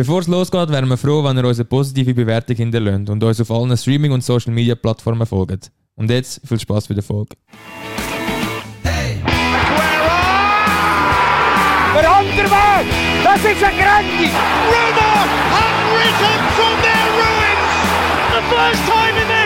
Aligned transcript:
Bevor 0.00 0.20
es 0.20 0.28
losgeht, 0.28 0.70
wären 0.70 0.88
wir 0.88 0.96
froh, 0.96 1.22
wenn 1.22 1.36
ihr 1.36 1.44
uns 1.44 1.58
eine 1.58 1.66
positive 1.66 2.14
Bewertung 2.14 2.56
hinterlässt 2.56 3.10
und 3.10 3.22
uns 3.22 3.38
auf 3.38 3.50
allen 3.50 3.76
Streaming- 3.76 4.12
und 4.12 4.24
Social-Media-Plattformen 4.24 5.26
folgt. 5.26 5.70
Und 5.94 6.10
jetzt 6.10 6.40
viel 6.48 6.58
Spaß 6.58 6.88
bei 6.88 6.94
der 6.94 7.02
Folge. 7.02 7.36
Der 11.92 12.10
Unterweg! 12.18 12.86
Das 13.22 13.44
ist 13.44 13.62
eine 13.62 13.76
Grenze! 13.76 14.32
Roma 14.72 15.12
have 15.52 15.84
risen 15.92 16.40
from 16.56 16.74
their 16.80 17.06
ruins. 17.20 17.68
The 18.32 18.42
first 18.48 18.82
time 18.88 19.14
in 19.20 19.28
their 19.28 19.39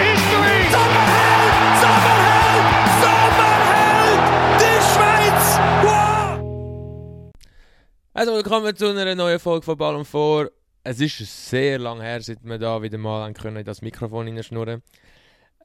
Also 8.16 8.32
willkommen 8.32 8.76
zu 8.76 8.86
einer 8.86 9.16
neuen 9.16 9.40
Folge 9.40 9.64
von 9.64 9.76
Ballon 9.76 10.04
vor. 10.04 10.48
Es 10.84 11.00
ist 11.00 11.18
sehr 11.50 11.80
lang 11.80 12.00
her, 12.00 12.22
seit 12.22 12.44
wir 12.44 12.58
da 12.58 12.80
wieder 12.80 12.96
mal 12.96 13.29
in 13.29 13.64
das 13.64 13.82
Mikrofon 13.82 14.29
hineinschnurren. 14.29 14.84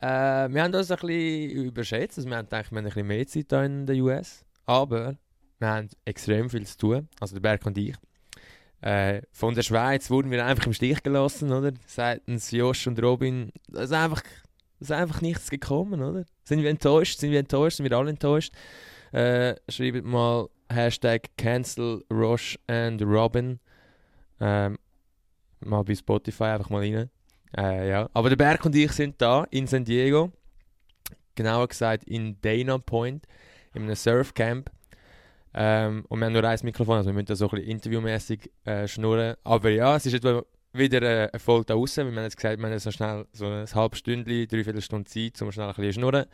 Äh, 0.01 0.07
wir 0.49 0.63
haben 0.63 0.71
das 0.71 0.89
ein 0.89 0.97
bisschen 0.97 1.65
überschätzt. 1.65 2.17
Also 2.17 2.27
wir 2.27 2.37
haben 2.37 2.45
gedacht, 2.45 2.71
wir 2.71 2.77
haben 2.79 2.85
ein 2.85 2.91
bisschen 2.91 3.05
mehr 3.05 3.27
Zeit 3.27 3.45
hier 3.49 3.63
in 3.65 3.85
den 3.85 4.01
US. 4.01 4.43
Aber 4.65 5.15
wir 5.59 5.67
haben 5.67 5.89
extrem 6.05 6.49
viel 6.49 6.65
zu 6.65 6.77
tun, 6.79 7.07
also 7.19 7.35
der 7.35 7.41
Berg 7.41 7.63
und 7.67 7.77
ich. 7.77 7.95
Äh, 8.81 9.21
von 9.31 9.53
der 9.53 9.61
Schweiz 9.61 10.09
wurden 10.09 10.31
wir 10.31 10.43
einfach 10.43 10.65
im 10.65 10.73
Stich 10.73 11.03
gelassen, 11.03 11.51
oder? 11.51 11.73
Seitens 11.85 12.49
Josh 12.49 12.87
und 12.87 12.99
Robin. 12.99 13.51
Da 13.67 13.83
ist 13.83 13.93
einfach, 13.93 14.23
ist 14.79 14.91
einfach 14.91 15.21
nichts 15.21 15.51
gekommen, 15.51 16.01
oder? 16.01 16.25
Sind 16.45 16.63
wir 16.63 16.71
enttäuscht? 16.71 17.19
Sind 17.19 17.29
wir 17.29 17.41
enttäuscht? 17.41 17.77
Sind 17.77 17.87
wir 17.87 17.95
alle 17.95 18.09
enttäuscht? 18.09 18.55
Äh, 19.11 19.53
schreibt 19.69 20.03
mal 20.03 20.47
Hashtag 20.71 21.29
Cancel 21.37 22.03
Roche 22.11 22.57
and 22.67 23.01
Robin. 23.01 23.59
Ähm, 24.39 24.77
mal 25.61 25.83
bei 25.83 25.95
Spotify 25.95 26.45
einfach 26.45 26.69
mal 26.69 26.81
rein. 26.81 27.09
Äh, 27.57 27.89
ja. 27.89 28.09
Aber 28.13 28.29
der 28.29 28.35
Berg 28.35 28.65
und 28.65 28.75
ich 28.75 28.91
sind 28.91 29.21
da 29.21 29.45
in 29.49 29.67
San 29.67 29.83
Diego. 29.83 30.31
Genauer 31.35 31.67
gesagt 31.67 32.03
in 32.03 32.39
Dana 32.41 32.77
Point, 32.77 33.25
in 33.73 33.83
einem 33.83 33.95
Surfcamp. 33.95 34.69
Ähm, 35.53 36.05
und 36.09 36.19
wir 36.19 36.25
haben 36.25 36.33
nur 36.33 36.43
ein 36.43 36.59
Mikrofon, 36.63 36.97
also 36.97 37.09
wir 37.09 37.13
müssen 37.13 37.25
da 37.25 37.35
so 37.35 37.45
ein 37.45 37.51
bisschen 37.51 37.71
interviewmäßig 37.71 38.51
äh, 38.65 38.87
schnurren. 38.87 39.35
Aber 39.43 39.69
ja, 39.69 39.95
es 39.95 40.05
ist 40.05 40.13
etwa 40.13 40.43
wieder 40.73 41.01
äh, 41.01 41.29
eine 41.31 41.63
da 41.65 41.73
draußen, 41.73 42.05
wir 42.05 42.15
haben 42.15 42.23
jetzt 42.23 42.37
gesagt, 42.37 42.59
wir 42.59 42.69
haben 42.69 42.79
so 42.79 42.91
schnell 42.91 43.25
so 43.33 43.47
ein 43.47 43.65
halbes 43.73 43.99
Stündchen, 43.99 44.47
dreiviertel 44.47 44.81
Stunde 44.81 45.09
Zeit, 45.09 45.41
um 45.41 45.51
schnell 45.51 45.69
ein 45.69 45.75
bisschen 45.75 45.93
schnurren. 45.93 46.25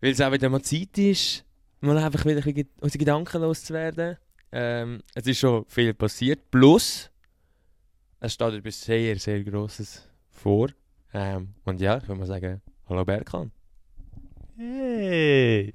Weil 0.00 0.12
es 0.12 0.20
auch 0.20 0.32
wieder 0.32 0.48
mal 0.48 0.62
Zeit 0.62 0.96
ist, 0.98 1.44
mal 1.80 1.98
einfach 1.98 2.24
wieder 2.24 2.44
ein 2.46 2.66
unsere 2.80 2.98
Gedanken 2.98 3.42
loszuwerden. 3.42 4.16
Ähm, 4.52 5.02
es 5.14 5.26
ist 5.26 5.38
schon 5.38 5.64
viel 5.66 5.94
passiert, 5.94 6.50
plus 6.50 7.10
es 8.20 8.34
steht 8.34 8.54
etwas 8.54 8.80
sehr, 8.80 9.18
sehr 9.18 9.42
Grosses 9.42 10.08
vor. 10.28 10.68
Ähm, 11.12 11.54
und 11.64 11.80
ja, 11.80 11.96
ich 11.96 12.06
würde 12.06 12.20
mal 12.20 12.26
sagen, 12.26 12.60
hallo 12.88 13.04
Berkan. 13.04 13.50
Hey! 14.56 15.72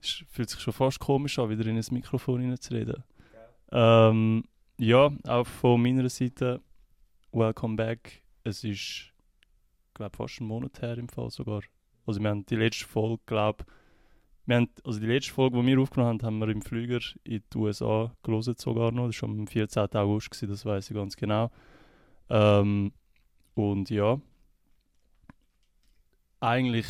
Es 0.00 0.24
fühlt 0.30 0.48
sich 0.48 0.60
schon 0.60 0.72
fast 0.72 0.98
komisch 1.00 1.38
an, 1.38 1.50
wieder 1.50 1.66
in 1.66 1.76
ein 1.76 1.84
Mikrofon 1.90 2.40
hineinzureden. 2.40 3.04
Ähm, 3.72 4.44
ja, 4.78 5.10
auch 5.24 5.46
von 5.46 5.82
meiner 5.82 6.08
Seite, 6.08 6.62
welcome 7.32 7.76
back. 7.76 8.22
Es 8.44 8.64
ist, 8.64 9.12
glaube 9.92 10.16
fast 10.16 10.40
ein 10.40 10.46
Monat 10.46 10.80
her 10.80 10.96
im 10.96 11.08
Fall 11.08 11.30
sogar. 11.30 11.62
Also 12.06 12.20
wir 12.20 12.30
haben 12.30 12.46
die 12.46 12.56
letzte 12.56 12.86
Folge, 12.86 13.20
glaube 13.26 13.64
wir 14.46 14.56
haben, 14.56 14.68
also 14.84 15.00
die 15.00 15.06
letzte 15.06 15.32
Folge, 15.32 15.60
die 15.60 15.66
wir 15.66 15.80
aufgenommen 15.80 16.22
haben, 16.22 16.26
haben 16.26 16.38
wir 16.38 16.48
im 16.48 16.62
Flüger 16.62 17.00
in 17.24 17.42
die 17.52 17.58
USA 17.58 18.12
gelesen 18.22 18.54
sogar 18.56 18.92
noch. 18.92 19.08
Das 19.08 19.20
war 19.22 19.28
am 19.28 19.46
14. 19.46 19.88
August, 19.94 20.30
gewesen, 20.30 20.48
das 20.48 20.64
weiß 20.64 20.90
ich 20.90 20.96
ganz 20.96 21.16
genau. 21.16 21.50
Ähm, 22.30 22.92
und 23.54 23.90
ja, 23.90 24.20
eigentlich 26.40 26.86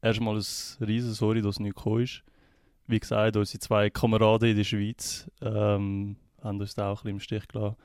erstmal 0.00 0.36
ein 0.36 0.86
riesen 0.86 1.12
Sorry, 1.12 1.42
dass 1.42 1.56
es 1.56 1.60
nicht 1.60 1.76
gekommen 1.76 2.02
ist. 2.02 2.22
Wie 2.86 3.00
gesagt, 3.00 3.36
unsere 3.36 3.58
zwei 3.58 3.90
Kameraden 3.90 4.50
in 4.50 4.56
der 4.56 4.64
Schweiz 4.64 5.30
ähm, 5.42 6.16
haben 6.42 6.60
uns 6.60 6.74
da 6.74 6.92
auch 6.92 7.04
ein 7.04 7.16
bisschen 7.16 7.16
im 7.16 7.20
Stich 7.20 7.48
gelassen. 7.48 7.76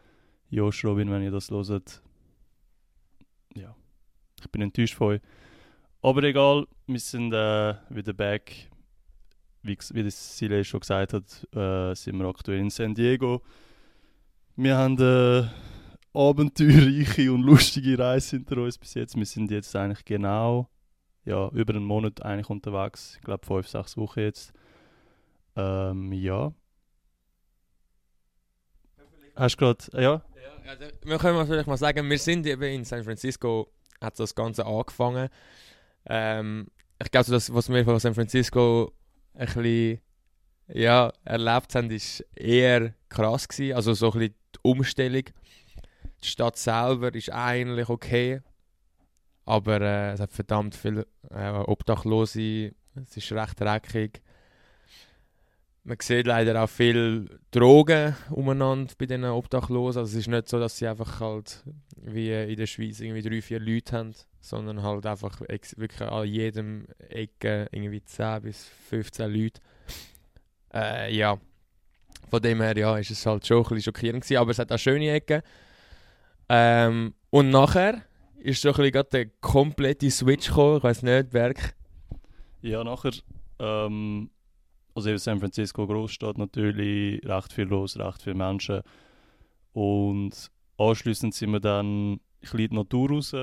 Josh, 0.49 0.85
Robin, 0.85 1.09
wenn 1.09 1.23
ihr 1.23 1.31
das 1.31 1.49
hört, 1.49 2.01
ja, 3.55 3.75
ich 4.39 4.49
bin 4.51 4.61
enttäuscht 4.61 4.95
von 4.95 5.07
euch. 5.07 5.21
Aber 6.01 6.23
egal, 6.23 6.67
wir 6.87 6.99
sind 6.99 7.33
äh, 7.33 7.75
wieder 7.89 8.13
back. 8.13 8.70
Wie, 9.63 9.77
wie 9.93 10.03
das 10.03 10.37
Sile 10.37 10.63
schon 10.63 10.79
gesagt 10.79 11.13
hat, 11.13 11.47
äh, 11.55 11.93
sind 11.95 12.17
wir 12.17 12.25
aktuell 12.27 12.59
in 12.59 12.69
San 12.69 12.95
Diego. 12.95 13.41
Wir 14.55 14.77
haben 14.77 14.97
eine 14.97 15.51
abenteuerreiche 16.13 17.31
und 17.31 17.43
lustige 17.43 17.97
Reise 17.97 18.37
hinter 18.37 18.57
uns 18.57 18.77
bis 18.77 18.95
jetzt. 18.95 19.15
Wir 19.15 19.25
sind 19.25 19.51
jetzt 19.51 19.75
eigentlich 19.75 20.03
genau 20.03 20.69
ja, 21.25 21.49
über 21.49 21.75
einen 21.75 21.83
Monat 21.83 22.21
eigentlich 22.23 22.49
unterwegs. 22.49 23.15
Ich 23.17 23.21
glaube, 23.21 23.45
fünf, 23.45 23.67
sechs 23.67 23.95
Wochen 23.97 24.19
jetzt. 24.19 24.53
Ähm, 25.55 26.11
ja. 26.13 26.53
Hast 29.35 29.55
du 29.55 29.59
gerade, 29.59 29.85
ja? 29.93 30.01
Ja, 30.01 30.71
also, 30.71 30.85
wir 31.03 31.17
können 31.17 31.45
vielleicht 31.45 31.67
mal 31.67 31.77
sagen, 31.77 32.09
wir 32.09 32.17
sind 32.17 32.45
eben 32.45 32.63
in 32.63 32.83
San 32.83 33.03
Francisco, 33.03 33.71
hat 34.01 34.19
das 34.19 34.35
Ganze 34.35 34.65
angefangen. 34.65 35.29
Ähm, 36.05 36.67
ich 37.01 37.11
glaube, 37.11 37.25
so 37.25 37.33
das, 37.33 37.53
was 37.53 37.69
wir 37.69 37.83
von 37.85 37.99
San 37.99 38.13
Francisco 38.13 38.93
ein 39.33 39.45
bisschen 39.45 40.01
ja, 40.67 41.11
erlebt 41.25 41.75
haben, 41.75 41.91
ist 41.91 42.25
eher 42.35 42.93
krass 43.09 43.47
gewesen. 43.47 43.75
Also 43.75 43.93
so 43.93 44.11
ein 44.11 44.19
bisschen 44.19 44.35
die 44.55 44.59
Umstellung. 44.63 45.23
Die 46.23 46.27
Stadt 46.27 46.57
selber 46.57 47.13
ist 47.13 47.31
eigentlich 47.31 47.89
okay, 47.89 48.41
aber 49.45 49.81
äh, 49.81 50.11
es 50.13 50.19
hat 50.19 50.31
verdammt 50.31 50.75
viele 50.75 51.07
äh, 51.29 51.49
Obdachlose. 51.49 52.73
Es 52.95 53.17
ist 53.17 53.31
recht 53.31 53.59
dreckig. 53.59 54.21
Man 55.83 55.97
sieht 55.99 56.27
leider 56.27 56.63
auch 56.63 56.69
viel 56.69 57.39
Drogen 57.49 58.15
umeinander 58.29 58.93
bei 58.97 59.07
diesen 59.07 59.25
Obdachlosen. 59.25 60.01
Also 60.01 60.11
es 60.11 60.25
ist 60.25 60.27
nicht 60.27 60.47
so, 60.47 60.59
dass 60.59 60.77
sie 60.77 60.87
einfach 60.87 61.19
halt 61.19 61.63
wie 61.95 62.31
in 62.31 62.55
der 62.55 62.67
Schweiz 62.67 62.99
irgendwie 62.99 63.27
drei, 63.27 63.41
vier 63.41 63.59
Leute 63.59 63.97
haben, 63.97 64.13
sondern 64.39 64.83
halt 64.83 65.05
einfach 65.07 65.39
wirklich 65.41 66.01
an 66.01 66.27
jedem 66.27 66.85
Ecke 67.09 67.67
irgendwie 67.71 68.03
10 68.03 68.41
bis 68.43 68.69
15 68.89 69.33
Leute. 69.33 69.61
Äh, 70.73 71.15
ja, 71.15 71.39
von 72.29 72.41
dem 72.41 72.61
her 72.61 72.77
ja, 72.77 72.97
ist 72.97 73.11
es 73.11 73.25
halt 73.25 73.45
schon 73.45 73.57
ein 73.57 73.63
bisschen 73.63 73.81
schockierend 73.81 74.23
gewesen, 74.23 74.37
aber 74.39 74.51
es 74.51 74.59
hat 74.59 74.71
auch 74.71 74.77
schöne 74.77 75.11
Ecken. 75.11 75.41
Ähm, 76.47 77.13
und 77.29 77.49
nachher 77.49 78.03
ist 78.37 78.61
so 78.61 78.69
ein 78.69 78.75
bisschen 78.75 79.05
der 79.11 79.25
komplette 79.41 80.09
Switch 80.09 80.47
gekommen, 80.47 80.77
ich 80.77 80.83
weiß 80.83 81.03
nicht, 81.03 81.29
Berg. 81.31 81.75
Ja, 82.61 82.83
nachher, 82.83 83.11
ähm, 83.59 84.29
also 84.93 85.09
eben 85.09 85.17
San 85.17 85.39
Francisco 85.39 85.87
Großstadt 85.87 86.37
natürlich, 86.37 87.25
recht 87.25 87.53
viel 87.53 87.65
los, 87.65 87.97
recht 87.97 88.21
viele 88.21 88.35
Menschen. 88.35 88.81
Und 89.73 90.51
anschließend 90.77 91.33
sind 91.33 91.51
wir 91.51 91.59
dann 91.59 92.13
ein 92.13 92.19
bisschen 92.39 92.59
in 92.59 92.69
die 92.69 92.75
Natur 92.75 93.09
raus. 93.09 93.35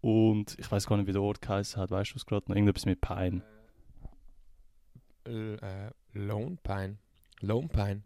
Und 0.00 0.56
ich 0.58 0.70
weiß 0.70 0.86
gar 0.86 0.96
nicht, 0.96 1.06
wie 1.06 1.12
der 1.12 1.22
Ort 1.22 1.40
geheißen 1.40 1.80
hat, 1.80 1.90
weißt 1.90 2.12
du 2.12 2.16
es 2.16 2.26
gerade 2.26 2.44
noch? 2.48 2.56
Irgendetwas 2.56 2.86
mit 2.86 3.00
Pine. 3.00 3.42
L 5.24 5.58
äh, 5.62 5.90
Lone 6.18 6.58
Pine. 6.62 6.98
Lone 7.40 7.68
Pine. 7.68 8.02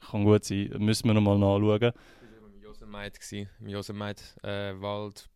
Kann 0.00 0.24
gut 0.24 0.44
sein, 0.44 0.70
müssen 0.78 1.06
wir 1.08 1.14
nochmal 1.14 1.38
nachschauen. 1.38 1.80
Das 1.80 1.92
war 2.40 2.48
im 2.48 2.62
Yosemite, 2.62 3.48
im 3.60 3.68
Yosemite 3.68 4.24
äh, 4.42 4.80
Wald. 4.80 5.28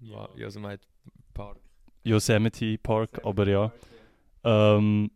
Ja. 0.00 0.28
Yosemite 0.36 0.86
Park. 1.32 1.58
Yosemite 2.04 2.78
Park, 2.78 3.24
aber 3.24 3.46
ja. 3.46 3.72
Ähm, 4.44 5.10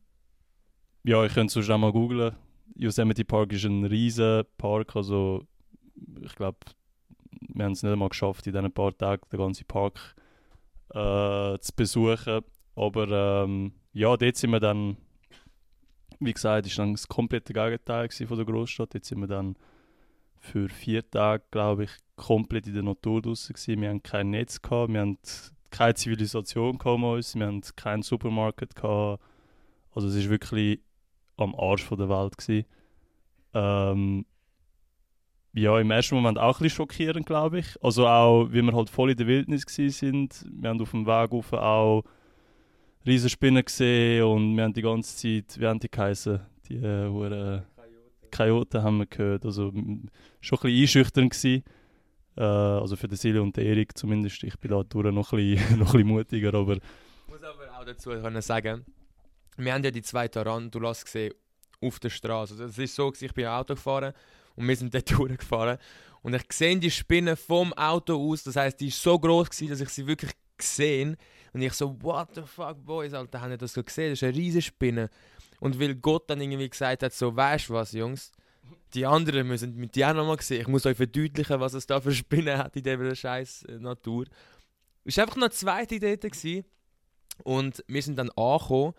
ja, 1.05 1.25
ich 1.25 1.35
könnte 1.35 1.53
sonst 1.53 1.71
auch 1.71 1.79
mal 1.79 1.93
googlen. 1.93 2.35
Yosemite 2.77 3.25
Park 3.25 3.53
ist 3.53 3.65
ein 3.65 3.85
riesen 3.85 4.45
Park, 4.59 4.97
also 4.97 5.47
ich 6.23 6.35
glaube, 6.35 6.59
wir 7.49 7.65
haben 7.65 7.73
es 7.73 7.83
nicht 7.83 7.93
einmal 7.93 8.09
geschafft, 8.09 8.47
in 8.47 8.53
diesen 8.53 8.73
paar 8.73 8.97
Tagen 8.97 9.23
den 9.31 9.39
ganzen 9.39 9.67
Park 9.67 10.15
äh, 10.91 11.59
zu 11.59 11.73
besuchen. 11.77 12.41
Aber 12.75 13.45
ähm, 13.45 13.73
ja, 13.93 14.17
dort 14.17 14.37
sind 14.37 14.51
wir 14.51 14.61
dann, 14.61 14.97
wie 16.21 16.33
gesagt, 16.33 16.67
ist 16.67 16.79
dann 16.79 16.93
das 16.93 17.07
komplette 17.07 17.53
Gegenteil 17.53 18.09
von 18.11 18.37
der 18.37 18.47
Großstadt. 18.47 18.95
Jetzt 18.95 19.09
sind 19.09 19.21
wir 19.21 19.29
dann 19.29 19.57
für 20.39 20.69
vier 20.69 21.09
Tage, 21.09 21.45
glaube 21.51 21.85
ich, 21.85 21.91
komplett 22.17 22.67
in 22.67 22.75
der 22.75 22.83
Natur 22.83 23.23
draußen 23.23 23.55
gewesen. 23.55 23.81
Wir 23.81 23.91
haben 23.91 24.03
kein 24.03 24.31
Netz 24.31 24.61
gehabt, 24.61 24.93
wir 24.93 25.01
haben 25.01 25.19
keine 25.71 25.95
Zivilisation 25.95 26.79
gehabt 26.79 27.35
wir 27.35 27.47
haben 27.47 27.61
keinen 27.77 28.03
Supermarkt 28.03 28.75
gehabt. 28.75 29.23
Also 29.93 30.09
es 30.09 30.15
ist 30.17 30.29
wirklich 30.29 30.81
am 31.37 31.55
Arsch 31.55 31.83
von 31.85 31.99
der 31.99 32.09
Welt 32.09 32.37
gewesen. 32.39 32.67
Ähm, 33.55 34.27
ja, 35.53 35.79
im 35.79 35.91
ersten 35.91 36.17
Moment 36.17 36.39
auch 36.39 36.59
ein 36.59 36.63
bisschen 36.65 36.77
schockierend, 36.77 37.27
glaube 37.27 37.61
ich. 37.61 37.77
Also 37.83 38.07
auch, 38.09 38.49
wie 38.51 38.63
wir 38.63 38.73
halt 38.75 38.91
voll 38.91 39.13
in 39.13 39.17
der 39.17 39.27
Wildnis 39.27 39.63
sind. 39.69 40.45
Wir 40.51 40.71
haben 40.71 40.81
auf 40.81 40.91
dem 40.91 41.07
Weg 41.07 41.31
rauf 41.33 41.53
auch 41.53 42.03
riesen 43.07 43.31
Spinnen 43.31 43.65
gesehen 43.65 44.25
und 44.25 44.57
wir 44.57 44.65
haben 44.65 44.73
die 44.73 44.83
ganze 44.83 45.15
Zeit, 45.17 45.61
wie 45.61 45.67
haben 45.67 45.79
die 45.79 45.91
geheißen? 45.91 46.41
Die 46.69 46.77
äh, 46.77 47.09
hure- 47.09 47.65
Coyote 48.33 48.83
haben 48.83 48.99
wir 48.99 49.07
gehört. 49.07 49.45
Also 49.45 49.71
schon 50.41 50.59
ein 50.59 50.63
bisschen 50.63 50.81
einschüchternd 50.81 51.31
gewesen. 51.31 51.63
Äh, 52.37 52.43
also 52.43 52.97
für 52.97 53.07
den 53.07 53.17
Silly 53.17 53.39
und 53.39 53.57
den 53.57 53.65
Erik 53.65 53.97
zumindest. 53.97 54.43
Ich 54.43 54.59
bin 54.59 54.73
da 54.73 54.83
durch 54.83 55.15
noch 55.15 55.33
ein 55.33 55.37
bisschen, 55.39 55.79
noch 55.79 55.89
ein 55.89 55.93
bisschen 55.93 56.09
mutiger, 56.09 56.55
aber 56.55 56.75
Ich 56.75 56.83
muss 57.29 57.43
aber 57.45 57.79
auch 57.79 57.85
dazu 57.85 58.11
können 58.11 58.43
sagen, 58.43 58.85
wir 59.57 59.73
haben 59.73 59.85
ja 59.85 59.91
die 59.91 60.03
zwei 60.03 60.29
Tarantulas 60.29 61.05
gesehen 61.05 61.35
auf 61.81 61.99
der 62.01 62.11
Straße. 62.11 62.55
Also 62.55 62.65
es 62.65 62.79
ist 62.79 62.95
so, 62.95 63.13
ich 63.19 63.35
bin 63.35 63.47
Auto 63.47 63.75
gefahren 63.75 64.13
und 64.57 64.67
wir 64.67 64.77
sind 64.77 64.95
dort 64.95 65.11
durchgefahren. 65.19 65.79
Und 66.23 66.35
ich 66.35 66.45
sehe 66.53 66.79
die 66.79 66.91
Spinne 66.91 67.37
vom 67.37 67.73
Auto 67.75 68.17
aus. 68.31 68.45
Das 68.45 68.57
heißt, 68.57 68.81
die 68.81 68.89
ist 68.89 69.03
so 69.03 69.19
groß 69.19 69.49
dass 69.49 69.81
ich 69.81 69.89
sie 69.91 70.07
wirklich 70.07 70.33
gesehen 70.57 71.17
und 71.53 71.63
ich 71.63 71.73
so, 71.73 71.97
what 72.03 72.29
the 72.35 72.43
fuck, 72.43 72.85
boys, 72.85 73.15
Alter, 73.15 73.41
haben 73.41 73.57
das 73.57 73.73
so 73.73 73.83
gesehen? 73.83 74.11
Das 74.11 74.21
ist 74.21 74.25
eine 74.25 74.37
riesige 74.37 74.63
Spinne. 74.63 75.09
Und 75.61 75.79
weil 75.79 75.95
Gott 75.95 76.29
dann 76.29 76.41
irgendwie 76.41 76.69
gesagt 76.69 77.03
hat, 77.03 77.13
so, 77.13 77.35
weißt 77.35 77.71
was, 77.71 77.93
Jungs? 77.93 78.33
Die 78.93 79.07
anderen 79.07 79.47
müssen 79.47 79.77
mit 79.77 79.95
dir 79.95 80.11
auch 80.11 80.15
nochmal 80.15 80.41
sehen. 80.41 80.63
Ich 80.63 80.69
muss 80.69 80.85
euch 80.85 80.97
verdeutlichen, 80.97 81.61
was 81.61 81.75
es 81.75 81.87
da 81.87 82.01
für 82.01 82.13
Spinnen 82.13 82.59
hat 82.59 82.77
in 82.77 82.83
dieser 82.83 83.15
scheiß 83.15 83.65
äh, 83.65 83.79
Natur. 83.79 84.27
Es 85.05 85.17
war 85.17 85.25
einfach 85.25 85.37
noch 85.37 85.45
eine 85.45 85.53
zweite 85.53 85.95
Idee. 85.95 86.65
Und 87.45 87.85
wir 87.87 88.03
sind 88.03 88.17
dann 88.17 88.31
angekommen 88.31 88.95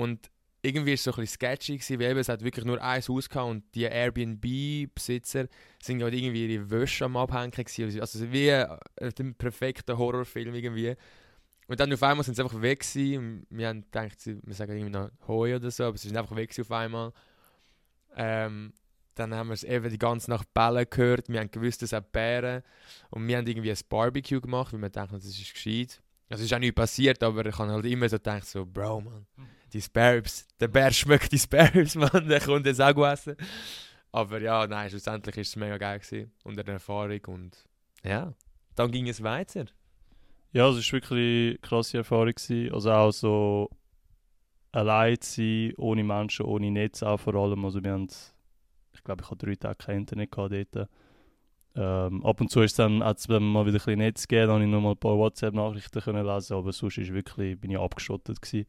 und 0.00 0.30
irgendwie 0.62 0.90
war 0.90 0.94
es 0.94 1.04
so 1.04 1.10
ein 1.12 1.16
bisschen 1.16 1.34
sketchy, 1.34 1.76
gewesen, 1.76 2.00
weil 2.00 2.10
eben, 2.10 2.20
es 2.20 2.28
hat 2.28 2.42
wirklich 2.42 2.64
nur 2.64 2.82
ein 2.82 3.02
Haus 3.02 3.28
gehabt 3.28 3.50
und 3.50 3.64
die 3.74 3.84
Airbnb-Besitzer 3.84 5.46
sind 5.82 6.02
halt 6.02 6.14
irgendwie 6.14 6.46
ihre 6.46 6.70
Wäsche 6.70 7.06
am 7.06 7.16
Abhängen 7.16 7.50
gewesen. 7.50 8.00
Also 8.00 8.32
wie 8.32 8.48
äh, 8.48 8.66
ein 8.96 9.34
perfekter 9.34 9.96
Horrorfilm 9.96 10.54
irgendwie. 10.54 10.96
Und 11.66 11.80
dann 11.80 11.92
auf 11.92 12.02
einmal 12.02 12.24
sind 12.24 12.34
sie 12.34 12.42
einfach 12.42 12.60
weg 12.60 12.80
gewesen. 12.80 13.46
Wir 13.48 13.68
haben 13.68 13.82
gedacht, 13.82 14.18
wir 14.26 14.54
sagen 14.54 14.72
irgendwie 14.72 14.98
noch 14.98 15.10
Hoi 15.28 15.54
oder 15.54 15.70
so, 15.70 15.84
aber 15.84 15.96
sie 15.96 16.08
sind 16.08 16.16
einfach 16.16 16.36
weg 16.36 16.54
auf 16.58 16.72
einmal. 16.72 17.12
Ähm, 18.16 18.72
dann 19.14 19.34
haben 19.34 19.48
wir 19.48 19.54
es 19.54 19.64
eben 19.64 19.88
die 19.90 19.98
ganze 19.98 20.30
Nacht 20.30 20.52
Bälle 20.52 20.84
gehört. 20.86 21.28
Wir 21.28 21.40
haben 21.40 21.50
gewusst, 21.50 21.82
es 21.82 21.92
hat 21.92 22.10
Bären. 22.12 22.62
Und 23.10 23.26
wir 23.26 23.36
haben 23.36 23.46
irgendwie 23.46 23.70
ein 23.70 23.78
Barbecue 23.88 24.40
gemacht, 24.40 24.72
weil 24.72 24.80
wir 24.80 24.90
dachten, 24.90 25.14
das 25.14 25.24
ist 25.26 25.54
gescheit. 25.54 26.02
Also 26.28 26.42
es 26.42 26.50
ist 26.50 26.54
auch 26.54 26.60
nicht 26.60 26.74
passiert, 26.74 27.22
aber 27.22 27.44
ich 27.46 27.58
habe 27.58 27.72
halt 27.72 27.86
immer 27.86 28.08
so 28.08 28.16
gedacht, 28.16 28.46
so, 28.46 28.64
Bro, 28.64 29.00
man, 29.00 29.26
die 29.72 29.82
Sparrows, 29.82 30.46
der 30.58 30.68
Bär 30.68 30.92
schmeckt 30.92 31.32
die 31.32 31.38
Sparrows, 31.38 31.94
man, 31.96 32.28
der 32.28 32.40
kommt 32.40 32.66
jetzt 32.66 32.80
auch 32.80 33.06
essen. 33.06 33.36
Aber 34.12 34.40
ja, 34.40 34.66
nein, 34.66 34.90
schlussendlich 34.90 35.36
war 35.36 35.42
es 35.42 35.56
mega 35.56 35.78
geil 35.78 35.98
gewesen. 36.00 36.32
und 36.44 36.58
eine 36.58 36.72
Erfahrung 36.72 37.20
und 37.26 37.64
ja, 38.02 38.34
dann 38.74 38.90
ging 38.90 39.08
es 39.08 39.22
weiter. 39.22 39.66
Ja, 40.52 40.68
es 40.68 40.76
war 40.76 40.92
wirklich 40.92 41.50
eine 41.50 41.58
krasse 41.58 41.98
Erfahrung. 41.98 42.32
Gewesen. 42.34 42.72
Also 42.74 42.90
auch 42.90 43.12
so 43.12 43.70
allein 44.72 45.20
zu 45.20 45.34
sein, 45.36 45.74
ohne 45.76 46.02
Menschen, 46.02 46.46
ohne 46.46 46.70
Netz 46.70 47.02
auch 47.02 47.18
vor 47.18 47.34
allem. 47.34 47.64
Also 47.64 47.82
wir 47.82 47.92
haben, 47.92 48.08
ich 48.92 49.04
glaube, 49.04 49.22
ich 49.22 49.30
hatte 49.30 49.46
drei 49.46 49.54
Tage 49.54 49.76
kein 49.76 49.98
Internet 49.98 50.30
dort. 50.36 50.88
Ähm, 51.76 52.26
ab 52.26 52.40
und 52.40 52.50
zu 52.50 52.62
ist 52.62 52.80
dann, 52.80 53.00
es 53.00 53.28
dann 53.28 53.44
mal 53.44 53.64
wieder 53.64 53.76
ein 53.76 53.84
bisschen 53.84 53.98
Netz 53.98 54.26
gegeben, 54.26 54.50
habe 54.50 54.64
ich 54.64 54.68
noch 54.68 54.80
mal 54.80 54.90
ein 54.90 54.96
paar 54.96 55.16
WhatsApp-Nachrichten 55.16 56.00
können 56.00 56.26
lesen, 56.26 56.56
aber 56.56 56.72
sonst 56.72 56.98
ist 56.98 57.12
wirklich, 57.12 57.60
bin 57.60 57.70
ich 57.70 57.78
abgeschottet 57.78 58.42
gewesen. 58.42 58.66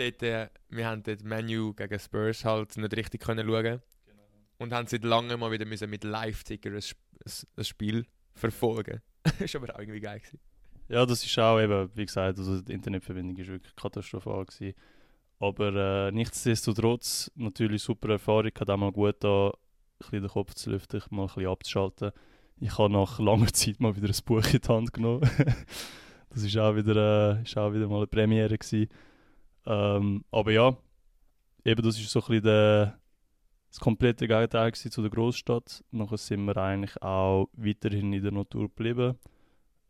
Dort, 0.00 0.22
äh, 0.22 0.48
wir 0.70 0.86
haben 0.86 1.02
dort 1.02 1.22
Menu 1.24 1.74
gegen 1.74 1.98
Spurs 1.98 2.42
halt 2.46 2.74
nicht 2.78 2.96
richtig 2.96 3.20
können 3.20 3.46
schauen 3.46 3.82
und 4.56 4.72
haben 4.72 4.86
seit 4.86 5.04
langem 5.04 5.40
mal 5.40 5.52
wieder 5.52 5.66
müssen 5.66 5.90
mit 5.90 6.04
Live-Ticker 6.04 6.70
ein, 6.70 6.76
ein, 6.76 7.32
ein 7.56 7.64
Spiel 7.64 8.06
verfolgen. 8.32 9.02
ist 9.38 9.54
aber 9.56 9.74
auch 9.74 9.78
irgendwie 9.78 10.00
geil 10.00 10.20
gewesen. 10.20 10.40
Ja, 10.88 11.04
das 11.04 11.22
ist 11.22 11.38
auch 11.38 11.60
eben, 11.60 11.90
wie 11.94 12.06
gesagt, 12.06 12.38
also 12.38 12.62
die 12.62 12.72
Internetverbindung 12.72 13.36
ist 13.36 13.48
wirklich 13.48 13.76
katastrophal 13.76 14.46
gewesen. 14.46 14.74
Aber 15.38 16.08
äh, 16.08 16.12
nichtsdestotrotz, 16.12 17.30
natürlich 17.34 17.82
super 17.82 18.08
Erfahrung, 18.08 18.52
hat 18.58 18.70
auch 18.70 18.76
mal 18.78 18.92
gut 18.92 19.16
da, 19.20 19.48
ein 19.48 19.52
bisschen 19.98 20.22
den 20.22 20.30
Kopf 20.30 20.54
zu 20.54 20.70
lüften, 20.70 21.02
mal 21.10 21.24
ein 21.24 21.26
bisschen 21.26 21.46
abzuschalten. 21.46 22.12
Ich 22.58 22.78
habe 22.78 22.90
nach 22.90 23.18
langer 23.18 23.46
Zeit 23.52 23.80
mal 23.80 23.94
wieder 23.94 24.08
ein 24.08 24.24
Buch 24.24 24.46
in 24.50 24.60
die 24.60 24.68
Hand 24.68 24.94
genommen. 24.94 25.28
das 26.30 26.42
ist 26.42 26.56
auch 26.56 26.74
wieder, 26.74 27.36
äh, 27.36 27.42
ist 27.42 27.58
auch 27.58 27.74
wieder 27.74 27.86
mal 27.86 27.98
eine 27.98 28.06
Premiere 28.06 28.56
gewesen. 28.56 28.88
Ähm, 29.70 30.24
aber 30.32 30.50
ja, 30.50 30.76
eben 31.64 31.82
das 31.82 31.96
ist 31.96 32.10
so 32.10 32.18
ein 32.20 32.26
bisschen 32.26 32.42
der, 32.42 32.98
das 33.68 33.78
komplette 33.78 34.26
Gegenteil 34.26 34.72
zu 34.74 35.00
der 35.00 35.10
Großstadt. 35.10 35.84
Nachher 35.92 36.18
sind 36.18 36.44
wir 36.44 36.56
eigentlich 36.56 37.00
auch 37.00 37.48
weiterhin 37.52 38.12
in 38.12 38.22
der 38.22 38.32
Natur 38.32 38.62
geblieben. 38.62 39.16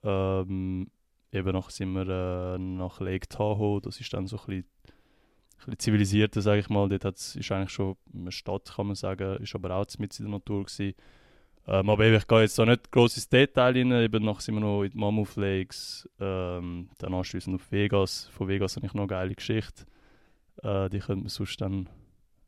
Ähm, 0.03 0.91
eben 1.33 1.53
nachher 1.53 1.71
sind 1.71 1.93
wir 1.95 2.09
äh, 2.09 2.59
nach 2.59 3.01
Lake 3.01 3.27
Tahoe, 3.29 3.81
das 3.81 3.99
ist 4.01 4.13
dann 4.13 4.27
so 4.27 4.39
ein 4.41 4.65
bisschen 5.57 5.79
zivilisierter, 5.79 6.43
sage 6.43 6.61
ich 6.61 6.69
mal. 6.69 6.91
Dort 6.91 7.07
hat's, 7.07 7.37
ist 7.37 7.51
eigentlich 7.51 7.71
schon 7.71 7.97
eine 8.15 8.33
Stadt, 8.33 8.73
kann 8.77 8.89
man 8.89 8.97
sagen, 8.97 9.43
ist 9.43 9.55
aber 9.55 9.75
auch 9.75 9.87
mit 9.99 10.19
in 10.19 10.27
der 10.27 10.33
Natur 10.33 10.65
gewesen. 10.65 10.95
Ähm, 11.67 11.89
aber 11.91 12.07
ich 12.07 12.27
gehe 12.27 12.41
jetzt 12.41 12.59
da 12.59 12.67
nicht 12.67 12.91
groß 12.91 13.17
ins 13.17 13.29
Detail 13.29 13.77
rein. 13.77 13.93
Eben 13.93 14.25
nachher 14.25 14.41
sind 14.41 14.55
wir 14.55 14.61
noch 14.61 14.83
in 14.83 14.91
die 14.91 14.99
Mammoth 14.99 15.37
Lakes, 15.37 16.09
ähm, 16.19 16.89
dann 16.99 17.15
anschließend 17.15 17.57
auf 17.57 17.71
Vegas. 17.71 18.29
Von 18.33 18.49
Vegas 18.49 18.77
habe 18.77 18.87
ich 18.87 18.95
noch 18.95 19.03
eine 19.03 19.09
geile 19.09 19.35
Geschichte. 19.35 19.85
Äh, 20.63 20.89
die 20.91 20.99
könnte 20.99 21.23
man 21.23 21.29
sonst 21.29 21.61
dann, 21.61 21.89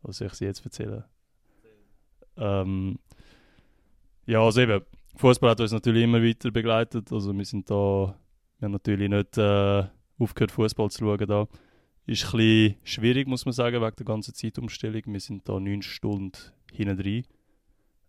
was 0.02 0.18
soll 0.18 0.28
ich 0.28 0.34
sie 0.34 0.46
jetzt 0.46 0.64
erzählen? 0.64 1.04
Ähm, 2.36 2.98
ja, 4.26 4.42
also 4.42 4.60
eben, 4.60 4.82
Fußball 5.16 5.50
hat 5.50 5.60
uns 5.60 5.72
natürlich 5.72 6.04
immer 6.04 6.22
weiter 6.22 6.50
begleitet. 6.50 7.12
Also 7.12 7.36
wir 7.36 7.44
sind 7.44 7.70
da, 7.70 8.16
wir 8.58 8.66
haben 8.66 8.72
natürlich 8.72 9.08
nicht 9.08 9.36
äh, 9.38 9.84
aufgehört, 10.18 10.52
Fußball 10.52 10.90
zu 10.90 11.04
schauen. 11.04 11.26
Da. 11.26 11.46
Ist 12.04 12.34
ein 12.34 12.74
schwierig, 12.82 13.28
muss 13.28 13.44
man 13.44 13.52
sagen, 13.52 13.80
wegen 13.80 13.96
der 13.96 14.06
ganzen 14.06 14.34
Zeitumstellung. 14.34 15.02
Wir 15.06 15.20
sind 15.20 15.48
da 15.48 15.60
neun 15.60 15.82
Stunden 15.82 16.36
hinten 16.72 16.96
drin. 16.96 17.24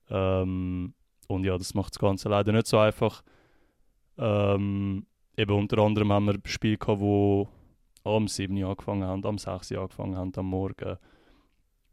Ähm, 0.10 0.94
und 1.28 1.44
ja, 1.44 1.58
das 1.58 1.74
macht 1.74 1.94
das 1.94 2.00
Ganze 2.00 2.30
leider 2.30 2.52
nicht 2.52 2.68
so 2.68 2.78
einfach. 2.78 3.24
Ähm, 4.18 5.06
eben 5.38 5.54
unter 5.54 5.80
anderem 5.80 6.12
haben 6.12 6.26
wir 6.26 6.40
Spiele 6.46 6.78
gehabt, 6.78 7.00
wo 7.00 7.48
am 8.04 8.28
7 8.28 8.56
Uhr 8.62 8.70
angefangen 8.70 9.04
haben, 9.04 9.26
am 9.26 9.38
6 9.38 9.72
Uhr 9.72 9.82
angefangen 9.82 10.18
haben, 10.18 10.32
am 10.36 10.46
Morgen. 10.46 10.98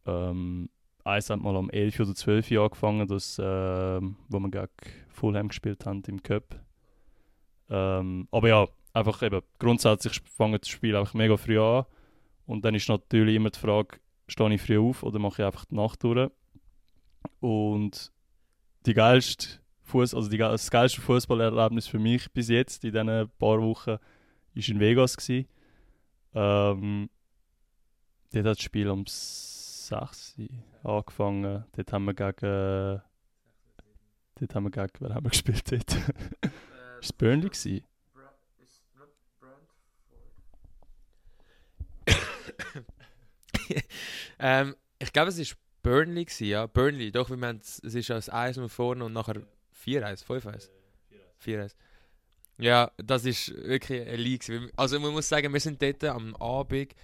Ähm, 0.07 0.69
eins 1.05 1.31
hat 1.31 1.41
mal 1.41 1.57
um 1.57 1.71
11 1.71 2.01
oder 2.01 2.15
12 2.15 2.51
Uhr 2.51 2.65
angefangen, 2.65 3.07
das, 3.07 3.41
ähm, 3.43 4.17
wo 4.29 4.39
wir 4.41 4.51
gegen 4.51 4.69
Fulham 5.09 5.49
gespielt 5.49 5.87
haben 5.87 6.03
im 6.07 6.23
Cup. 6.23 6.61
Ähm, 7.69 8.29
aber 8.31 8.49
ja, 8.49 8.69
einfach 8.93 9.23
eben, 9.23 9.43
grundsätzlich 9.59 10.21
fangen 10.25 10.59
das 10.61 10.69
Spiel 10.69 10.97
einfach 10.97 11.15
mega 11.15 11.37
früh 11.37 11.61
an. 11.61 11.85
Und 12.47 12.65
dann 12.65 12.75
ist 12.75 12.89
natürlich 12.89 13.37
immer 13.37 13.51
die 13.51 13.59
Frage, 13.59 13.99
stehe 14.27 14.53
ich 14.53 14.63
früh 14.63 14.79
auf 14.79 15.03
oder 15.03 15.19
mache 15.19 15.43
ich 15.43 15.47
einfach 15.47 15.65
die 15.67 15.77
Nacht 15.77 16.03
durch? 16.03 16.31
Und 17.39 18.13
die 18.87 18.95
geilste 18.95 19.61
Fuß, 19.83 20.15
also 20.15 20.29
die, 20.29 20.39
das 20.39 20.71
geilste 20.71 21.01
Fußballerlebnis 21.01 21.87
für 21.87 21.99
mich 21.99 22.31
bis 22.33 22.49
jetzt 22.49 22.85
in 22.85 22.93
diesen 22.93 23.31
paar 23.39 23.61
Wochen 23.61 23.99
ist 24.55 24.69
in 24.69 24.81
Vegas 24.81 25.17
gewesen. 25.17 25.49
Ähm, 26.35 27.11
dort 28.33 28.47
hat 28.47 28.57
das 28.57 28.63
Spiel 28.63 28.89
um 28.89 29.05
6 29.07 30.39
Uhr 30.39 30.49
angefangen. 30.97 31.65
Dort 31.73 31.93
haben 31.93 32.05
wir 32.05 32.15
gegen. 32.15 33.03
Dort 34.37 34.55
haben 34.55 34.65
wir 34.65 34.71
gegen. 34.71 34.93
Wer 35.01 35.15
haben 35.15 35.25
wir 35.25 35.31
gespielt 35.31 35.71
dort? 35.71 35.93
ist 35.93 36.53
es 37.01 37.13
Burnley 37.13 37.49
gewesen? 37.49 37.85
ähm, 44.39 44.77
ich 44.99 45.13
glaube, 45.13 45.29
es 45.29 45.39
war 45.39 45.57
Burnley, 45.83 46.25
gewesen, 46.25 46.47
ja. 46.47 46.67
Burnley, 46.67 47.11
doch, 47.11 47.31
wir 47.31 47.47
haben, 47.47 47.61
es 47.61 47.79
ist 47.79 48.11
als 48.11 48.29
1 48.29 48.59
und 48.59 48.69
vorne 48.69 49.05
und 49.05 49.13
nachher 49.13 49.43
4-1, 49.85 50.25
5-1. 50.25 50.69
4-1. 51.45 51.75
Ja, 52.59 52.91
das 52.99 53.25
ist 53.25 53.55
wirklich 53.55 54.07
ein 54.07 54.21
League. 54.21 54.45
Also 54.77 55.01
man 55.01 55.13
muss 55.13 55.29
sagen, 55.29 55.53
wir 55.53 55.61
sind 55.61 55.81
dort 55.81 56.05
am 56.05 56.37
Abend, 56.37 56.95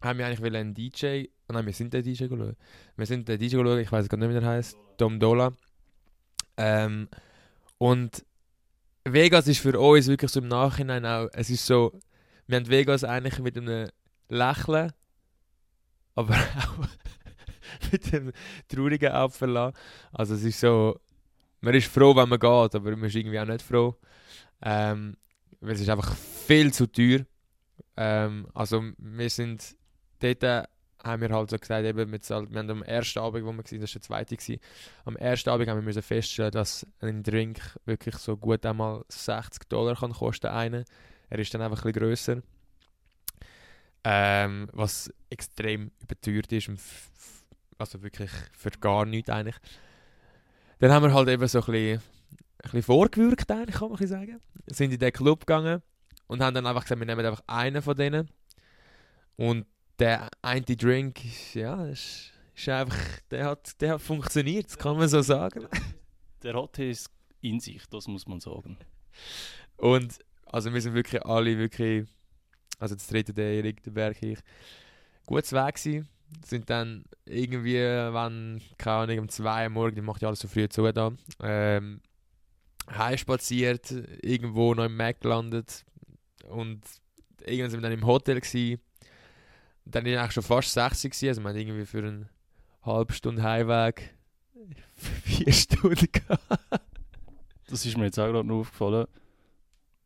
haben 0.00 0.18
wir 0.18 0.26
eigentlich 0.26 0.54
einen 0.54 0.74
DJ, 0.74 1.26
oh 1.48 1.52
nein, 1.52 1.66
wir 1.66 1.72
sind 1.72 1.94
den 1.94 2.02
DJ 2.02 2.26
geschaut. 2.26 2.56
Wir 2.96 3.06
sind 3.06 3.28
den 3.28 3.38
DJ 3.38 3.56
geschaut, 3.56 3.78
ich 3.78 3.92
weiß 3.92 4.08
gar 4.08 4.18
nicht, 4.18 4.28
wie 4.30 4.40
der 4.40 4.44
heißt, 4.44 4.76
Dom 4.96 5.20
Dola. 5.20 5.52
Ähm, 6.56 7.08
und 7.78 8.24
Vegas 9.04 9.46
ist 9.46 9.60
für 9.60 9.78
uns 9.78 10.08
wirklich 10.08 10.30
so 10.30 10.40
im 10.40 10.48
Nachhinein 10.48 11.06
auch, 11.06 11.28
es 11.32 11.50
ist 11.50 11.66
so, 11.66 11.92
wir 12.46 12.56
haben 12.56 12.68
Vegas 12.68 13.04
eigentlich 13.04 13.38
mit 13.38 13.56
einem 13.56 13.88
Lächeln, 14.28 14.92
aber 16.16 16.34
auch 16.56 16.88
mit 17.92 18.12
einem 18.12 18.32
traurigen 18.68 19.12
Apfel. 19.12 19.72
Also 20.12 20.34
es 20.34 20.44
ist 20.44 20.60
so, 20.60 20.98
man 21.60 21.74
ist 21.74 21.88
froh, 21.88 22.14
wenn 22.16 22.28
man 22.28 22.38
geht, 22.38 22.74
aber 22.74 22.96
man 22.96 23.04
ist 23.04 23.16
irgendwie 23.16 23.40
auch 23.40 23.46
nicht 23.46 23.62
froh. 23.62 23.96
Ähm, 24.62 25.16
weil 25.60 25.74
es 25.74 25.80
ist 25.80 25.88
einfach 25.88 26.14
viel 26.14 26.72
zu 26.72 26.86
teuer. 26.86 27.20
Ähm, 27.96 28.46
also 28.54 28.82
wir 28.98 29.30
sind, 29.30 29.76
dort 30.20 30.68
haben 31.02 31.22
wir 31.22 31.30
halt 31.30 31.50
so 31.50 31.58
gesagt, 31.58 31.84
eben, 31.84 32.12
wir, 32.12 32.20
wir 32.20 32.58
haben 32.58 32.70
am 32.70 32.82
ersten 32.82 33.18
Abend, 33.18 33.44
wo 33.44 33.52
wir 33.52 33.58
waren, 33.58 33.80
das 33.80 33.80
war 33.80 33.86
der 33.86 34.02
zweite, 34.02 34.36
gewesen, 34.36 34.60
am 35.04 35.16
ersten 35.16 35.50
Abend 35.50 35.68
haben 35.68 35.86
wir 35.86 36.02
feststellen, 36.02 36.52
dass 36.52 36.86
ein 37.00 37.22
Drink 37.22 37.60
wirklich 37.84 38.16
so 38.16 38.36
gut 38.36 38.64
einmal 38.66 39.04
60 39.08 39.68
Dollar 39.68 39.96
kann 39.96 40.12
kosten 40.12 40.48
einen. 40.48 40.84
Er 41.28 41.38
ist 41.38 41.52
dann 41.54 41.62
einfach 41.62 41.84
ein 41.84 41.92
grösser. 41.92 42.42
Ähm, 44.02 44.68
was 44.72 45.12
extrem 45.28 45.90
überteuert 46.00 46.50
ist. 46.52 46.70
Also 47.80 48.02
wirklich 48.02 48.30
für 48.52 48.70
gar 48.70 49.06
nichts 49.06 49.30
eigentlich. 49.30 49.56
Dann 50.80 50.92
haben 50.92 51.04
wir 51.04 51.14
halt 51.14 51.30
eben 51.30 51.48
so 51.48 51.60
ein 51.60 51.64
bisschen, 51.64 51.98
ein 51.98 52.62
bisschen 52.62 52.82
vorgewürgt, 52.82 53.50
eigentlich, 53.50 53.76
kann 53.76 53.88
man 53.88 54.06
sagen. 54.06 54.38
Sind 54.66 54.92
in 54.92 54.98
den 54.98 55.12
Club 55.12 55.40
gegangen 55.40 55.82
und 56.26 56.42
haben 56.42 56.54
dann 56.54 56.66
einfach 56.66 56.82
gesagt, 56.82 57.00
wir 57.00 57.06
nehmen 57.06 57.24
einfach 57.24 57.42
einen 57.46 57.80
von 57.80 57.96
denen. 57.96 58.28
Und 59.36 59.66
der 59.98 60.28
eine 60.42 60.60
Drink, 60.60 61.24
ist, 61.24 61.54
ja, 61.54 61.86
ist, 61.86 62.32
ist 62.54 62.68
einfach, 62.68 62.98
der 63.30 63.46
hat, 63.46 63.80
der 63.80 63.94
hat 63.94 64.02
funktioniert, 64.02 64.66
das 64.66 64.76
kann 64.76 64.98
man 64.98 65.08
so 65.08 65.22
sagen. 65.22 65.66
Der 66.42 66.54
hat 66.54 66.78
es 66.78 67.06
in 67.40 67.60
sich, 67.60 67.86
das 67.86 68.08
muss 68.08 68.26
man 68.26 68.40
sagen. 68.40 68.76
Und 69.78 70.18
also 70.44 70.72
wir 70.72 70.82
sind 70.82 70.92
wirklich 70.92 71.24
alle 71.24 71.56
wirklich, 71.56 72.06
also 72.78 72.94
das 72.94 73.06
dritte, 73.06 73.32
der 73.32 73.52
Erik, 73.54 73.82
der 73.82 73.90
Berg, 73.90 74.22
ich, 74.22 74.38
gut 75.24 75.50
Weg 75.52 75.74
gewesen. 75.74 76.08
Sind 76.44 76.70
dann 76.70 77.04
irgendwie, 77.24 77.76
wenn, 77.76 78.60
keine 78.78 78.96
Ahnung, 78.96 79.18
um 79.20 79.28
zwei 79.28 79.64
Uhr 79.64 79.70
morgens, 79.70 79.94
die 79.94 80.02
macht 80.02 80.22
ja 80.22 80.28
alles 80.28 80.40
so 80.40 80.48
früh 80.48 80.68
zu 80.68 80.90
da, 80.92 81.12
ähm, 81.42 82.00
heimspaziert, 82.90 83.90
irgendwo 84.22 84.74
noch 84.74 84.84
im 84.84 84.96
Mac 84.96 85.20
gelandet 85.20 85.84
und 86.48 86.80
irgendwann 87.44 87.70
sind 87.70 87.80
wir 87.80 87.88
dann 87.88 87.98
im 87.98 88.06
Hotel 88.06 88.40
gewesen. 88.40 88.80
Dann 89.84 90.04
war 90.04 90.12
ich 90.12 90.18
eigentlich 90.18 90.32
schon 90.32 90.42
fast 90.42 90.72
60 90.72 91.12
gewesen, 91.12 91.28
also 91.28 91.42
wir 91.42 91.48
haben 91.50 91.56
irgendwie 91.56 91.86
für 91.86 91.98
eine 91.98 92.28
halbe 92.82 93.12
Stunde 93.12 93.42
Heimweg 93.42 94.14
vier 94.94 95.52
Stunden 95.52 96.08
gehabt. 96.10 96.82
Das 97.68 97.86
ist 97.86 97.96
mir 97.96 98.06
jetzt 98.06 98.18
auch 98.18 98.26
gerade 98.26 98.46
noch 98.46 98.60
aufgefallen. 98.60 99.06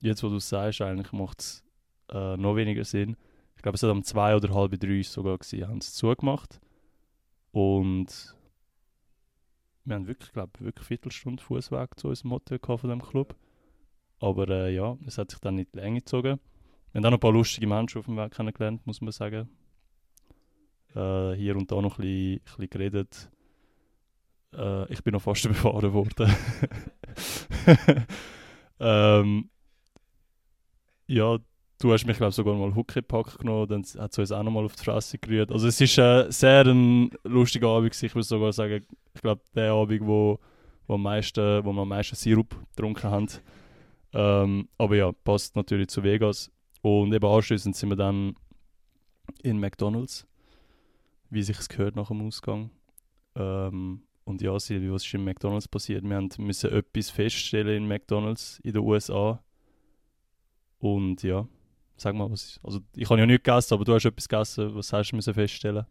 Jetzt, 0.00 0.22
wo 0.22 0.28
du 0.28 0.36
es 0.36 0.48
sagst, 0.48 0.82
eigentlich 0.82 1.12
macht 1.12 1.40
es 1.40 1.64
äh, 2.10 2.36
noch 2.36 2.56
weniger 2.56 2.84
Sinn. 2.84 3.16
Glaube, 3.64 3.76
es 3.76 3.82
hat 3.82 3.88
um 3.88 4.04
zwei 4.04 4.36
oder 4.36 4.52
halb 4.52 4.78
drei 4.78 5.02
sogar 5.02 5.38
gewesen, 5.38 5.66
haben 5.66 5.78
es 5.78 5.94
zugemacht. 5.94 6.60
Und 7.50 8.36
wir 9.86 9.94
haben 9.94 10.06
wirklich, 10.06 10.32
glaube 10.32 10.52
wirklich 10.60 10.82
eine 10.82 10.86
Viertelstunde 10.86 11.42
Fußweg 11.42 11.98
zu 11.98 12.08
unserem 12.08 12.32
Hotel 12.32 12.58
gehabt 12.58 12.82
von 12.82 12.90
dem 12.90 13.00
Club. 13.00 13.34
Aber 14.20 14.46
äh, 14.50 14.74
ja, 14.74 14.98
es 15.06 15.16
hat 15.16 15.30
sich 15.30 15.40
dann 15.40 15.54
nicht 15.54 15.74
länger 15.74 16.00
gezogen. 16.00 16.40
Wir 16.92 16.98
haben 16.98 17.06
auch 17.06 17.10
noch 17.12 17.16
ein 17.16 17.20
paar 17.20 17.32
lustige 17.32 17.66
Menschen 17.66 18.00
auf 18.00 18.04
dem 18.04 18.18
Weg 18.18 18.32
kennengelernt, 18.32 18.86
muss 18.86 19.00
man 19.00 19.12
sagen. 19.12 19.48
Äh, 20.94 21.32
hier 21.32 21.56
und 21.56 21.72
da 21.72 21.80
noch 21.80 21.98
ein 21.98 22.02
bisschen, 22.02 22.34
ein 22.34 22.40
bisschen 22.44 22.68
geredet. 22.68 23.30
Äh, 24.52 24.92
ich 24.92 25.02
bin 25.02 25.12
noch 25.12 25.22
fast 25.22 25.42
befahren 25.48 25.94
worden. 25.94 26.30
ähm, 28.78 29.48
ja, 31.06 31.38
du 31.80 31.92
hast 31.92 32.06
mich, 32.06 32.16
glaube 32.16 32.30
ich, 32.30 32.36
sogar 32.36 32.54
mal 32.54 32.74
Huckepack 32.74 33.38
genommen, 33.38 33.68
dann 33.68 33.82
hat 34.02 34.12
es 34.12 34.18
uns 34.18 34.32
auch 34.32 34.42
noch 34.42 34.52
mal 34.52 34.64
auf 34.64 34.76
die 34.76 34.84
Fresse 34.84 35.18
gerührt. 35.18 35.52
Also 35.52 35.68
es 35.68 35.80
ist 35.80 35.98
äh, 35.98 36.30
sehr 36.30 36.66
ein 36.66 37.10
lustiger 37.24 37.68
Abend. 37.68 38.00
Ich 38.02 38.14
würde 38.14 38.26
sogar 38.26 38.52
sagen, 38.52 38.84
ich 39.14 39.20
glaube, 39.20 39.42
der 39.54 39.72
Abend, 39.72 40.06
wo, 40.06 40.38
wo, 40.86 40.96
meisten, 40.96 41.64
wo 41.64 41.72
wir 41.72 41.82
am 41.82 41.88
meisten 41.88 42.16
Sirup 42.16 42.56
getrunken 42.74 43.10
haben. 43.10 43.28
Ähm, 44.12 44.68
aber 44.78 44.96
ja, 44.96 45.12
passt 45.12 45.56
natürlich 45.56 45.88
zu 45.88 46.02
Vegas. 46.02 46.50
Und 46.82 47.12
eben 47.12 47.26
anschließend 47.26 47.74
sind 47.76 47.88
wir 47.88 47.96
dann 47.96 48.36
in 49.42 49.58
McDonalds, 49.58 50.26
wie 51.30 51.42
sich 51.42 51.58
es 51.58 51.68
gehört 51.68 51.96
nach 51.96 52.08
dem 52.08 52.26
Ausgang. 52.26 52.70
Ähm, 53.34 54.02
und 54.24 54.40
ja, 54.40 54.58
Silvi, 54.58 54.90
was 54.90 55.04
ist 55.04 55.14
in 55.14 55.24
McDonalds 55.24 55.68
passiert? 55.68 56.02
Wir 56.02 56.28
müssen 56.38 56.72
etwas 56.72 57.10
feststellen 57.10 57.84
in 57.84 57.88
McDonalds 57.88 58.60
in 58.62 58.72
den 58.72 58.82
USA. 58.82 59.42
Und 60.78 61.22
ja, 61.22 61.46
sag 62.04 62.14
mal, 62.14 62.30
was. 62.30 62.60
Also, 62.62 62.80
ich 62.94 63.08
habe 63.10 63.18
ja 63.18 63.26
nichts 63.26 63.44
gegessen, 63.44 63.74
aber 63.74 63.84
du 63.84 63.94
hast 63.94 64.04
etwas 64.04 64.28
gegessen. 64.28 64.74
Was 64.74 64.92
hast 64.92 65.10
du 65.10 65.16
müssen 65.16 65.34
feststellen? 65.34 65.86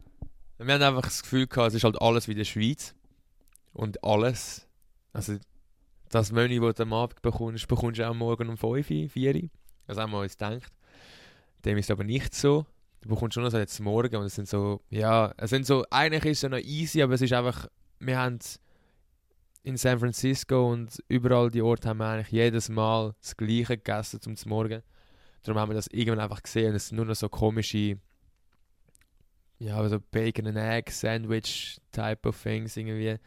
Wir 0.57 0.73
haben 0.75 0.81
einfach 0.81 1.03
das 1.03 1.21
Gefühl 1.23 1.47
gehabt, 1.47 1.69
es 1.69 1.75
ist 1.75 1.83
halt 1.83 2.01
alles 2.01 2.27
wie 2.27 2.31
in 2.31 2.37
der 2.37 2.45
Schweiz. 2.45 2.95
Und 3.73 4.03
alles. 4.03 4.67
Also, 5.11 5.37
das 6.09 6.31
Menü, 6.31 6.59
das 6.59 6.75
du 6.75 6.83
am 6.83 6.93
Abend 6.93 7.21
bekommst, 7.21 7.67
bekommst 7.67 7.99
du 7.99 8.07
auch 8.07 8.13
morgen 8.13 8.49
um 8.49 8.57
5, 8.57 8.85
4 9.11 9.35
Uhr. 9.35 9.49
Also 9.87 10.01
haben 10.01 10.11
wir 10.11 10.19
uns 10.19 10.37
gedacht. 10.37 10.71
Dem 11.65 11.77
ist 11.77 11.91
aber 11.91 12.03
nicht 12.03 12.35
so. 12.35 12.65
Du 13.01 13.09
bekommst 13.09 13.33
schon 13.33 13.43
noch 13.43 13.51
so 13.51 13.57
jetzt 13.57 13.79
morgen 13.79 14.15
und 14.15 14.25
es 14.25 14.35
sind 14.35 14.47
so, 14.47 14.81
ja, 14.89 15.33
es 15.37 15.49
sind 15.49 15.65
so, 15.65 15.83
eigentlich 15.89 16.23
ist 16.25 16.43
es 16.43 16.49
noch 16.49 16.57
easy, 16.59 17.01
aber 17.01 17.15
es 17.15 17.21
ist 17.21 17.33
einfach, 17.33 17.67
wir 17.99 18.17
haben 18.17 18.39
in 19.63 19.75
San 19.75 19.99
Francisco 19.99 20.71
und 20.71 21.03
überall 21.07 21.49
die 21.49 21.61
Orte 21.61 21.89
haben 21.89 21.97
wir 21.97 22.07
eigentlich 22.07 22.31
jedes 22.31 22.69
Mal 22.69 23.15
das 23.19 23.35
Gleiche 23.35 23.77
gegessen 23.77 24.21
zum 24.21 24.35
Morgen. 24.45 24.83
Darum 25.43 25.59
haben 25.59 25.69
wir 25.69 25.75
das 25.75 25.87
irgendwann 25.87 26.21
einfach 26.21 26.41
gesehen 26.41 26.73
es 26.73 26.87
sind 26.87 26.95
nur 26.95 27.05
noch 27.05 27.15
so 27.15 27.29
komische, 27.29 27.97
ja, 29.59 29.87
so 29.89 29.99
Bacon 30.11 30.47
and 30.47 30.57
Egg 30.57 30.91
Sandwich 30.91 31.79
Type 31.91 32.27
of 32.27 32.41
Things 32.41 32.77
irgendwie. 32.77 33.17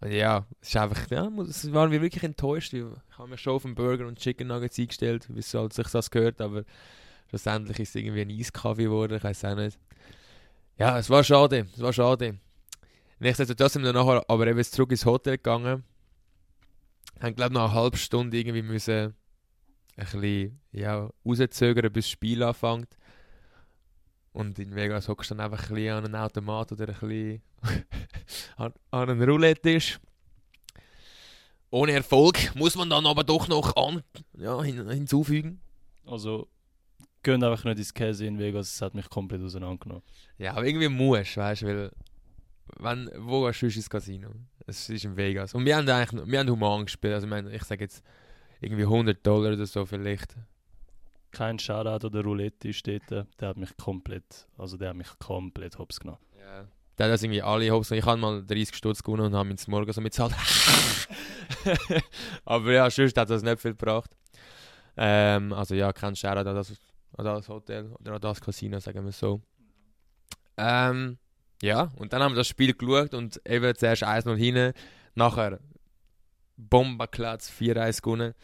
Und 0.00 0.12
ja, 0.12 0.46
es 0.60 0.68
ist 0.68 0.76
einfach, 0.76 1.10
ja, 1.10 1.28
es 1.48 1.72
waren 1.72 1.90
wir 1.90 2.00
wirklich 2.00 2.24
enttäuscht. 2.24 2.72
Ich 2.72 2.84
habe 3.18 3.28
mir 3.28 3.36
schon 3.36 3.54
auf 3.54 3.66
einen 3.66 3.74
Burger 3.74 4.06
und 4.06 4.18
Chicken 4.18 4.48
Nuggets 4.48 4.78
eingestellt, 4.78 5.26
wie 5.28 5.40
es 5.40 5.52
halt 5.52 5.74
sich 5.74 5.88
das 5.88 6.10
gehört, 6.10 6.40
aber 6.40 6.64
schlussendlich 7.28 7.80
ist 7.80 7.90
es 7.90 7.94
irgendwie 7.96 8.22
ein 8.22 8.30
Eiskaffee 8.30 8.84
geworden, 8.84 9.16
ich 9.16 9.24
weiß 9.24 9.44
auch 9.44 9.56
nicht. 9.56 9.78
Ja, 10.78 10.98
es 10.98 11.10
war 11.10 11.22
schade, 11.22 11.66
es 11.74 11.80
war 11.80 11.92
schade. 11.92 12.38
Nichtsdestotrotz 13.18 13.74
sind 13.74 13.82
wir 13.82 13.92
nachher 13.92 14.24
aber 14.28 14.46
eben 14.46 14.64
zurück 14.64 14.92
ins 14.92 15.04
Hotel 15.04 15.36
gegangen. 15.36 15.84
Haben, 17.20 17.34
glaube 17.34 17.52
ich, 17.52 17.58
nach 17.58 17.70
einer 17.70 17.74
halben 17.74 17.98
Stunde 17.98 18.38
irgendwie 18.38 18.62
müssen 18.62 19.14
ein 20.00 20.20
bisschen 20.20 20.60
ja, 20.72 21.10
rauszögern, 21.24 21.92
bis 21.92 22.06
das 22.06 22.10
Spiel 22.10 22.42
anfängt. 22.42 22.96
Und 24.32 24.58
in 24.58 24.74
Vegas 24.74 25.08
hockst 25.08 25.30
du 25.30 25.34
dann 25.34 25.44
einfach 25.44 25.68
ein 25.68 25.74
bisschen 25.74 25.94
an 25.94 26.04
einen 26.04 26.14
Automat 26.14 26.72
oder 26.72 26.88
ein 26.88 26.94
bisschen 26.94 27.42
an, 28.56 28.72
an 28.90 29.10
einen 29.10 29.22
Roulette-Tisch. 29.22 29.98
Ohne 31.70 31.92
Erfolg 31.92 32.54
muss 32.54 32.74
man 32.74 32.90
dann 32.90 33.06
aber 33.06 33.24
doch 33.24 33.48
noch 33.48 33.76
an, 33.76 34.02
ja, 34.36 34.62
hin, 34.62 34.88
hinzufügen. 34.88 35.60
Also, 36.04 36.48
gehen 37.22 37.42
einfach 37.44 37.64
nicht 37.64 37.78
ins 37.78 37.94
Käse 37.94 38.26
in 38.26 38.38
Vegas, 38.38 38.74
es 38.74 38.82
hat 38.82 38.94
mich 38.94 39.08
komplett 39.08 39.42
auseinandergenommen. 39.42 40.02
Ja, 40.38 40.52
aber 40.52 40.66
irgendwie 40.66 40.88
musst 40.88 41.36
du, 41.36 41.40
weißt 41.40 41.62
du, 41.62 41.66
weil 41.66 41.90
wenn, 42.78 43.10
wo 43.18 43.44
gehst 43.44 43.62
du 43.62 43.66
ins 43.66 43.90
Casino? 43.90 44.30
Es 44.66 44.88
ist 44.88 45.04
in 45.04 45.16
Vegas. 45.16 45.54
Und 45.54 45.64
wir 45.64 45.76
haben 45.76 45.88
eigentlich 45.88 46.26
wir 46.26 46.38
haben 46.38 46.50
human 46.50 46.84
gespielt. 46.84 47.14
Also 47.14 47.26
ich, 47.26 47.30
meine, 47.30 47.52
ich 47.52 47.62
sage 47.64 47.84
jetzt 47.84 48.02
irgendwie 48.60 48.84
100 48.84 49.26
Dollar 49.26 49.52
oder 49.52 49.66
so 49.66 49.84
vielleicht. 49.86 50.36
Kein 51.30 51.58
Shoutout 51.58 52.06
oder 52.06 52.22
Roulette 52.22 52.68
ist 52.68 52.86
dort, 52.86 53.10
der 53.10 53.48
hat 53.48 53.56
mich 53.56 53.76
komplett, 53.76 54.48
also 54.58 54.76
der 54.76 54.90
hat 54.90 54.96
mich 54.96 55.08
komplett 55.18 55.78
hops 55.78 56.00
genommen. 56.00 56.18
Ja. 56.38 56.66
Der 56.98 57.06
hat 57.06 57.12
das 57.14 57.22
irgendwie 57.22 57.42
alle 57.42 57.70
hops 57.70 57.90
Ich 57.92 58.04
habe 58.04 58.20
mal 58.20 58.44
30 58.44 58.74
Stutz 58.74 59.02
gewonnen 59.02 59.26
und 59.26 59.34
habe 59.34 59.48
mich 59.48 59.58
zum 59.58 59.70
Morgen 59.70 59.92
so 59.92 60.00
mitzahlt. 60.00 60.34
Aber 62.44 62.72
ja, 62.72 62.90
sonst 62.90 63.16
hat 63.16 63.30
das 63.30 63.42
nicht 63.42 63.60
viel 63.60 63.72
gebracht. 63.72 64.10
Ähm, 64.96 65.52
also 65.52 65.74
ja, 65.74 65.92
kein 65.92 66.16
Shoutout 66.16 66.48
an 66.48 66.56
das, 66.56 66.72
an 67.16 67.24
das 67.24 67.48
Hotel 67.48 67.92
oder 68.00 68.14
an 68.14 68.20
das 68.20 68.40
Casino, 68.40 68.80
sagen 68.80 69.04
wir 69.04 69.12
so. 69.12 69.40
Ähm, 70.56 71.16
ja, 71.62 71.90
und 71.96 72.12
dann 72.12 72.22
haben 72.22 72.32
wir 72.32 72.38
das 72.38 72.48
Spiel 72.48 72.74
geschaut 72.74 73.14
und 73.14 73.40
eben 73.46 73.74
zuerst 73.76 74.02
1-0 74.02 74.36
hinten, 74.36 74.72
nachher 75.14 75.60
Bombenklatz 76.68 77.50
4-1 77.50 78.02
gewonnen. 78.02 78.34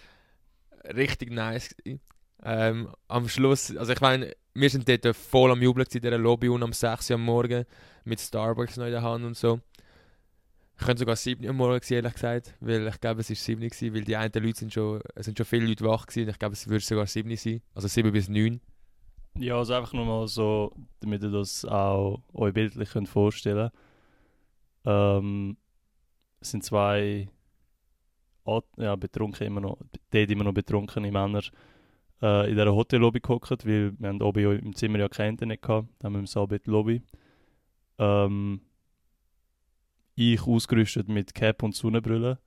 Richtig 0.84 1.30
nice. 1.30 1.74
Ähm, 2.42 2.88
am 3.08 3.28
Schluss, 3.28 3.76
also 3.76 3.92
ich 3.92 4.00
meine, 4.00 4.34
wir 4.54 4.70
sind 4.70 4.88
dort 4.88 5.16
voll 5.16 5.50
am 5.50 5.62
Jubeln 5.62 5.86
in 5.92 6.00
dieser 6.00 6.18
Lobby 6.18 6.48
und 6.48 6.62
um 6.62 6.72
6 6.72 7.10
Uhr 7.10 7.14
am 7.14 7.24
Morgen 7.24 7.64
mit 8.04 8.20
Starbucks 8.20 8.76
noch 8.76 8.86
in 8.86 8.92
der 8.92 9.02
Hand 9.02 9.24
und 9.24 9.36
so. 9.36 9.60
Ich 10.78 10.84
könnte 10.84 11.00
sogar 11.00 11.16
7 11.16 11.42
Uhr 11.44 11.50
am 11.50 11.56
Morgen 11.56 11.76
gewesen, 11.76 11.94
ehrlich 11.94 12.14
gesagt, 12.14 12.54
weil 12.60 12.86
ich 12.86 13.00
glaube, 13.00 13.22
es 13.22 13.30
war 13.30 13.36
7 13.36 13.62
Uhr, 13.62 13.68
gewesen, 13.68 13.94
weil 13.94 14.04
die 14.04 14.16
einen 14.16 14.32
Leute 14.34 14.58
sind 14.58 14.72
schon, 14.72 15.00
es 15.14 15.24
sind 15.26 15.38
schon 15.38 15.46
viele 15.46 15.66
Leute 15.66 15.84
wach 15.84 16.06
gewesen. 16.06 16.28
Ich 16.28 16.38
glaube, 16.38 16.52
es 16.52 16.68
würde 16.68 16.84
sogar 16.84 17.06
7 17.06 17.30
Uhr 17.30 17.36
sein, 17.36 17.62
also 17.74 17.88
7 17.88 18.12
bis 18.12 18.28
9. 18.28 18.60
Ja, 19.38 19.58
also 19.58 19.74
einfach 19.74 19.92
nur 19.92 20.06
mal 20.06 20.28
so, 20.28 20.72
damit 21.00 21.22
ihr 21.22 21.30
das 21.30 21.64
auch 21.64 22.22
euch 22.32 22.54
bildlich 22.54 22.90
könnt 22.90 23.08
vorstellen 23.08 23.70
ähm, 24.84 25.56
Es 26.40 26.52
sind 26.52 26.64
zwei 26.64 27.28
ja, 28.76 28.96
betrunken 28.96 29.46
immer 29.46 29.60
noch, 29.60 29.78
dort 30.10 30.30
immer 30.30 30.44
noch 30.44 30.54
betrunkene 30.54 31.10
Männer 31.10 31.42
äh, 32.22 32.50
in 32.50 32.56
dieser 32.56 32.74
Hotellobby 32.74 33.20
gehockt, 33.20 33.66
weil 33.66 33.92
wir 33.98 34.08
haben 34.08 34.22
oben 34.22 34.58
im 34.58 34.74
Zimmer 34.74 34.98
ja 34.98 35.08
kein 35.08 35.30
Internet 35.30 35.62
gehabt, 35.62 35.88
dann 35.98 36.08
haben 36.08 36.14
wir 36.14 36.20
im 36.20 36.26
Sabbat 36.26 36.66
Lobby. 36.66 37.02
Ähm, 37.98 38.60
ich 40.14 40.42
ausgerüstet 40.42 41.08
mit 41.08 41.34
Cap 41.34 41.62
und 41.62 41.74
Sonnenbrille, 41.74 42.38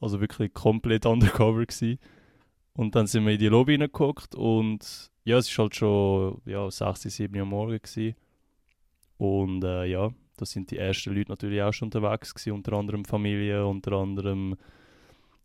also 0.00 0.20
wirklich 0.20 0.52
komplett 0.54 1.06
undercover 1.06 1.66
gewesen. 1.66 1.98
Und 2.72 2.94
dann 2.94 3.06
sind 3.06 3.24
wir 3.24 3.34
in 3.34 3.38
die 3.38 3.48
Lobby 3.48 3.74
reingeguckt 3.74 4.34
und 4.34 5.10
ja, 5.24 5.38
es 5.38 5.56
war 5.56 5.64
halt 5.64 5.76
schon 5.76 6.40
ja, 6.44 6.70
6, 6.70 7.02
7 7.02 7.38
Uhr 7.38 7.46
morgens. 7.46 7.98
Und 9.16 9.64
äh, 9.64 9.84
ja, 9.84 10.10
da 10.36 10.44
sind 10.44 10.70
die 10.70 10.78
ersten 10.78 11.14
Leute 11.14 11.30
natürlich 11.30 11.62
auch 11.62 11.72
schon 11.72 11.86
unterwegs 11.86 12.34
gewesen, 12.34 12.52
unter 12.52 12.72
anderem 12.72 13.04
Familie, 13.04 13.64
unter 13.64 13.92
anderem 13.92 14.56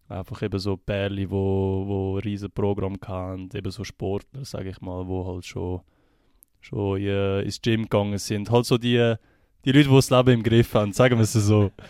einfach 0.10 0.42
eben 0.42 0.60
so 0.60 0.76
Pärchen, 0.76 1.30
wo, 1.30 1.84
wo 1.88 2.18
ein 2.18 2.24
riesen 2.24 2.52
Programm 2.52 2.98
hatten, 3.06 3.50
eben 3.54 3.72
so 3.72 3.84
Sportler, 3.84 4.44
sage 4.44 4.70
ich 4.70 4.82
mal, 4.82 5.08
wo 5.08 5.26
halt 5.26 5.46
schon, 5.46 5.82
schon 6.60 7.00
ins 7.00 7.62
Gym 7.62 7.84
gegangen 7.84 8.18
sind. 8.18 8.50
Halt 8.50 8.66
so 8.66 8.78
die, 8.78 9.16
die 9.66 9.72
Leute, 9.72 9.90
die 9.90 9.96
das 9.96 10.10
Leben 10.10 10.30
im 10.32 10.44
Griff 10.44 10.74
haben, 10.74 10.94
sagen 10.94 11.18
wir 11.18 11.24
es 11.24 11.34
so. 11.34 11.72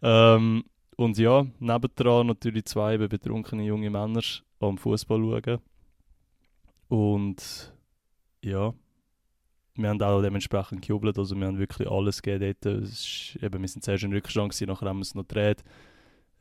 Ähm, 0.00 0.62
und 0.96 1.18
ja, 1.18 1.44
nebendran 1.58 2.28
natürlich 2.28 2.66
zwei 2.66 2.94
eben 2.94 3.08
betrunkene 3.08 3.64
junge 3.64 3.90
Männer 3.90 4.22
am 4.60 4.78
Fußball 4.78 5.18
schauen. 5.18 5.58
Und 6.86 7.72
ja, 8.44 8.72
wir 9.74 9.88
haben 9.88 10.02
auch 10.02 10.22
dementsprechend 10.22 10.82
gejubelt, 10.82 11.18
also 11.18 11.36
wir 11.36 11.46
haben 11.46 11.58
wirklich 11.58 11.88
alles 11.88 12.22
gegeben 12.22 12.56
dort. 12.62 12.82
Es 12.82 12.90
ist, 12.90 13.42
eben, 13.42 13.60
wir 13.60 13.68
sind 13.68 13.84
zuerst 13.84 14.04
in 14.04 14.12
Rückstand 14.12 14.52
gewesen, 14.52 14.68
nachher 14.68 14.88
haben 14.88 14.98
wir 14.98 15.02
es 15.02 15.14
noch 15.14 15.26
gedreht. 15.26 15.64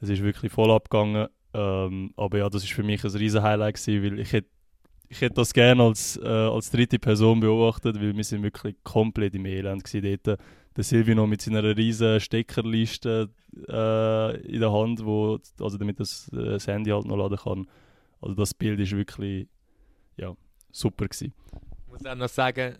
Es 0.02 0.10
ist 0.10 0.24
wirklich 0.24 0.52
voll 0.52 0.72
abgegangen. 0.72 1.28
Ähm, 1.54 2.14
aber 2.16 2.40
ja, 2.40 2.50
das 2.50 2.64
ist 2.64 2.74
für 2.74 2.84
mich 2.84 3.04
ein 3.04 3.12
riesen 3.12 3.42
Highlight 3.42 3.76
gewesen, 3.76 4.04
weil 4.04 4.20
ich 4.20 4.34
hätte 4.34 4.50
ich 5.10 5.22
hätte 5.22 5.36
das 5.36 5.54
gerne 5.54 5.84
als, 5.84 6.18
äh, 6.18 6.28
als 6.28 6.70
dritte 6.70 7.00
Person 7.00 7.40
beobachtet, 7.40 7.96
weil 7.96 8.16
wir 8.16 8.24
sind 8.24 8.44
wirklich 8.44 8.76
komplett 8.84 9.36
im 9.36 9.46
Elend 9.46 9.84
gewesen 9.84 10.20
dort. 10.26 10.40
Der 10.76 10.84
Silvino 10.84 11.26
mit 11.26 11.42
seiner 11.42 11.64
riesen 11.76 12.20
Steckerliste 12.20 13.30
äh, 13.68 14.38
in 14.42 14.60
der 14.60 14.72
Hand, 14.72 15.04
wo, 15.06 15.40
also 15.60 15.78
damit 15.78 16.00
das, 16.00 16.30
äh, 16.34 16.52
das 16.52 16.68
Handy 16.68 16.92
halt 16.92 17.06
noch 17.06 17.16
laden 17.16 17.38
kann. 17.38 17.68
Also 18.22 18.36
das 18.36 18.54
Bild 18.54 18.80
ist 18.80 18.92
wirklich 18.92 19.48
ja, 20.18 20.36
super 20.72 21.08
gewesen. 21.08 21.34
Ich 21.86 21.94
muss 21.94 22.06
auch 22.06 22.16
noch 22.16 22.30
sagen, 22.30 22.76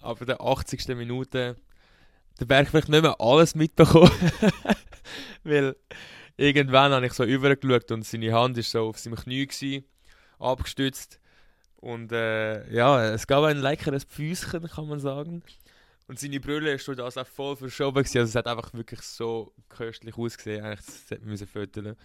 ab 0.00 0.18
der 0.26 0.40
80. 0.40 0.88
Minute 0.96 1.56
der 2.40 2.46
Berg 2.46 2.68
vielleicht 2.68 2.88
nicht 2.88 3.02
mehr 3.02 3.20
alles 3.20 3.54
mitbekommen. 3.54 4.10
Weil 5.44 5.76
irgendwann 6.40 6.92
habe 6.92 7.06
ich 7.06 7.12
so 7.12 7.24
übergeschaut 7.24 7.90
und 7.92 8.04
seine 8.04 8.32
Hand 8.32 8.56
ist 8.56 8.70
so 8.70 8.88
auf 8.88 8.98
seinem 8.98 9.16
Knie 9.16 9.46
gewesen, 9.46 9.84
abgestützt. 10.38 11.20
Und 11.76 12.12
äh, 12.12 12.70
ja, 12.72 13.04
es 13.12 13.26
gab 13.26 13.44
ein 13.44 13.58
leckeres 13.58 14.04
Pfüßchen, 14.04 14.68
kann 14.68 14.88
man 14.88 15.00
sagen. 15.00 15.42
Und 16.08 16.18
seine 16.18 16.40
Brille 16.40 16.72
ist 16.72 16.88
das 16.88 17.16
auch 17.16 17.26
voll 17.26 17.56
verschoben 17.56 18.02
gewesen. 18.02 18.18
Also 18.18 18.30
es 18.30 18.34
hat 18.34 18.46
einfach 18.46 18.72
wirklich 18.74 19.00
so 19.02 19.52
köstlich 19.68 20.16
ausgesehen. 20.16 20.64
Eigentlich 20.64 20.86
das 20.86 21.10
hätte 21.10 21.26
man 21.26 21.36
fotografieren. 21.36 21.96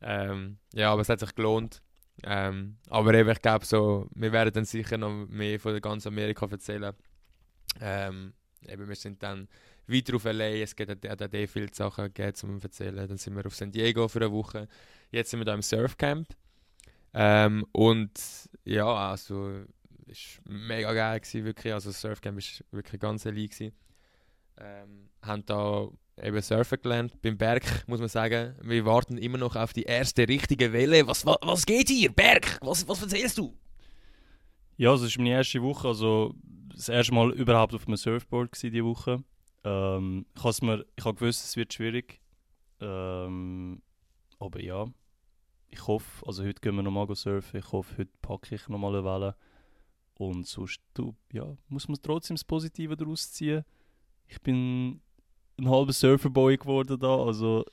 Ähm, 0.00 0.58
ja, 0.72 0.92
aber 0.92 1.02
es 1.02 1.08
hat 1.08 1.20
sich 1.20 1.34
gelohnt. 1.34 1.82
Ähm, 2.22 2.76
aber 2.88 3.12
eben, 3.14 3.30
ich 3.30 3.42
glaube 3.42 3.64
so, 3.64 4.08
wir 4.14 4.32
werden 4.32 4.52
dann 4.52 4.64
sicher 4.64 4.98
noch 4.98 5.26
mehr 5.28 5.58
von 5.58 5.78
ganz 5.80 6.06
Amerika 6.06 6.46
erzählen. 6.46 6.94
Ähm, 7.80 8.34
eben, 8.66 8.88
wir 8.88 8.96
sind 8.96 9.22
dann 9.22 9.48
weiter 9.86 10.16
auf 10.16 10.24
LA, 10.24 10.62
es 10.62 10.74
gibt 10.74 10.90
auch 10.90 11.16
da 11.16 11.28
viele 11.46 11.68
Sachen 11.72 12.04
gegeben, 12.04 12.34
zum 12.34 12.60
erzählen. 12.60 13.08
Dann 13.08 13.18
sind 13.18 13.36
wir 13.36 13.46
auf 13.46 13.54
San 13.54 13.70
Diego 13.70 14.08
für 14.08 14.20
eine 14.20 14.32
Woche. 14.32 14.68
Jetzt 15.10 15.30
sind 15.30 15.40
wir 15.40 15.44
da 15.44 15.54
im 15.54 15.62
Surfcamp. 15.62 16.28
Ähm, 17.12 17.64
und 17.72 18.12
ja, 18.64 18.86
also 18.86 19.64
ist 20.06 20.40
mega 20.44 20.92
geil 20.92 21.20
gewesen, 21.20 21.44
wirklich. 21.44 21.72
Also 21.72 21.90
das 21.90 22.00
Surfcamp 22.00 22.38
ist 22.38 22.64
wirklich 22.70 23.00
ganz 23.00 23.24
elite 23.26 23.54
gewesen. 23.54 23.76
Ähm, 24.58 25.08
haben 25.22 25.44
da 25.46 25.88
eben 26.22 26.40
surfen 26.40 26.78
gelernt. 26.80 27.20
Beim 27.22 27.36
Berg 27.36 27.64
muss 27.86 28.00
man 28.00 28.08
sagen, 28.08 28.54
wir 28.62 28.84
warten 28.84 29.18
immer 29.18 29.38
noch 29.38 29.56
auf 29.56 29.72
die 29.72 29.82
erste 29.82 30.28
richtige 30.28 30.72
Welle. 30.72 31.06
Was, 31.06 31.26
was, 31.26 31.38
was 31.42 31.66
geht 31.66 31.88
hier? 31.88 32.12
Berg, 32.12 32.58
was, 32.62 32.86
was 32.86 33.02
erzählst 33.02 33.38
du? 33.38 33.56
Ja, 34.76 34.90
also 34.90 35.04
es 35.04 35.12
ist 35.12 35.18
meine 35.18 35.30
erste 35.30 35.62
Woche, 35.62 35.88
also 35.88 36.34
das 36.74 36.88
erste 36.88 37.14
Mal 37.14 37.32
überhaupt 37.32 37.74
auf 37.74 37.86
einem 37.86 37.96
Surfboard 37.96 38.60
diese 38.60 38.84
Woche. 38.84 39.22
Ähm, 39.64 40.26
ich 40.36 40.62
mir, 40.62 40.84
ich 40.96 41.04
habe 41.04 41.18
gewusst, 41.18 41.44
es 41.44 41.56
wird 41.56 41.72
schwierig. 41.72 42.20
Ähm, 42.80 43.82
aber 44.38 44.62
ja, 44.62 44.86
ich 45.70 45.86
hoffe, 45.86 46.26
also 46.26 46.44
heute 46.44 46.60
gehen 46.60 46.76
wir 46.76 46.82
nochmal 46.82 47.12
surfen. 47.14 47.58
Ich 47.58 47.72
hoffe, 47.72 47.98
heute 47.98 48.12
packe 48.20 48.54
ich 48.54 48.68
nochmal 48.68 48.94
eine 48.94 49.04
Welle. 49.04 49.36
Und 50.16 50.46
sonst, 50.46 50.80
du, 50.94 51.14
ja, 51.32 51.56
muss 51.68 51.88
man 51.88 51.98
trotzdem 52.00 52.36
das 52.36 52.44
Positive 52.44 52.96
daraus 52.96 53.32
ziehen. 53.32 53.64
Ich 54.28 54.40
bin 54.40 55.00
ein 55.58 55.68
halber 55.68 55.92
Surferboy 55.92 56.56
geworden 56.56 56.98
da, 56.98 57.16
also 57.16 57.64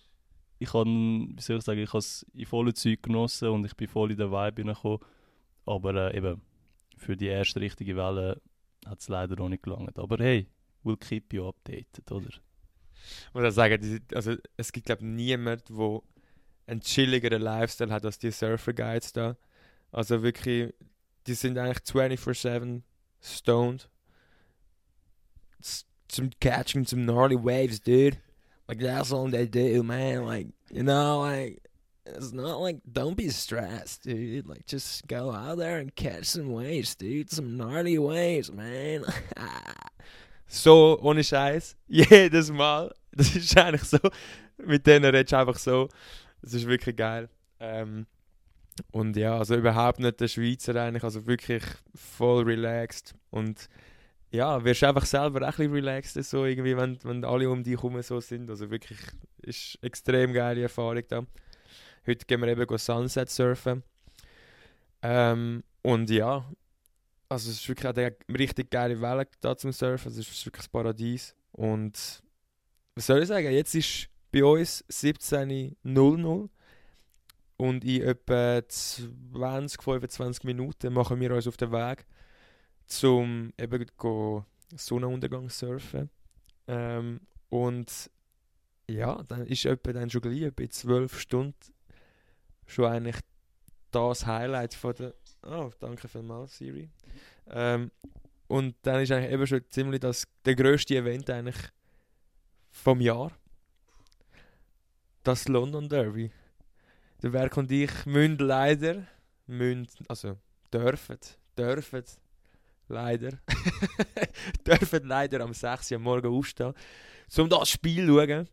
ich 0.59 0.73
habe, 0.73 0.87
wie 0.87 1.41
soll 1.41 1.57
ich 1.57 1.63
sagen, 1.63 1.79
ich 1.79 1.89
habe 1.89 1.99
es 1.99 2.25
in 2.33 2.45
vollen 2.45 2.75
Zeug 2.75 3.01
genossen 3.01 3.49
und 3.49 3.65
ich 3.65 3.75
bin 3.75 3.87
voll 3.87 4.11
in 4.11 4.17
den 4.17 4.31
Vibe 4.31 4.61
hineingekommen. 4.61 4.99
Aber 5.65 5.95
äh, 5.95 6.17
eben, 6.17 6.41
für 6.97 7.17
die 7.17 7.27
erste 7.27 7.59
richtige 7.59 7.95
Welle 7.95 8.39
hat 8.85 8.99
es 8.99 9.07
leider 9.07 9.35
noch 9.35 9.49
nicht 9.49 9.63
gelangt. 9.63 9.97
Aber 9.97 10.17
hey, 10.23 10.47
we'll 10.83 10.97
keep 10.97 11.33
you 11.33 11.47
updated, 11.47 12.11
oder? 12.11 12.29
Ich 13.27 13.33
muss 13.33 13.43
auch 13.43 13.51
sagen, 13.51 13.99
also, 14.13 14.35
es 14.57 14.71
gibt 14.71 14.85
glaube 14.85 15.01
ich 15.01 15.07
niemanden, 15.07 15.75
der 15.75 16.01
einen 16.67 16.81
chilligeren 16.81 17.41
Lifestyle 17.41 17.91
hat 17.91 18.05
als 18.05 18.19
die 18.19 18.31
Surfer 18.31 18.73
Guides 18.73 19.13
da. 19.13 19.37
Also 19.91 20.21
wirklich, 20.23 20.73
die 21.27 21.33
sind 21.33 21.57
eigentlich 21.57 21.79
24-7 21.79 22.81
stoned. 23.21 23.89
Some 26.09 26.29
catching 26.39 26.85
some 26.85 27.05
gnarly 27.05 27.37
waves, 27.37 27.79
dude. 27.79 28.17
Like 28.67 28.79
that's 28.79 29.11
all 29.11 29.29
they 29.29 29.47
do, 29.47 29.83
man. 29.83 30.25
Like, 30.25 30.47
you 30.69 30.83
know, 30.83 31.21
like 31.21 31.61
it's 32.05 32.33
not 32.33 32.59
like 32.59 32.79
don't 32.91 33.15
be 33.15 33.29
stressed, 33.29 34.03
dude. 34.03 34.47
Like 34.47 34.65
just 34.65 35.07
go 35.07 35.31
out 35.31 35.57
there 35.57 35.77
and 35.77 35.95
catch 35.95 36.25
some 36.25 36.51
waves, 36.51 36.95
dude. 36.95 37.31
Some 37.31 37.57
gnarly 37.57 37.97
waves, 37.97 38.51
man. 38.51 39.05
so 40.51 40.99
ohne 41.01 41.23
Scheiß. 41.23 41.77
Jedes 41.87 42.51
Mal. 42.51 42.93
Das 43.11 43.35
ist 43.35 43.57
eigentlich 43.57 43.83
so. 43.83 43.97
Mit 44.57 44.85
denen 44.85 45.05
redest 45.05 45.31
du 45.31 45.37
einfach 45.37 45.57
so. 45.57 45.89
Das 46.41 46.53
ist 46.53 46.67
wirklich 46.67 46.95
geil. 46.95 47.29
Ähm, 47.59 48.05
und 48.91 49.15
ja, 49.15 49.37
also 49.37 49.55
überhaupt 49.55 49.99
nicht 49.99 50.19
der 50.19 50.27
Schweizer 50.27 50.75
eigentlich, 50.75 51.03
also 51.03 51.25
wirklich 51.27 51.63
voll 51.95 52.43
relaxed. 52.43 53.13
Und 53.29 53.69
ja, 54.31 54.63
wirst 54.63 54.83
einfach 54.83 55.05
selber 55.05 55.47
auch 55.47 55.59
ein 55.59 55.71
relaxed, 55.71 56.23
so 56.23 56.45
irgendwie, 56.45 56.75
wenn, 56.77 56.97
wenn 57.03 57.25
alle 57.25 57.49
um 57.49 57.63
dich 57.63 57.75
herum 57.75 58.01
so 58.01 58.19
sind. 58.19 58.49
Also 58.49 58.71
wirklich, 58.71 58.99
ist 59.41 59.77
extrem 59.81 60.33
geile 60.33 60.63
Erfahrung 60.63 61.03
da. 61.07 61.25
Heute 62.07 62.25
gehen 62.25 62.41
wir 62.41 62.47
eben 62.47 62.65
go 62.65 62.77
Sunset 62.77 63.29
surfen. 63.29 63.83
Ähm, 65.01 65.63
und 65.81 66.09
ja, 66.09 66.45
also 67.31 67.49
es 67.49 67.61
ist 67.61 67.69
wirklich 67.69 67.87
auch 67.87 67.95
eine 67.95 68.13
richtig 68.37 68.69
geile 68.69 68.99
Welle 68.99 69.25
da 69.39 69.55
zum 69.55 69.71
Surfen. 69.71 70.09
Also 70.09 70.19
es 70.19 70.29
ist 70.29 70.45
wirklich 70.45 70.65
das 70.65 70.67
Paradies. 70.67 71.33
Und 71.53 72.21
was 72.93 73.05
soll 73.07 73.21
ich 73.21 73.29
sagen, 73.29 73.49
jetzt 73.51 73.73
ist 73.73 74.09
bei 74.33 74.43
uns 74.43 74.83
17.00 74.89 76.49
und 77.55 77.85
in 77.85 78.01
etwa 78.01 78.67
20, 78.67 79.81
25 79.81 80.43
Minuten 80.43 80.91
machen 80.91 81.21
wir 81.21 81.33
uns 81.33 81.47
auf 81.47 81.55
den 81.55 81.71
Weg, 81.71 82.05
zum 82.85 83.53
eben 83.57 83.85
Sonnenuntergang 84.75 85.49
surfen. 85.49 86.09
Ähm, 86.67 87.21
und 87.47 88.11
ja, 88.89 89.23
dann 89.23 89.45
ist 89.45 89.63
etwa 89.63 89.93
dann 89.93 90.09
schon 90.09 90.21
gleich, 90.21 90.41
etwa 90.41 90.69
12 90.69 91.17
Stunden 91.17 91.73
schon 92.65 92.85
eigentlich 92.85 93.19
das 93.91 94.25
Highlight 94.25 94.73
von 94.73 94.93
der... 94.95 95.13
Oh, 95.43 95.71
danke 95.79 96.09
vielmals, 96.09 96.57
Siri. 96.57 96.89
Ähm, 97.51 97.91
und 98.47 98.75
dann 98.81 99.01
ist 99.01 99.11
eigentlich 99.11 99.31
eben 99.31 99.47
schon 99.47 99.61
ziemlich 99.69 99.99
das, 99.99 100.27
der 100.45 100.55
grösste 100.55 100.95
Event 100.95 101.29
eigentlich 101.29 101.57
vom 102.71 102.99
Jahr 102.99 103.31
das 105.23 105.47
London 105.47 105.87
Derby. 105.87 106.31
Der 107.21 107.33
Werk 107.33 107.57
und 107.57 107.71
ich 107.71 108.05
müssen 108.05 108.39
leider, 108.39 109.05
müssen, 109.45 109.87
also 110.07 110.37
dürfen, 110.73 111.19
dürfen, 111.57 112.03
leider, 112.87 113.31
dürfen 114.65 115.07
leider 115.07 115.41
am 115.41 115.53
6 115.53 115.91
Uhr 115.91 115.99
morgen 115.99 116.33
aufstehen, 116.33 116.73
um 117.37 117.49
das 117.49 117.69
Spiel 117.69 118.07
zu 118.07 118.17
schauen. 118.17 118.47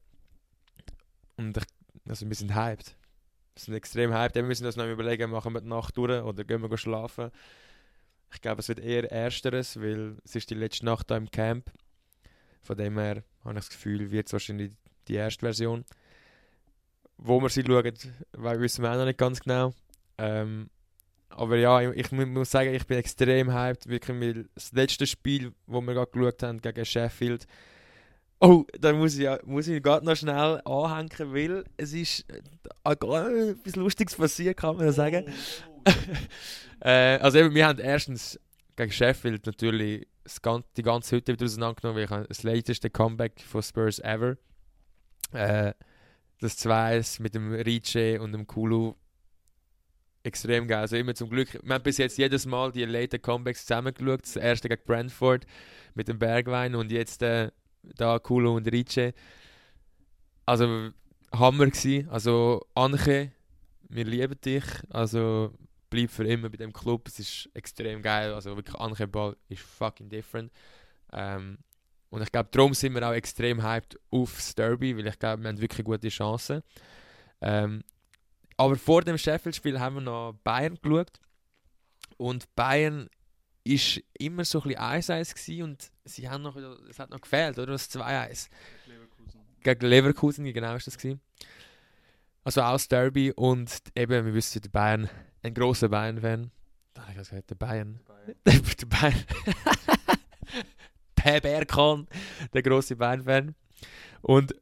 Und 1.37 1.57
ich, 1.57 1.65
also 2.09 2.29
wir 2.29 2.37
sind 2.37 2.55
hyped. 2.55 2.97
Wir 3.55 3.63
sind 3.63 3.75
extrem 3.75 4.13
hyped. 4.13 4.35
Wir 4.35 4.43
müssen 4.43 4.67
uns 4.67 4.77
noch 4.77 4.87
überlegen, 4.87 5.31
machen 5.31 5.55
wir 5.55 5.61
die 5.61 5.69
Nacht 5.69 5.97
durch 5.97 6.23
oder 6.23 6.45
gehen 6.45 6.63
wir 6.63 6.77
schlafen. 6.77 7.31
Ich 8.33 8.41
glaube, 8.41 8.61
es 8.61 8.69
wird 8.69 8.81
eher 8.81 9.11
Ersteres, 9.11 9.81
weil 9.81 10.17
es 10.25 10.35
ist 10.35 10.51
die 10.51 10.55
letzte 10.55 10.85
Nacht 10.85 11.07
hier 11.09 11.17
im 11.17 11.31
Camp. 11.31 11.71
Von 12.63 12.77
dem 12.77 12.99
her 12.99 13.23
habe 13.45 13.55
ich 13.55 13.65
das 13.65 13.71
Gefühl, 13.71 14.11
wird 14.11 14.27
es 14.27 14.33
wahrscheinlich 14.33 14.73
die 15.07 15.15
erste 15.15 15.41
Version 15.47 15.85
wo 17.19 17.41
wir 17.43 17.49
sie 17.49 17.65
schauen, 17.67 17.93
wissen 18.61 18.83
wir 18.83 18.93
auch 18.93 18.97
noch 18.97 19.05
nicht 19.05 19.19
ganz 19.19 19.41
genau. 19.41 19.75
Ähm, 20.17 20.71
aber 21.31 21.57
ja, 21.57 21.81
ich, 21.83 21.97
ich, 21.97 22.13
muss 22.13 22.51
sagen, 22.51 22.73
ich 22.73 22.87
bin 22.87 22.99
extrem 22.99 23.53
hyped, 23.53 23.89
wirklich, 23.89 24.21
weil 24.21 24.47
das 24.55 24.73
letzte 24.73 25.07
Spiel, 25.07 25.53
wo 25.67 25.81
wir 25.81 25.95
gerade 25.95 26.11
geschaut 26.11 26.43
haben, 26.43 26.61
gegen 26.61 26.85
Sheffield, 26.85 27.47
oh, 28.41 28.65
da 28.79 28.93
muss 28.93 29.19
ich, 29.19 29.29
muss 29.45 29.69
ich 29.69 29.83
gerade 29.83 30.07
noch 30.07 30.17
schnell 30.17 30.61
anhängen, 30.65 31.35
weil 31.35 31.65
es 31.77 31.93
ist 31.93 32.25
äh, 32.31 32.41
etwas 32.85 33.77
Lustiges 33.77 34.17
passiert, 34.17 34.57
kann 34.57 34.77
man 34.77 34.93
sagen. 34.93 35.27
Äh, 36.81 37.19
also 37.19 37.39
eben, 37.39 37.57
wir 37.57 37.67
haben 37.67 37.81
erstens 37.81 38.39
gegen 38.77 38.93
Sheffield 38.93 39.45
natürlich 39.47 40.07
die 40.77 40.83
ganze 40.83 41.17
Hütte 41.17 41.33
wieder 41.33 41.45
auseinandergenommen, 41.45 41.97
weil 41.97 42.05
ich 42.05 42.11
habe 42.11 42.29
das 42.29 42.45
lateste 42.45 42.89
Comeback 42.89 43.41
von 43.41 43.63
Spurs 43.65 43.99
ever. 43.99 44.37
Äh, 45.33 45.73
das 46.41 46.57
2 46.59 47.03
mit 47.19 47.35
dem 47.35 47.53
Ricci 47.53 48.19
und 48.19 48.31
dem 48.31 48.47
Kulu 48.47 48.95
extrem 50.23 50.69
geil. 50.69 50.81
Also 50.81 50.97
immer 50.97 51.15
zum 51.15 51.31
Glück. 51.31 51.59
Wir 51.63 51.75
haben 51.75 51.83
bis 51.83 51.99
jetzt 51.99 52.19
jedes 52.19 52.47
Mal 52.47 52.71
die 52.71 52.85
Later 52.85 53.19
Comebacks 53.19 53.67
zusammengeschaut. 53.67 54.23
Das 54.23 54.37
erste 54.37 54.69
gegen 54.69 54.83
Brentford 54.85 55.47
mit 55.95 56.09
dem 56.09 56.19
Bergwein 56.19 56.75
und 56.75 56.93
jetzt 56.93 57.23
äh, 57.23 57.51
da 57.83 58.19
Kulo 58.19 58.55
und 58.57 58.71
Ricci. 58.71 59.13
Also 60.47 60.91
Hammer 61.33 61.67
gsi. 61.67 62.07
Also 62.09 62.65
Anche, 62.75 63.33
wir 63.89 64.05
lieben 64.05 64.41
dich. 64.41 64.65
Also 64.91 65.53
bleib 65.91 66.11
für 66.11 66.25
immer 66.25 66.49
bei 66.49 66.57
dem 66.57 66.73
Club. 66.73 67.09
Es 67.09 67.19
ist 67.19 67.49
extrem 67.55 68.03
geil. 68.03 68.33
Also 68.33 68.57
wirklich 68.57 68.77
Ball 69.11 69.37
ist 69.49 69.63
fucking 69.63 70.09
different. 70.09 70.53
Ähm, 71.13 71.59
und 72.11 72.23
ich 72.23 72.33
glaube, 72.33 72.49
darum 72.51 72.75
sind 72.75 72.95
wir 72.95 73.07
auch 73.07 73.13
extrem 73.13 73.63
hyped 73.63 73.99
auf 74.11 74.35
das 74.35 74.55
Derby, 74.55 74.97
weil 74.97 75.07
ich 75.07 75.19
glaube, 75.19 75.43
wir 75.43 75.49
haben 75.49 75.61
wirklich 75.61 75.85
gute 75.85 76.09
Chancen. 76.09 76.63
Ähm, 77.41 77.83
aber 78.57 78.77
vor 78.77 79.03
dem 79.03 79.19
Sheffield-Spiel 79.19 79.79
haben 79.79 79.97
wir 79.97 80.03
noch 80.03 80.33
Bayern 80.43 80.79
geschaut. 80.83 81.21
Und 82.17 82.55
Bayern 82.57 83.09
ist 83.65 84.03
immer 84.19 84.45
so 84.45 84.63
ein 84.63 84.69
bisschen 84.69 85.25
1-1 85.25 85.35
gewesen 85.35 85.63
und 85.63 85.91
sie 86.05 86.29
haben 86.29 86.43
noch, 86.43 86.57
es 86.57 86.99
hat 86.99 87.11
noch 87.11 87.21
gefehlt, 87.21 87.59
oder? 87.59 87.73
Das 87.73 87.91
2-1. 87.91 88.49
Gegen 89.63 89.87
Leverkusen, 89.87 90.45
genau 90.53 90.75
ist 90.75 90.87
das 90.87 90.97
gewesen. 90.97 91.21
Also 92.49 92.63
aus 92.63 92.89
Derby 92.89 93.31
und 93.31 93.71
eben, 93.95 94.25
wir 94.25 94.33
wissen, 94.33 94.63
der 94.63 94.71
Bayern, 94.71 95.11
ein 95.43 95.53
großer 95.53 95.91
Bayern-Fan. 95.91 96.51
Da 96.95 97.03
habe 97.03 97.13
ich 97.13 97.19
gesagt, 97.19 97.51
der 97.51 97.57
Bayern. 97.57 98.01
der 98.47 98.87
Bayern. 98.87 99.25
Per 101.15 101.41
Berkan, 101.43 102.07
der 102.55 102.63
große 102.63 102.97
Bayern-Fan. 102.97 103.55
Und 104.23 104.55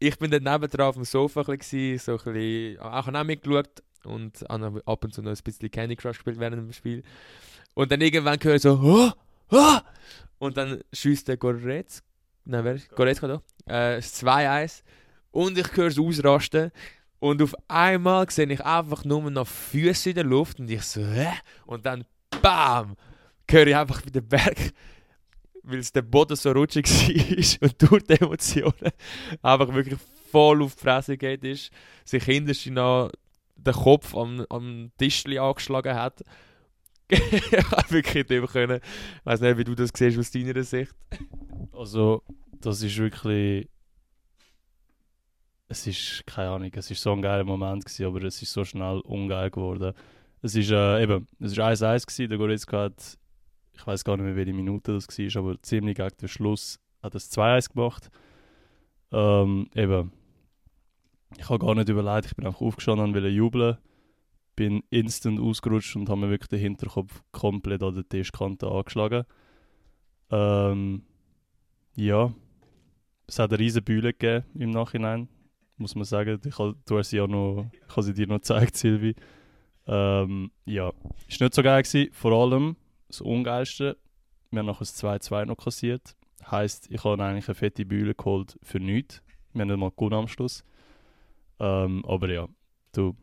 ich 0.00 0.18
bin 0.18 0.32
dann 0.32 0.42
nebendran 0.42 0.88
auf 0.88 0.96
dem 0.96 1.04
Sofa 1.04 1.42
ein 1.42 1.56
bisschen, 1.56 1.98
so 2.00 2.18
ein 2.18 2.32
bisschen, 2.32 2.80
auch 2.80 3.06
auch 3.06 3.22
mitgeschaut 3.22 3.80
und 4.02 4.44
habe 4.48 4.82
ab 4.84 5.04
und 5.04 5.14
zu 5.14 5.22
noch 5.22 5.30
ein 5.30 5.38
bisschen 5.44 5.70
Candy 5.70 5.94
Crush 5.94 6.16
gespielt 6.16 6.40
während 6.40 6.56
dem 6.56 6.72
Spiel. 6.72 7.04
Und 7.74 7.92
dann 7.92 8.00
irgendwann 8.00 8.40
höre 8.42 8.56
ich 8.56 8.62
so, 8.62 8.72
oh, 8.72 9.12
oh! 9.52 9.78
und 10.40 10.56
dann 10.56 10.82
schießt 10.92 11.28
der 11.28 11.36
Goretz, 11.36 12.02
nein, 12.44 12.64
wer 12.64 12.74
ist 12.74 12.90
Goretzka 12.90 13.28
da? 13.28 13.34
Äh, 13.66 13.98
das 13.98 14.20
2-1 14.20 14.82
und 15.30 15.56
ich 15.56 15.76
höre 15.76 15.86
es 15.86 15.98
ausrasten 16.00 16.72
und 17.20 17.42
auf 17.42 17.54
einmal 17.68 18.28
sehe 18.30 18.50
ich 18.50 18.64
einfach 18.64 19.04
nur 19.04 19.30
noch 19.30 19.46
Füße 19.46 20.10
in 20.10 20.16
der 20.16 20.24
Luft 20.24 20.58
und 20.58 20.70
ich 20.70 20.82
so, 20.82 21.02
hä? 21.02 21.28
Und 21.66 21.86
dann, 21.86 22.04
bam, 22.42 22.96
höre 23.48 23.66
ich 23.66 23.76
einfach 23.76 24.04
wie 24.06 24.10
der 24.10 24.22
Berg, 24.22 24.72
weil 25.62 25.78
es 25.78 25.92
der 25.92 26.02
Boden 26.02 26.36
so 26.36 26.50
rutschig 26.52 26.86
war 27.60 27.68
und 27.68 27.90
durch 27.90 28.02
die 28.04 28.20
Emotionen 28.20 28.92
einfach 29.42 29.72
wirklich 29.72 29.98
voll 30.30 30.62
auf 30.62 30.74
die 30.76 30.82
Fresse 30.82 31.18
geht 31.18 31.44
ist, 31.44 31.70
sich 32.04 32.24
hinterher 32.24 32.72
noch 32.72 33.10
den 33.56 33.74
Kopf 33.74 34.14
am, 34.14 34.46
am 34.48 34.90
Tischli 34.96 35.38
angeschlagen 35.38 35.94
hat. 35.94 36.22
ich 37.10 37.52
habe 37.52 37.90
wirklich 37.90 38.28
nicht 38.28 38.30
mehr 38.30 38.46
können. 38.46 38.80
Ich 38.82 39.26
weiß 39.26 39.40
nicht, 39.40 39.58
wie 39.58 39.64
du 39.64 39.74
das 39.74 39.90
siehst 39.94 40.18
aus 40.18 40.30
deiner 40.30 40.62
Sicht. 40.62 40.94
Also, 41.72 42.22
das 42.60 42.82
ist 42.82 42.96
wirklich. 42.96 43.68
Es 45.70 45.86
ist, 45.86 46.26
keine 46.26 46.50
Ahnung, 46.50 46.70
es 46.74 46.90
ist 46.90 47.00
so 47.00 47.12
ein 47.12 47.22
geiler 47.22 47.44
Moment 47.44 47.84
gewesen, 47.84 48.06
aber 48.06 48.24
es 48.24 48.42
ist 48.42 48.52
so 48.52 48.64
schnell 48.64 48.98
ungeil 49.04 49.50
geworden. 49.50 49.94
Es 50.42 50.56
ist 50.56 50.70
äh, 50.72 51.02
eben, 51.02 51.28
es 51.38 51.52
ist 51.52 51.60
1-1 51.60 52.06
gewesen, 52.06 52.28
der 52.28 52.38
Goretzka 52.38 52.82
hat, 52.82 53.18
ich 53.74 53.86
weiß 53.86 54.02
gar 54.02 54.16
nicht 54.16 54.26
mehr, 54.26 54.34
welche 54.34 54.52
Minute 54.52 54.94
das 54.94 55.06
war, 55.06 55.42
aber 55.42 55.62
ziemlich 55.62 55.96
gegen 55.96 56.16
den 56.20 56.28
Schluss 56.28 56.80
hat 57.04 57.14
es 57.14 57.30
2-1 57.30 57.72
gemacht. 57.72 58.10
Ähm, 59.12 59.68
eben, 59.76 60.10
ich 61.38 61.48
habe 61.48 61.64
gar 61.64 61.76
nicht 61.76 61.88
überlegt, 61.88 62.26
ich 62.26 62.34
bin 62.34 62.46
einfach 62.46 62.62
aufgestanden 62.62 63.06
und 63.06 63.14
wollte 63.14 63.28
jubeln. 63.28 63.78
Bin 64.56 64.82
instant 64.90 65.38
ausgerutscht 65.38 65.94
und 65.94 66.08
habe 66.08 66.22
mir 66.22 66.30
wirklich 66.30 66.48
den 66.48 66.58
Hinterkopf 66.58 67.22
komplett 67.30 67.84
an 67.84 67.94
der 67.94 68.08
Tischkante 68.08 68.66
angeschlagen. 68.66 69.24
Ähm, 70.30 71.02
ja, 71.94 72.34
es 73.26 73.38
hat 73.38 73.52
eine 73.52 73.60
riesige 73.60 73.84
Bühne 73.84 74.12
gegeben 74.12 74.44
im 74.54 74.70
Nachhinein, 74.70 75.28
muss 75.80 75.94
man 75.94 76.04
sagen. 76.04 76.40
Ich 76.44 76.54
du 76.54 76.98
hast 76.98 77.10
sie 77.10 77.16
ja 77.16 77.26
noch, 77.26 77.66
ich 77.72 77.96
habe 77.96 78.02
sie 78.02 78.14
dir 78.14 78.26
noch 78.26 78.36
gezeigt, 78.36 78.76
Silvi. 78.76 79.14
Ähm, 79.86 80.50
ja, 80.66 80.92
ist 81.26 81.40
nicht 81.40 81.54
so 81.54 81.62
geil 81.62 81.82
gewesen. 81.82 82.12
Vor 82.12 82.32
allem 82.32 82.76
das 83.08 83.20
Ungeilste, 83.20 83.96
wir 84.50 84.60
haben 84.60 84.66
noch 84.66 84.80
ein 84.80 84.86
2-2 84.86 85.46
noch 85.46 85.56
kassiert. 85.56 86.14
Heißt, 86.48 86.90
ich 86.90 87.04
habe 87.04 87.22
eigentlich 87.22 87.48
eine 87.48 87.54
fette 87.54 87.84
Bühne 87.84 88.14
geholt 88.14 88.58
für 88.62 88.78
nichts. 88.78 89.22
Wir 89.52 89.62
haben 89.62 89.68
nicht 89.68 89.78
mal 89.78 89.90
gewonnen 89.90 90.14
am 90.14 90.28
Schluss. 90.28 90.64
Ähm, 91.58 92.04
aber 92.06 92.30
ja, 92.30 92.48
du, 92.92 93.16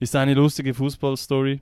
ist 0.00 0.16
eine 0.16 0.34
lustige 0.34 0.74
Fußballstory. 0.74 1.60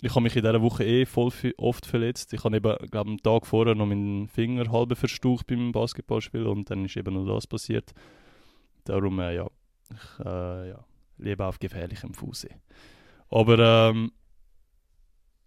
Ich 0.00 0.10
habe 0.10 0.22
mich 0.22 0.36
in 0.36 0.42
dieser 0.42 0.60
Woche 0.60 0.84
eh 0.84 1.06
voll 1.06 1.32
oft 1.56 1.86
verletzt. 1.86 2.32
Ich 2.32 2.44
habe 2.44 2.56
eben, 2.56 2.76
glaube 2.90 3.10
am 3.10 3.18
Tag 3.18 3.46
vorher 3.46 3.74
noch 3.74 3.86
meinen 3.86 4.28
Finger 4.28 4.70
halb 4.70 4.96
verstaucht 4.96 5.46
beim 5.46 5.72
Basketballspiel 5.72 6.46
und 6.46 6.70
dann 6.70 6.84
ist 6.84 6.96
eben 6.96 7.14
noch 7.14 7.34
das 7.34 7.46
passiert. 7.46 7.92
Darum, 8.84 9.18
äh, 9.20 9.34
ja, 9.34 9.48
ich 9.94 10.24
äh, 10.24 10.68
ja, 10.70 10.84
lebe 11.18 11.44
auf 11.44 11.58
gefährlichem 11.58 12.14
Fuße. 12.14 12.48
Aber 13.30 13.58
ähm, 13.90 14.12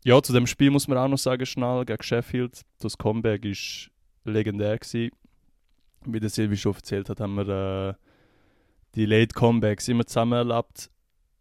ja, 0.04 0.22
zu 0.22 0.34
dem 0.34 0.48
Spiel 0.48 0.72
muss 0.72 0.88
man 0.88 0.98
auch 0.98 1.08
noch 1.08 1.18
sagen, 1.18 1.46
schnell 1.46 1.86
gegen 1.86 2.02
Sheffield. 2.02 2.62
Das 2.80 2.98
Comeback 2.98 3.46
ist 3.46 3.92
legendär 4.24 4.78
gewesen. 4.78 5.12
Wie 6.06 6.20
der 6.20 6.30
Silvi 6.30 6.56
schon 6.58 6.76
erzählt 6.76 7.10
hat, 7.10 7.20
haben 7.20 7.36
wir 7.36 7.50
äh, 7.50 7.94
die 8.96 9.06
Late 9.06 9.34
Comebacks 9.34 9.88
immer 9.88 10.06
zusammen 10.06 10.34
erlebt. 10.34 10.90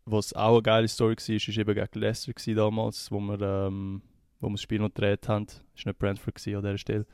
Was 0.05 0.33
auch 0.33 0.55
eine 0.55 0.63
geile 0.63 0.89
Story 0.89 1.17
war, 1.17 1.35
ist 1.35 1.49
eben 1.49 1.75
gegen 1.75 2.01
Leicester 2.01 2.55
damals, 2.55 3.11
wo 3.11 3.21
wir, 3.21 3.41
ähm, 3.41 4.03
wo 4.41 4.49
wir 4.49 4.53
das 4.53 4.63
Spiel 4.63 4.79
noch 4.79 4.89
gedreht 4.89 5.29
haben. 5.29 5.47
Das 5.47 5.85
war 5.85 5.91
nicht 5.91 5.99
Brentford 5.99 6.37
an 6.37 6.63
dieser 6.63 6.79
Stelle. 6.79 7.07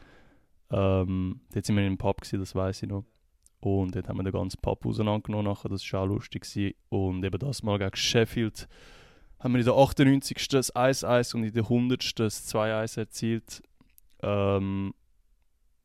Ähm, 0.71 1.41
dort 1.53 1.67
sind 1.67 1.77
wir 1.77 1.83
in 1.83 1.89
einem 1.89 1.99
Pub, 1.99 2.21
gewesen, 2.21 2.41
das 2.41 2.55
weiß 2.55 2.83
ich 2.83 2.89
noch. 2.89 3.05
Und 3.63 3.95
dort 3.95 4.09
haben 4.09 4.19
wir 4.19 4.25
den 4.25 4.33
ganzen 4.33 4.61
Pub 4.61 4.85
auseinandergenommen 4.85 5.47
nachher, 5.47 5.69
das 5.69 5.91
war 5.93 6.03
auch 6.03 6.07
lustig. 6.07 6.43
Gewesen. 6.43 6.75
Und 6.89 7.25
eben 7.25 7.39
das 7.39 7.63
Mal 7.63 7.79
gegen 7.79 7.95
Sheffield 7.95 8.69
haben 9.39 9.53
wir 9.55 9.61
in 9.61 9.65
der 9.65 9.75
98. 9.75 10.49
das 10.49 10.75
1-1 10.75 11.35
und 11.35 11.45
in 11.45 11.53
der 11.53 11.65
100. 11.65 12.19
das 12.19 12.53
2-1 12.53 12.99
erzielt. 12.99 13.63
Ähm, 14.21 14.95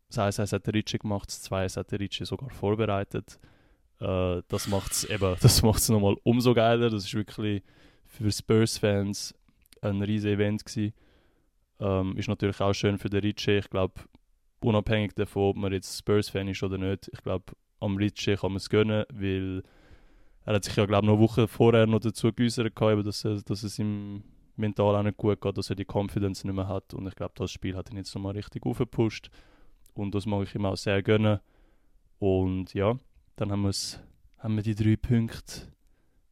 das 0.10 0.40
1-1 0.40 0.54
hat 0.54 0.66
der 0.66 0.74
Ricci 0.74 0.98
gemacht, 0.98 1.28
das 1.28 1.52
2-1 1.52 1.78
hat 1.78 1.92
der 1.92 2.00
Ricci 2.00 2.26
sogar 2.26 2.50
vorbereitet. 2.50 3.40
Äh, 4.00 4.42
das 4.48 4.68
macht 4.68 4.92
es 4.92 5.04
eben, 5.06 5.36
das 5.42 5.62
macht's 5.62 5.90
nochmal 5.90 6.16
umso 6.24 6.54
geiler. 6.54 6.90
Das 6.90 7.06
ist 7.06 7.14
wirklich 7.14 7.64
für 8.06 8.32
Spurs-Fans 8.32 9.36
ein 9.82 10.02
riesiges 10.02 10.36
Event 10.36 10.66
gewesen. 10.66 10.94
Ähm, 11.80 12.18
ist 12.18 12.30
natürlich 12.30 12.60
auch 12.60 12.74
schön 12.74 12.98
für 12.98 13.10
den 13.10 13.22
Ricci. 13.22 13.58
Ich 13.58 13.70
glaube, 13.70 13.94
unabhängig 14.62 15.14
davon, 15.14 15.50
ob 15.50 15.58
man 15.58 15.74
jetzt 15.74 15.98
Spurs-Fan 15.98 16.48
ist 16.48 16.64
oder 16.64 16.78
nicht, 16.78 17.10
ich 17.12 17.22
glaube, 17.22 17.54
am 17.80 17.98
Ricci 17.98 18.36
kann 18.36 18.52
man 18.52 18.58
es 18.58 18.70
gönnen, 18.70 19.06
weil 19.12 19.64
er 20.46 20.56
hat 20.56 20.64
sich 20.64 20.76
ja, 20.76 20.86
glaube 20.86 21.06
noch 21.06 21.14
eine 21.14 21.22
Woche 21.22 21.48
vorher 21.48 21.88
noch 21.88 22.00
dazu 22.00 22.32
geäußert, 22.32 22.76
gehabt, 22.76 23.06
dass, 23.06 23.22
dass 23.22 23.64
es 23.64 23.80
ihm 23.80 24.24
mental 24.56 24.96
auch 24.96 25.04
nicht 25.04 25.18
gut 25.18 25.42
geht, 25.42 25.58
dass 25.58 25.70
er 25.70 25.76
die 25.76 25.86
Confidence 25.86 26.44
nicht 26.44 26.56
mehr 26.56 26.68
hat. 26.68 26.94
Und 26.94 27.08
ich 27.08 27.16
glaube, 27.16 27.34
das 27.36 27.52
Spiel 27.52 27.76
hat 27.76 27.92
ihn 27.92 27.98
jetzt 27.98 28.14
nochmal 28.16 28.34
richtig 28.34 28.66
aufgepusht. 28.66 29.30
Und 29.94 30.16
das 30.16 30.26
mag 30.26 30.44
ich 30.44 30.56
ihm 30.56 30.66
auch 30.66 30.78
sehr 30.78 31.04
gönnen. 31.04 31.40
Und 32.20 32.74
ja, 32.74 32.98
dann 33.36 33.52
haben, 33.52 33.70
haben 34.38 34.56
wir 34.56 34.64
die 34.64 34.76
drei 34.76 34.96
Punkte 34.96 35.68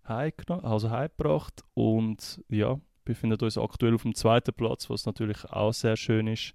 heimgenommen, 0.08 0.65
also 0.65 0.89
heimgebracht. 0.89 1.63
Und 1.73 2.43
ja, 2.49 2.79
befinden 3.03 3.39
uns 3.41 3.58
aktuell 3.58 3.95
auf 3.95 4.03
dem 4.03 4.15
zweiten 4.15 4.53
Platz, 4.53 4.89
was 4.89 5.05
natürlich 5.05 5.45
auch 5.45 5.73
sehr 5.73 5.95
schön 5.95 6.27
ist. 6.27 6.53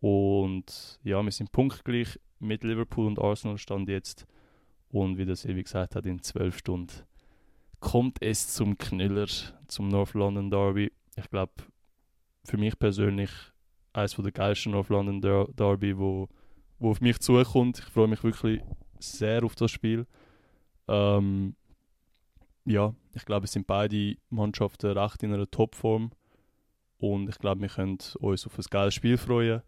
Und 0.00 1.00
ja, 1.02 1.22
wir 1.22 1.32
sind 1.32 1.50
punktgleich 1.50 2.20
mit 2.38 2.64
Liverpool 2.64 3.06
und 3.06 3.18
Arsenal 3.18 3.58
stand 3.58 3.88
jetzt. 3.88 4.26
Und 4.90 5.18
wie 5.18 5.24
der 5.24 5.36
Silvi 5.36 5.62
gesagt 5.62 5.96
hat, 5.96 6.06
in 6.06 6.22
zwölf 6.22 6.58
Stunden 6.58 7.02
kommt 7.80 8.22
es 8.22 8.48
zum 8.48 8.78
Knüller, 8.78 9.26
zum 9.66 9.88
North 9.88 10.14
London 10.14 10.50
Derby. 10.50 10.92
Ich 11.16 11.28
glaube, 11.30 11.52
für 12.44 12.56
mich 12.56 12.78
persönlich 12.78 13.30
eines 13.92 14.14
der 14.16 14.32
geilsten 14.32 14.72
North 14.72 14.88
London 14.88 15.20
Der 15.20 15.46
Derby, 15.54 15.98
wo, 15.98 16.28
wo 16.78 16.90
auf 16.90 17.00
mich 17.00 17.18
zukommt. 17.20 17.78
Ich 17.78 17.84
freue 17.84 18.08
mich 18.08 18.22
wirklich 18.24 18.62
sehr 18.98 19.44
auf 19.44 19.54
das 19.54 19.70
Spiel. 19.70 20.06
Ähm, 20.88 21.54
ja, 22.64 22.94
ich 23.14 23.24
glaube, 23.24 23.44
es 23.44 23.52
sind 23.52 23.66
beide 23.66 24.16
Mannschaften 24.30 24.96
recht 24.96 25.22
in 25.22 25.32
einer 25.32 25.50
Topform. 25.50 26.10
Und 26.98 27.28
ich 27.28 27.38
glaube, 27.38 27.60
wir 27.60 27.68
können 27.68 27.98
uns 28.18 28.46
auf 28.46 28.58
ein 28.58 28.64
geiles 28.70 28.94
Spiel 28.94 29.18
freuen. 29.18 29.62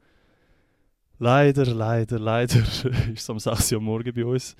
Leider, 1.18 1.64
leider, 1.64 2.18
leider 2.18 2.58
ist 2.60 2.84
es 3.16 3.30
am 3.30 3.38
6 3.38 3.72
Uhr 3.72 3.80
morgen 3.80 4.12
bei 4.14 4.24
uns. 4.24 4.54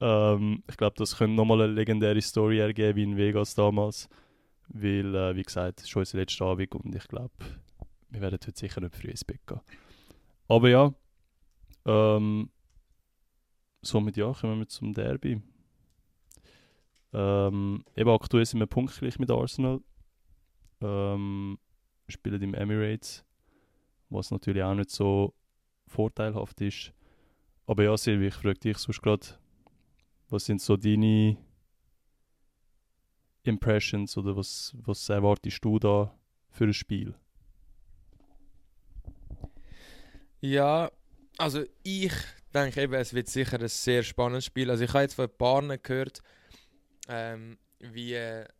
Ähm, 0.00 0.62
ich 0.68 0.76
glaube, 0.76 0.94
das 0.96 1.16
könnte 1.16 1.34
nochmal 1.34 1.62
eine 1.62 1.72
legendäre 1.72 2.22
Story 2.22 2.60
ergeben 2.60 2.96
wie 2.96 3.02
in 3.02 3.16
Vegas 3.16 3.54
damals. 3.56 4.08
Weil, 4.68 5.14
äh, 5.14 5.34
wie 5.34 5.42
gesagt, 5.42 5.80
es 5.80 5.84
ist 5.84 5.90
schon 5.90 6.00
unser 6.00 6.18
letzter 6.18 6.44
Abend 6.44 6.72
und 6.74 6.94
ich 6.94 7.08
glaube, 7.08 7.32
wir 8.10 8.20
werden 8.20 8.34
heute 8.34 8.52
sicher 8.56 8.80
nicht 8.80 8.94
früh 8.94 9.08
ins 9.08 9.24
Bett 9.24 9.44
gehen. 9.44 9.60
Aber 10.46 10.68
ja, 10.68 10.94
ähm, 11.84 12.48
somit 13.82 14.16
ja, 14.16 14.32
kommen 14.32 14.60
wir 14.60 14.68
zum 14.68 14.94
Derby. 14.94 15.42
Ähm, 17.12 17.84
eben 17.96 18.10
aktuell 18.10 18.46
sind 18.46 18.60
wir 18.60 18.66
punktgleich 18.66 19.18
mit 19.18 19.30
Arsenal. 19.30 19.80
Ähm, 20.80 21.58
spielen 22.06 22.40
im 22.42 22.54
Emirates, 22.54 23.24
was 24.10 24.30
natürlich 24.30 24.62
auch 24.62 24.74
nicht 24.74 24.90
so 24.90 25.34
vorteilhaft 25.88 26.60
ist. 26.60 26.92
aber 27.66 27.84
ja, 27.84 27.96
Silvi, 27.96 28.28
ich 28.28 28.34
frage 28.34 28.58
dich 28.58 28.78
sonst 28.78 29.02
gerade, 29.02 29.26
was 30.30 30.44
sind 30.44 30.60
so 30.60 30.76
deine 30.76 31.36
Impressions 33.42 34.16
oder 34.16 34.36
was, 34.36 34.74
was 34.82 35.08
erwartest 35.08 35.64
du 35.64 35.78
da 35.78 36.14
für 36.50 36.64
ein 36.64 36.72
Spiel? 36.72 37.14
Ja, 40.40 40.90
also 41.36 41.64
ich 41.82 42.12
denke 42.54 42.82
eben, 42.82 42.94
es 42.94 43.12
wird 43.12 43.28
sicher 43.28 43.60
ein 43.60 43.68
sehr 43.68 44.02
spannendes 44.02 44.44
Spiel. 44.44 44.70
Also 44.70 44.84
ich 44.84 44.90
habe 44.90 45.02
jetzt 45.02 45.14
von 45.14 45.24
ein 45.26 45.36
paar 45.36 45.78
gehört, 45.78 46.22
ähm, 47.08 47.58
wie, 47.80 48.16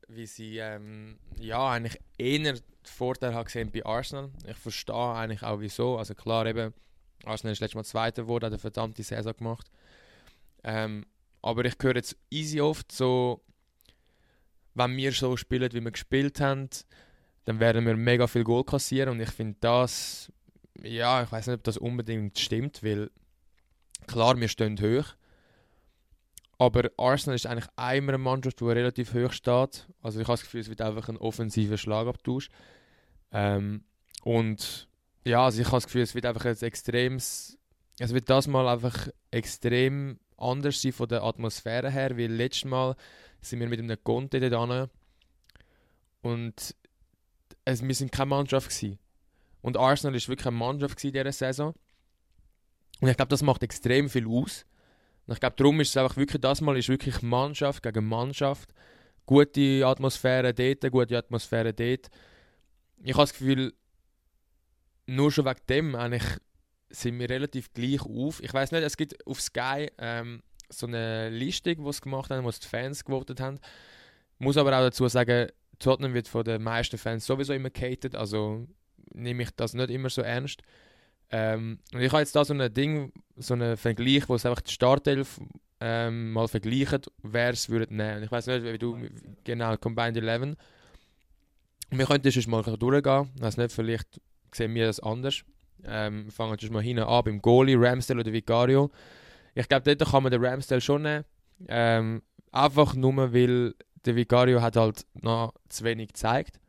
wie 0.08 0.26
sie 0.26 0.58
ähm, 0.58 1.18
ja, 1.38 1.70
eigentlich 1.70 2.00
eher 2.16 2.54
den 2.54 2.60
Vorteil 2.82 3.34
haben 3.34 3.44
gesehen 3.44 3.70
bei 3.70 3.84
Arsenal. 3.84 4.30
Ich 4.46 4.56
verstehe 4.56 5.14
eigentlich 5.14 5.42
auch 5.42 5.60
wieso. 5.60 5.98
Also 5.98 6.14
klar, 6.14 6.46
eben, 6.46 6.72
Arsenal 7.24 7.52
ist 7.52 7.60
letztes 7.60 7.74
Mal 7.74 7.84
Zweiter 7.84 8.22
geworden, 8.22 8.46
hat 8.46 8.52
eine 8.52 8.58
verdammte 8.58 9.02
Saison 9.02 9.34
gemacht. 9.36 9.70
Ähm, 10.64 11.06
aber 11.42 11.64
ich 11.64 11.74
höre 11.80 11.96
jetzt 11.96 12.16
easy 12.30 12.60
oft 12.60 12.90
so, 12.92 13.42
wenn 14.74 14.96
wir 14.96 15.12
so 15.12 15.36
spielen, 15.36 15.72
wie 15.72 15.80
wir 15.80 15.90
gespielt 15.90 16.40
haben, 16.40 16.68
dann 17.44 17.60
werden 17.60 17.86
wir 17.86 17.96
mega 17.96 18.26
viel 18.26 18.44
Goal 18.44 18.64
kassieren 18.64 19.10
und 19.10 19.20
ich 19.20 19.30
finde 19.30 19.56
das, 19.60 20.32
ja, 20.82 21.22
ich 21.22 21.32
weiß 21.32 21.46
nicht, 21.46 21.56
ob 21.56 21.64
das 21.64 21.78
unbedingt 21.78 22.38
stimmt, 22.38 22.82
weil 22.82 23.10
klar, 24.06 24.38
wir 24.38 24.48
stehen 24.48 24.80
hoch, 24.80 25.14
aber 26.58 26.90
Arsenal 26.96 27.36
ist 27.36 27.46
eigentlich 27.46 27.70
einmal 27.76 28.16
eine 28.16 28.22
Mannschaft, 28.22 28.60
die 28.60 28.64
relativ 28.64 29.14
hoch 29.14 29.32
steht. 29.32 29.86
Also 30.02 30.20
ich 30.20 30.26
habe 30.26 30.34
das 30.34 30.42
Gefühl, 30.42 30.60
es 30.60 30.68
wird 30.68 30.80
einfach 30.80 31.08
ein 31.08 31.16
offensiver 31.16 31.78
Schlagabtausch. 31.78 32.48
Ähm, 33.30 33.84
und 34.24 34.87
ja, 35.28 35.44
also 35.44 35.60
ich 35.60 35.66
habe 35.66 35.76
das 35.76 35.86
Gefühl, 35.86 36.02
es 36.02 36.14
wird 36.14 36.26
einfach 36.26 36.44
ein 36.44 36.56
extremes, 36.60 37.58
es 37.98 38.12
wird 38.12 38.28
das 38.30 38.46
mal 38.46 38.68
einfach 38.68 39.08
extrem 39.30 40.18
anders 40.36 40.80
sein 40.80 40.92
von 40.92 41.08
der 41.08 41.22
Atmosphäre 41.22 41.90
her, 41.90 42.16
weil 42.16 42.32
letztes 42.32 42.64
Mal 42.64 42.96
sind 43.40 43.60
wir 43.60 43.68
mit 43.68 43.78
einem 43.78 44.02
Conte 44.02 44.40
dort 44.40 44.90
und 46.22 46.74
es, 47.64 47.82
wir 47.86 47.94
sind 47.94 48.12
keine 48.12 48.30
Mannschaft 48.30 48.68
gewesen. 48.68 48.98
Und 49.60 49.76
Arsenal 49.76 50.16
ist 50.16 50.28
wirklich 50.28 50.46
eine 50.46 50.56
Mannschaft 50.56 51.02
in 51.04 51.12
dieser 51.12 51.32
Saison. 51.32 51.74
Und 53.00 53.08
ich 53.08 53.16
glaube, 53.16 53.30
das 53.30 53.42
macht 53.42 53.62
extrem 53.62 54.08
viel 54.08 54.26
aus. 54.26 54.64
Und 55.26 55.34
ich 55.34 55.40
glaube, 55.40 55.56
darum 55.56 55.80
ist 55.80 55.90
es 55.90 55.96
einfach 55.96 56.16
wirklich, 56.16 56.40
das 56.40 56.60
Mal 56.60 56.76
ist 56.78 56.88
wirklich 56.88 57.22
Mannschaft 57.22 57.82
gegen 57.82 58.06
Mannschaft. 58.06 58.72
Gute 59.26 59.82
Atmosphäre 59.84 60.54
dort, 60.54 60.90
gute 60.90 61.18
Atmosphäre 61.18 61.74
dort. 61.74 62.08
Ich 63.02 63.12
habe 63.12 63.22
das 63.22 63.32
Gefühl, 63.32 63.74
nur 65.08 65.32
schon 65.32 65.46
wegen 65.46 65.60
dem 65.68 65.94
eigentlich 65.94 66.24
sind 66.90 67.18
wir 67.18 67.28
relativ 67.28 67.72
gleich 67.72 68.02
auf. 68.02 68.42
Ich 68.42 68.52
weiß 68.52 68.72
nicht, 68.72 68.82
es 68.82 68.96
gibt 68.96 69.26
auf 69.26 69.40
Sky 69.40 69.90
ähm, 69.98 70.42
so 70.68 70.86
eine 70.86 71.30
Liste, 71.30 71.74
die 71.74 71.92
sie 71.92 72.00
gemacht 72.00 72.30
haben, 72.30 72.44
wo 72.44 72.50
die 72.50 72.66
Fans 72.66 73.04
gewotet 73.04 73.40
haben. 73.40 73.58
Ich 74.38 74.44
muss 74.44 74.56
aber 74.56 74.76
auch 74.76 74.82
dazu 74.82 75.08
sagen, 75.08 75.48
Tottenham 75.78 76.14
wird 76.14 76.28
von 76.28 76.44
den 76.44 76.62
meisten 76.62 76.98
Fans 76.98 77.26
sowieso 77.26 77.52
immer 77.52 77.70
gehatet, 77.70 78.14
also 78.14 78.66
nehme 79.12 79.42
ich 79.44 79.50
das 79.56 79.74
nicht 79.74 79.90
immer 79.90 80.10
so 80.10 80.22
ernst. 80.22 80.62
Ähm, 81.30 81.78
und 81.92 82.00
ich 82.00 82.10
habe 82.10 82.20
jetzt 82.20 82.36
da 82.36 82.44
so 82.44 82.54
ein 82.54 82.72
Ding, 82.72 83.12
so 83.36 83.54
einen 83.54 83.76
Vergleich, 83.76 84.28
wo 84.28 84.34
es 84.34 84.46
einfach 84.46 84.62
die 84.62 84.72
Startelf 84.72 85.40
ähm, 85.80 86.32
mal 86.32 86.48
vergleicht, 86.48 87.10
wer 87.22 87.50
es 87.50 87.68
würde 87.68 87.94
nehmen. 87.94 88.24
Ich 88.24 88.32
weiß 88.32 88.46
nicht, 88.46 88.64
wie 88.64 88.78
du 88.78 88.98
genau 89.44 89.76
Combined 89.76 90.16
11. 90.16 90.56
Wir 91.90 92.06
könnten 92.06 92.30
sonst 92.30 92.46
mal 92.48 92.62
durchgehen. 92.62 93.30
Ich 93.36 93.42
weiß 93.42 93.56
nicht, 93.56 93.72
vielleicht 93.72 94.20
sehen 94.52 94.74
wir 94.74 94.86
das 94.86 95.00
anders. 95.00 95.44
Ähm, 95.84 96.26
wir 96.26 96.32
fangen 96.32 96.56
sonst 96.58 96.72
mal 96.72 96.82
hinten 96.82 97.04
an 97.04 97.24
beim 97.24 97.40
Goalie, 97.40 97.76
Ramsdale 97.78 98.20
oder 98.20 98.32
Vicario. 98.32 98.90
Ich 99.54 99.68
glaube, 99.68 99.94
dort 99.94 100.10
kann 100.10 100.22
man 100.22 100.32
den 100.32 100.44
Ramsdale 100.44 100.80
schon 100.80 101.02
nehmen. 101.02 101.24
Ähm, 101.68 102.22
einfach 102.52 102.94
nur, 102.94 103.32
weil 103.32 103.74
der 104.04 104.16
Vicario 104.16 104.60
hat 104.60 104.76
halt 104.76 105.06
noch 105.14 105.54
zu 105.68 105.84
wenig 105.84 106.08
gezeigt. 106.08 106.60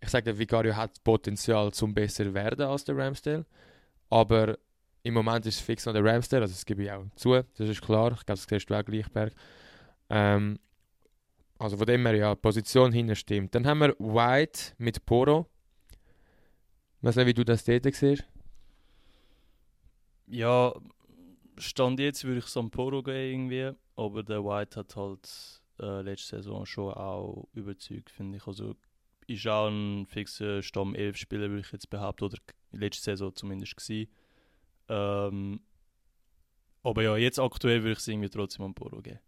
Ich 0.00 0.08
sage, 0.08 0.24
der 0.24 0.38
Vicario 0.38 0.76
hat 0.76 1.02
Potenzial 1.04 1.72
zum 1.72 1.94
besser 1.94 2.32
werden 2.34 2.66
als 2.66 2.84
der 2.84 2.96
Ramsdale. 2.96 3.46
Aber 4.10 4.58
im 5.02 5.14
Moment 5.14 5.46
ist 5.46 5.56
es 5.56 5.60
fix 5.60 5.86
noch 5.86 5.92
der 5.92 6.04
Ramsdale, 6.04 6.42
also 6.42 6.52
das 6.52 6.66
gebe 6.66 6.82
ich 6.82 6.90
auch 6.90 7.04
zu, 7.14 7.32
das 7.34 7.68
ist 7.68 7.80
klar. 7.80 8.12
Ich 8.12 8.26
glaube, 8.26 8.40
das 8.40 8.46
siehst 8.48 8.68
du 8.68 8.74
auch 8.74 8.84
gleich, 8.84 9.08
Berg. 9.10 9.32
Ähm, 10.10 10.58
also 11.58 11.76
von 11.76 11.86
dem 11.86 12.04
her, 12.06 12.14
ja, 12.16 12.34
Position 12.34 12.92
hinten 12.92 13.16
stimmt. 13.16 13.54
Dann 13.54 13.66
haben 13.66 13.78
wir 13.78 13.94
White 13.98 14.74
mit 14.78 15.04
Poro. 15.06 15.46
Ich 16.98 17.04
weiß 17.04 17.16
nicht, 17.16 17.26
wie 17.26 17.34
du 17.34 17.44
das 17.44 17.64
dort 17.64 17.84
siehst. 17.94 18.24
Ja, 20.26 20.74
Stand 21.58 22.00
jetzt 22.00 22.24
würde 22.24 22.38
ich 22.40 22.56
am 22.56 22.70
Poro 22.70 23.02
gehen 23.02 23.50
irgendwie, 23.50 23.72
aber 23.96 24.22
der 24.22 24.44
White 24.44 24.80
hat 24.80 24.96
halt 24.96 25.62
äh, 25.80 26.02
letzte 26.02 26.36
Saison 26.36 26.66
schon 26.66 26.92
auch 26.92 27.48
überzeugt, 27.54 28.10
finde 28.10 28.38
ich. 28.38 28.46
Also 28.46 28.74
ist 29.26 29.46
auch 29.46 29.68
ein 29.68 30.06
fixer 30.06 30.62
Stamm 30.62 30.94
11 30.94 31.16
Spieler, 31.16 31.48
würde 31.48 31.60
ich 31.60 31.72
jetzt 31.72 31.90
behaupten, 31.90 32.24
oder 32.24 32.38
letzte 32.72 33.04
Saison 33.04 33.34
zumindest 33.34 33.76
gewesen. 33.76 34.10
Ähm, 34.88 35.60
aber 36.82 37.02
ja, 37.02 37.16
jetzt 37.16 37.38
aktuell 37.38 37.82
würde 37.82 37.92
ich 37.92 37.98
es 37.98 38.08
irgendwie 38.08 38.28
trotzdem 38.28 38.64
am 38.64 38.74
Poro 38.74 39.00
geben. 39.02 39.18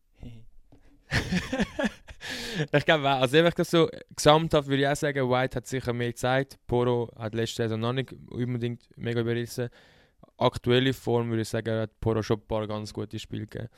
ich 2.72 2.84
glaube 2.84 3.08
auch. 3.08 3.20
Also 3.20 3.38
einfach 3.38 3.64
so 3.64 3.88
gesamthaft 4.14 4.68
würde 4.68 4.82
ich 4.82 4.88
auch 4.88 4.96
sagen, 4.96 5.30
White 5.30 5.56
hat 5.56 5.66
sicher 5.66 5.92
mehr 5.92 6.14
Zeit. 6.14 6.58
Poro 6.66 7.11
hat 7.16 7.34
letzte 7.34 7.62
Saison 7.64 7.80
noch 7.80 7.92
nicht 7.92 8.12
unbedingt 8.30 8.82
mega 8.96 9.20
überrissen. 9.20 9.68
Aktuelle 10.37 10.92
Form 10.92 11.30
würde 11.30 11.42
ich 11.42 11.48
sagen, 11.48 11.80
hat 11.80 12.00
Poro 12.00 12.22
schon 12.22 12.38
ein 12.38 12.46
paar 12.46 12.66
ganz 12.66 12.92
gute 12.92 13.18
Spiele 13.18 13.46
gegeben. 13.46 13.68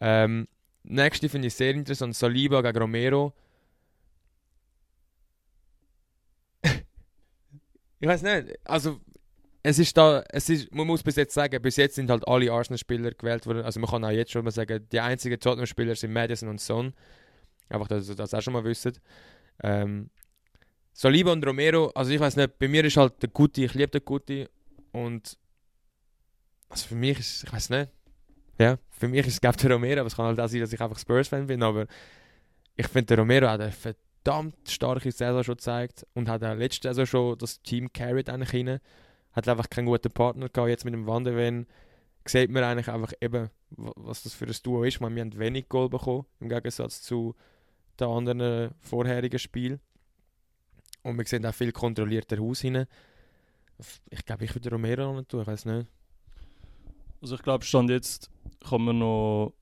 Ähm, 0.00 0.48
nächste 0.82 1.28
finde 1.28 1.48
ich 1.48 1.54
sehr 1.54 1.74
interessant, 1.74 2.16
Saliba 2.16 2.60
gegen 2.62 2.78
Romero. 2.78 3.32
ich 8.00 8.08
weiß 8.08 8.22
nicht, 8.22 8.58
also 8.64 9.00
es 9.62 9.78
ist 9.78 9.96
da, 9.96 10.24
es 10.28 10.48
ist, 10.48 10.74
man 10.74 10.86
muss 10.86 11.02
bis 11.02 11.16
jetzt 11.16 11.34
sagen, 11.34 11.62
bis 11.62 11.76
jetzt 11.76 11.94
sind 11.94 12.10
halt 12.10 12.26
alle 12.26 12.50
Arsenal-Spieler 12.50 13.12
gewählt 13.12 13.46
worden. 13.46 13.62
Also 13.62 13.78
man 13.78 13.88
kann 13.88 14.04
auch 14.04 14.10
jetzt 14.10 14.32
schon 14.32 14.44
mal 14.44 14.50
sagen, 14.50 14.86
die 14.90 15.00
einzigen 15.00 15.38
Tottenham-Spieler 15.38 15.94
sind 15.94 16.12
Madison 16.12 16.48
und 16.48 16.60
Son. 16.60 16.94
Einfach, 17.68 17.88
dass 17.88 18.08
ihr 18.08 18.14
das 18.14 18.34
auch 18.34 18.42
schon 18.42 18.52
mal 18.52 18.64
wisst. 18.64 19.00
Ähm, 19.62 20.10
Saliba 20.92 21.32
und 21.32 21.46
Romero, 21.46 21.90
also 21.94 22.10
ich 22.10 22.20
weiß 22.20 22.36
nicht, 22.36 22.58
bei 22.58 22.68
mir 22.68 22.84
ist 22.84 22.96
halt 22.96 23.22
der 23.22 23.30
Guti, 23.30 23.64
ich 23.64 23.74
liebe 23.74 23.88
den 23.88 24.04
Guti 24.04 24.46
und 24.92 25.38
also 26.68 26.86
für 26.88 26.94
mich 26.94 27.18
ist, 27.18 27.44
ich 27.44 27.52
weiß 27.52 27.70
nicht, 27.70 27.90
ja, 28.58 28.78
für 28.90 29.08
mich 29.08 29.26
ist 29.26 29.34
es 29.34 29.40
glaube 29.40 29.56
der 29.56 29.72
Romero, 29.72 30.00
aber 30.00 30.08
es 30.08 30.16
kann 30.16 30.26
halt 30.26 30.38
auch 30.38 30.48
sein, 30.48 30.60
dass 30.60 30.72
ich 30.72 30.80
einfach 30.80 30.98
Spurs-Fan 30.98 31.46
bin, 31.46 31.62
aber 31.62 31.86
ich 32.76 32.88
finde 32.88 33.06
der 33.06 33.18
Romero 33.18 33.48
hat 33.48 33.60
eine 33.60 33.72
verdammt 33.72 34.56
starke 34.68 35.10
Saison 35.10 35.42
schon 35.42 35.56
gezeigt 35.56 36.06
und 36.14 36.28
hat 36.28 36.44
auch 36.44 36.54
letzte 36.54 36.88
Saison 36.88 37.06
schon 37.06 37.38
das 37.38 37.62
Team 37.62 37.92
carried 37.92 38.28
eigentlich 38.28 38.52
rein. 38.54 38.80
Hat 39.32 39.48
einfach 39.48 39.70
keinen 39.70 39.86
guten 39.86 40.12
Partner 40.12 40.48
gehabt. 40.48 40.68
Jetzt 40.68 40.84
mit 40.84 40.94
dem 40.94 41.06
Wanderwen 41.06 41.66
sieht 42.26 42.50
man 42.50 42.64
eigentlich 42.64 42.88
einfach 42.88 43.12
eben, 43.20 43.50
was 43.70 44.22
das 44.22 44.34
für 44.34 44.46
ein 44.46 44.56
Duo 44.62 44.84
ist. 44.84 45.00
meine, 45.00 45.14
wir 45.14 45.22
haben 45.22 45.38
wenig 45.38 45.68
Goal 45.68 45.88
bekommen, 45.88 46.26
im 46.40 46.48
Gegensatz 46.48 47.02
zu 47.02 47.34
den 47.98 48.08
anderen 48.08 48.74
vorherigen 48.80 49.38
Spielen. 49.38 49.80
Und 51.02 51.18
wir 51.18 51.24
sehen 51.26 51.44
auch 51.46 51.54
viel 51.54 51.72
kontrollierter 51.72 52.38
Haus 52.38 52.60
hinein. 52.60 52.86
Ich 54.10 54.24
glaube, 54.24 54.44
ich 54.44 54.54
würde 54.54 54.70
Romero 54.70 55.12
noch 55.12 55.24
tun, 55.24 55.40
ich 55.40 55.46
weiß 55.46 55.64
nicht. 55.64 55.88
Also 57.20 57.34
ich 57.34 57.42
glaube, 57.42 57.64
Stand 57.64 57.90
jetzt 57.90 58.30
kann 58.60 58.82
man 58.82 58.98
noch 58.98 59.54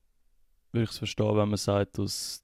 wirklich 0.71 0.97
verstehen, 0.97 1.35
wenn 1.37 1.49
man 1.49 1.57
sagt, 1.57 1.97
dass 1.97 2.43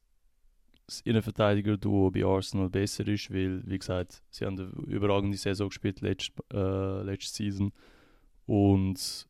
das 0.88 1.02
Innenverteidiger-Duo 1.02 2.12
bei 2.12 2.24
Arsenal 2.24 2.70
besser 2.70 3.08
ist, 3.08 3.32
weil, 3.32 3.62
wie 3.68 3.78
gesagt, 3.78 4.24
sie 4.30 4.46
haben 4.46 4.58
eine 4.58 4.70
überragende 4.88 5.38
Saison 5.38 5.68
gespielt 5.70 6.02
letzte, 6.02 6.42
äh, 6.54 7.04
letzte 7.04 7.36
Season. 7.36 7.74
Und 8.46 9.28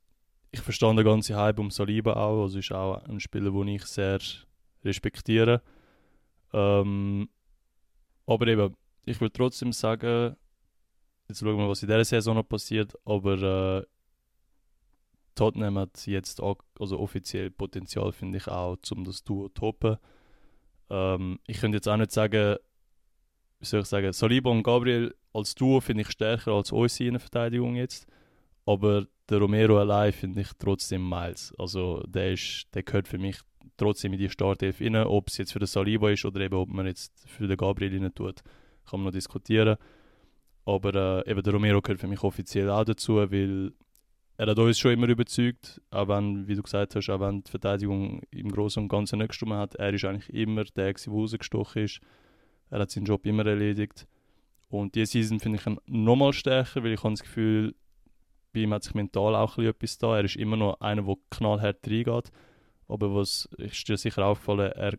ich 0.57 0.63
verstehe 0.63 0.93
den 0.95 1.05
ganzen 1.05 1.35
Hype 1.35 1.59
um 1.59 1.71
Saliba 1.71 2.13
auch. 2.13 2.43
Also 2.43 2.59
ist 2.59 2.71
auch 2.71 3.03
ein 3.05 3.19
Spieler, 3.19 3.51
den 3.51 3.67
ich 3.67 3.85
sehr 3.85 4.19
respektiere. 4.83 5.61
Ähm, 6.53 7.29
aber 8.25 8.47
eben, 8.47 8.75
ich 9.05 9.21
würde 9.21 9.33
trotzdem 9.33 9.71
sagen, 9.71 10.35
jetzt 11.27 11.39
schauen 11.39 11.57
wir, 11.57 11.69
was 11.69 11.83
in 11.83 11.87
dieser 11.87 12.03
Saison 12.03 12.35
noch 12.35 12.47
passiert, 12.47 12.93
aber 13.05 13.81
äh, 13.81 13.85
Tottenham 15.35 15.77
hat 15.77 16.07
jetzt 16.07 16.41
auch, 16.41 16.57
also 16.79 16.99
offiziell 16.99 17.51
Potenzial, 17.51 18.11
finde 18.11 18.37
ich 18.37 18.47
auch, 18.47 18.77
um 18.91 19.03
das 19.05 19.23
Duo 19.23 19.49
zu 19.49 19.53
toppen. 19.53 19.97
Ähm, 20.89 21.39
ich 21.45 21.59
könnte 21.59 21.77
jetzt 21.77 21.87
auch 21.87 21.97
nicht 21.97 22.11
sagen, 22.11 22.57
wie 23.59 23.65
soll 23.65 23.81
ich 23.81 23.87
sagen, 23.87 24.11
Saliba 24.13 24.49
und 24.49 24.63
Gabriel 24.63 25.15
als 25.33 25.53
Duo 25.53 25.79
finde 25.81 26.01
ich 26.01 26.09
stärker 26.09 26.53
als 26.53 26.71
unsere 26.71 27.09
Innenverteidigung 27.09 27.75
jetzt. 27.75 28.07
Aber 28.65 29.05
der 29.29 29.39
Romero 29.39 29.79
allein 29.79 30.13
finde 30.13 30.41
ich 30.41 30.49
trotzdem 30.57 31.07
Miles. 31.07 31.53
Also 31.57 32.03
der, 32.07 32.33
ist, 32.33 32.67
der 32.73 32.83
gehört 32.83 33.07
für 33.07 33.17
mich 33.17 33.39
trotzdem 33.75 34.13
in 34.13 34.19
die 34.19 34.29
Startelf 34.29 34.81
rein. 34.81 34.95
Ob 34.95 35.27
es 35.27 35.37
jetzt 35.37 35.53
für 35.53 35.59
den 35.59 35.67
Saliba 35.67 36.09
ist 36.09 36.25
oder 36.25 36.41
eben 36.41 36.55
ob 36.55 36.69
man 36.69 36.85
jetzt 36.85 37.11
für 37.27 37.47
den 37.47 37.57
Gabriel 37.57 38.01
rein 38.01 38.13
tut, 38.13 38.41
kann 38.89 38.99
man 38.99 39.05
noch 39.05 39.11
diskutieren. 39.11 39.77
Aber 40.65 41.23
äh, 41.25 41.31
eben 41.31 41.43
der 41.43 41.53
Romero 41.53 41.81
gehört 41.81 41.99
für 41.99 42.07
mich 42.07 42.23
offiziell 42.23 42.69
auch 42.69 42.83
dazu, 42.83 43.15
weil 43.15 43.71
er 44.37 44.47
hat 44.47 44.59
uns 44.59 44.77
schon 44.77 44.91
immer 44.91 45.07
überzeugt, 45.07 45.81
auch 45.89 46.07
wenn, 46.09 46.47
wie 46.47 46.55
du 46.55 46.61
gesagt 46.61 46.95
hast, 46.95 47.09
auch 47.09 47.19
wenn 47.19 47.43
die 47.43 47.49
Verteidigung 47.49 48.21
im 48.29 48.51
Großen 48.51 48.83
und 48.83 48.89
Ganzen 48.89 49.17
nicht 49.17 49.29
gestimmt 49.29 49.53
hat. 49.53 49.75
Er 49.75 49.93
ist 49.93 50.05
eigentlich 50.05 50.31
immer 50.33 50.63
der, 50.63 50.93
der 50.93 51.11
rausgestochen 51.11 51.83
ist. 51.83 52.01
Er 52.69 52.79
hat 52.79 52.91
seinen 52.91 53.05
Job 53.05 53.25
immer 53.25 53.45
erledigt. 53.45 54.07
Und 54.69 54.93
diese 54.95 55.13
Season 55.13 55.39
finde 55.39 55.57
ich 55.59 55.65
ihn 55.65 55.79
nochmal 55.87 56.33
stärker, 56.33 56.83
weil 56.83 56.91
ich 56.91 57.03
habe 57.03 57.13
das 57.13 57.23
Gefühl, 57.23 57.73
bei 58.57 58.63
ihm 58.63 58.73
hat 58.73 58.83
sich 58.83 58.95
mental 58.95 59.35
auch 59.35 59.57
etwas 59.57 59.97
da. 59.97 60.17
Er 60.17 60.25
ist 60.25 60.35
immer 60.35 60.57
noch 60.57 60.81
einer, 60.81 61.03
der 61.03 61.15
knallhart 61.29 61.87
reingeht. 61.87 62.31
Aber 62.87 63.13
was 63.13 63.47
ist 63.57 63.87
dir 63.87 63.97
sicher 63.97 64.25
aufgefallen, 64.25 64.71
er 64.71 64.97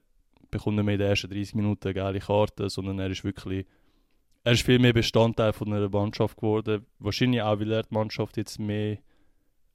bekommt 0.51 0.77
nicht 0.77 0.85
mehr 0.85 0.94
in 0.94 1.01
den 1.01 1.09
ersten 1.09 1.31
30 1.31 1.55
Minuten 1.55 1.92
geile 1.92 2.21
Karte, 2.21 2.71
sondern 2.71 2.99
er 2.99 3.11
ist 3.11 3.25
wirklich 3.25 3.66
er 4.44 4.53
ist 4.53 4.62
viel 4.62 4.79
mehr 4.79 4.92
Bestandteil 4.92 5.53
von 5.53 5.73
einer 5.73 5.88
Mannschaft 5.88 6.37
geworden. 6.37 6.87
Wahrscheinlich 7.01 7.42
auch, 7.42 7.59
weil 7.59 7.73
er 7.73 7.83
die 7.83 7.92
Mannschaft 7.92 8.37
jetzt 8.37 8.59
mehr 8.59 8.99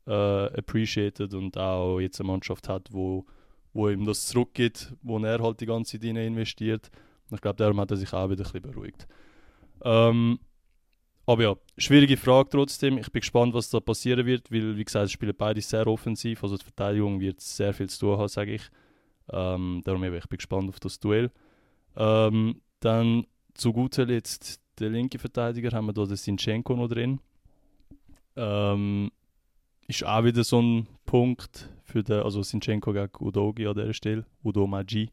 äh, 0.08 0.12
appreciated 0.12 1.34
und 1.34 1.58
auch 1.58 2.00
jetzt 2.00 2.20
eine 2.20 2.28
Mannschaft 2.28 2.70
hat, 2.70 2.88
wo, 2.92 3.26
wo 3.74 3.90
ihm 3.90 4.06
das 4.06 4.28
zurückgibt, 4.28 4.94
wo 5.02 5.20
er 5.20 5.40
halt 5.44 5.60
die 5.60 5.66
ganze 5.66 6.00
Zeit 6.00 6.10
investiert. 6.10 6.90
Und 7.30 7.36
ich 7.36 7.42
glaube, 7.42 7.58
darum 7.58 7.80
hat 7.82 7.92
er 7.92 7.98
sich 7.98 8.14
auch 8.14 8.30
wieder 8.30 8.46
ein 8.46 8.52
bisschen 8.52 8.62
beruhigt. 8.62 9.08
Ähm, 9.84 10.40
aber 11.26 11.44
ja, 11.44 11.56
schwierige 11.78 12.18
Frage 12.18 12.50
trotzdem. 12.50 12.98
Ich 12.98 13.12
bin 13.12 13.22
gespannt, 13.22 13.54
was 13.54 13.70
da 13.70 13.80
passieren 13.80 14.26
wird, 14.26 14.52
weil, 14.52 14.78
wie 14.78 14.84
gesagt, 14.84 15.12
spielen 15.12 15.36
beide 15.38 15.62
sehr 15.62 15.88
offensiv. 15.88 16.44
Also 16.44 16.58
die 16.58 16.66
Verteidigung 16.66 17.20
wird 17.20 17.40
sehr 17.40 17.74
viel 17.74 17.90
zu 17.90 18.00
tun 18.00 18.18
haben, 18.18 18.28
sage 18.28 18.56
ich. 18.56 18.64
Ähm, 19.32 19.82
darum 19.86 20.04
eben, 20.04 20.18
ich 20.18 20.28
bin 20.28 20.38
gespannt 20.38 20.70
auf 20.70 20.80
das 20.80 21.00
Duell. 21.00 21.32
Ähm, 21.96 22.62
dann 22.82 23.26
zu 23.54 23.72
guter 23.72 24.06
Letzt 24.06 24.60
der 24.80 24.90
linke 24.90 25.20
Verteidiger 25.20 25.72
haben 25.72 25.86
wir 25.86 25.94
da 25.94 26.06
den 26.06 26.18
Sinchenko 26.18 26.76
noch 26.76 26.88
drin. 26.88 27.20
Ähm, 28.36 29.12
ist 29.88 30.04
auch 30.04 30.24
wieder 30.24 30.44
so 30.44 30.62
ein 30.62 30.88
Punkt 31.06 31.70
für 31.84 32.04
den, 32.04 32.24
also 32.24 32.42
Sinchenko 32.42 32.92
gegen 32.92 33.12
Udogi 33.20 33.68
an 33.68 33.76
dieser 33.76 33.94
Stelle, 33.94 34.26
Udo 34.44 34.66
Magi. 34.68 35.12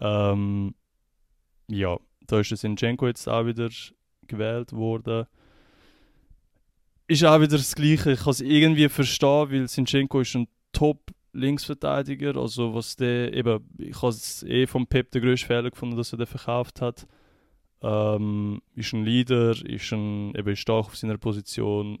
Ähm, 0.00 0.74
ja, 1.68 1.96
da 2.26 2.40
ist 2.40 2.50
der 2.50 2.58
Sinchenko 2.58 3.06
jetzt 3.06 3.28
auch 3.28 3.46
wieder 3.46 3.70
gewählt 4.26 4.72
worden. 4.72 5.26
Ist 7.08 7.24
auch 7.24 7.40
wieder 7.40 7.56
das 7.56 7.74
Gleiche. 7.74 8.12
Ich 8.12 8.20
kann 8.20 8.30
es 8.30 8.40
irgendwie 8.40 8.88
verstehen, 8.88 9.50
weil 9.50 9.68
Sinchenko 9.68 10.20
ist 10.20 10.34
ein 10.34 10.48
Top 10.72 11.12
Linksverteidiger. 11.32 12.36
Also 12.36 12.74
was 12.74 12.96
der 12.96 13.32
eben, 13.32 13.68
ich 13.78 13.96
habe 13.96 14.08
es 14.08 14.42
eh 14.42 14.66
vom 14.66 14.86
Pep 14.86 15.10
der 15.12 15.20
größte 15.20 15.46
Fehler 15.46 15.70
gefunden, 15.70 15.96
dass 15.96 16.12
er 16.12 16.18
den 16.18 16.26
verkauft 16.26 16.80
hat. 16.80 17.06
Ähm, 17.82 18.62
ist 18.74 18.92
ein 18.92 19.04
Leader, 19.04 19.50
ist 19.50 19.92
ein, 19.92 20.34
eben 20.34 20.56
stark 20.56 20.86
auf 20.86 20.96
seiner 20.96 21.18
Position, 21.18 21.98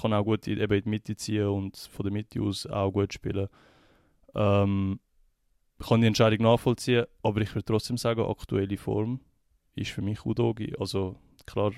kann 0.00 0.12
auch 0.12 0.24
gut 0.24 0.46
in, 0.46 0.58
eben 0.58 0.74
in 0.74 0.82
die 0.82 0.88
Mitte 0.88 1.16
ziehen 1.16 1.46
und 1.46 1.76
von 1.76 2.04
der 2.04 2.12
Mitte 2.12 2.42
aus 2.42 2.66
auch 2.66 2.90
gut 2.90 3.12
spielen. 3.12 3.48
Ähm, 4.34 5.00
kann 5.78 6.00
die 6.00 6.06
Entscheidung 6.06 6.42
nachvollziehen, 6.42 7.06
aber 7.22 7.40
ich 7.40 7.54
würde 7.54 7.64
trotzdem 7.64 7.96
sagen, 7.96 8.22
aktuelle 8.22 8.76
Form 8.76 9.20
ist 9.76 9.92
für 9.92 10.02
mich 10.02 10.24
Udogi. 10.24 10.74
Also 10.78 11.16
klar, 11.46 11.72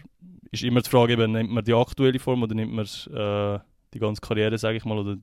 ist 0.50 0.62
immer 0.62 0.80
die 0.80 0.90
Frage, 0.90 1.12
eben, 1.12 1.32
nimmt 1.32 1.50
man 1.50 1.64
die 1.64 1.74
aktuelle 1.74 2.18
Form 2.18 2.42
oder 2.42 2.54
nimmt 2.54 2.72
man 2.72 2.84
äh, 2.84 3.60
die 3.92 3.98
ganze 3.98 4.20
Karriere, 4.20 4.56
sage 4.56 4.78
ich 4.78 4.84
mal, 4.84 4.98
oder 4.98 5.16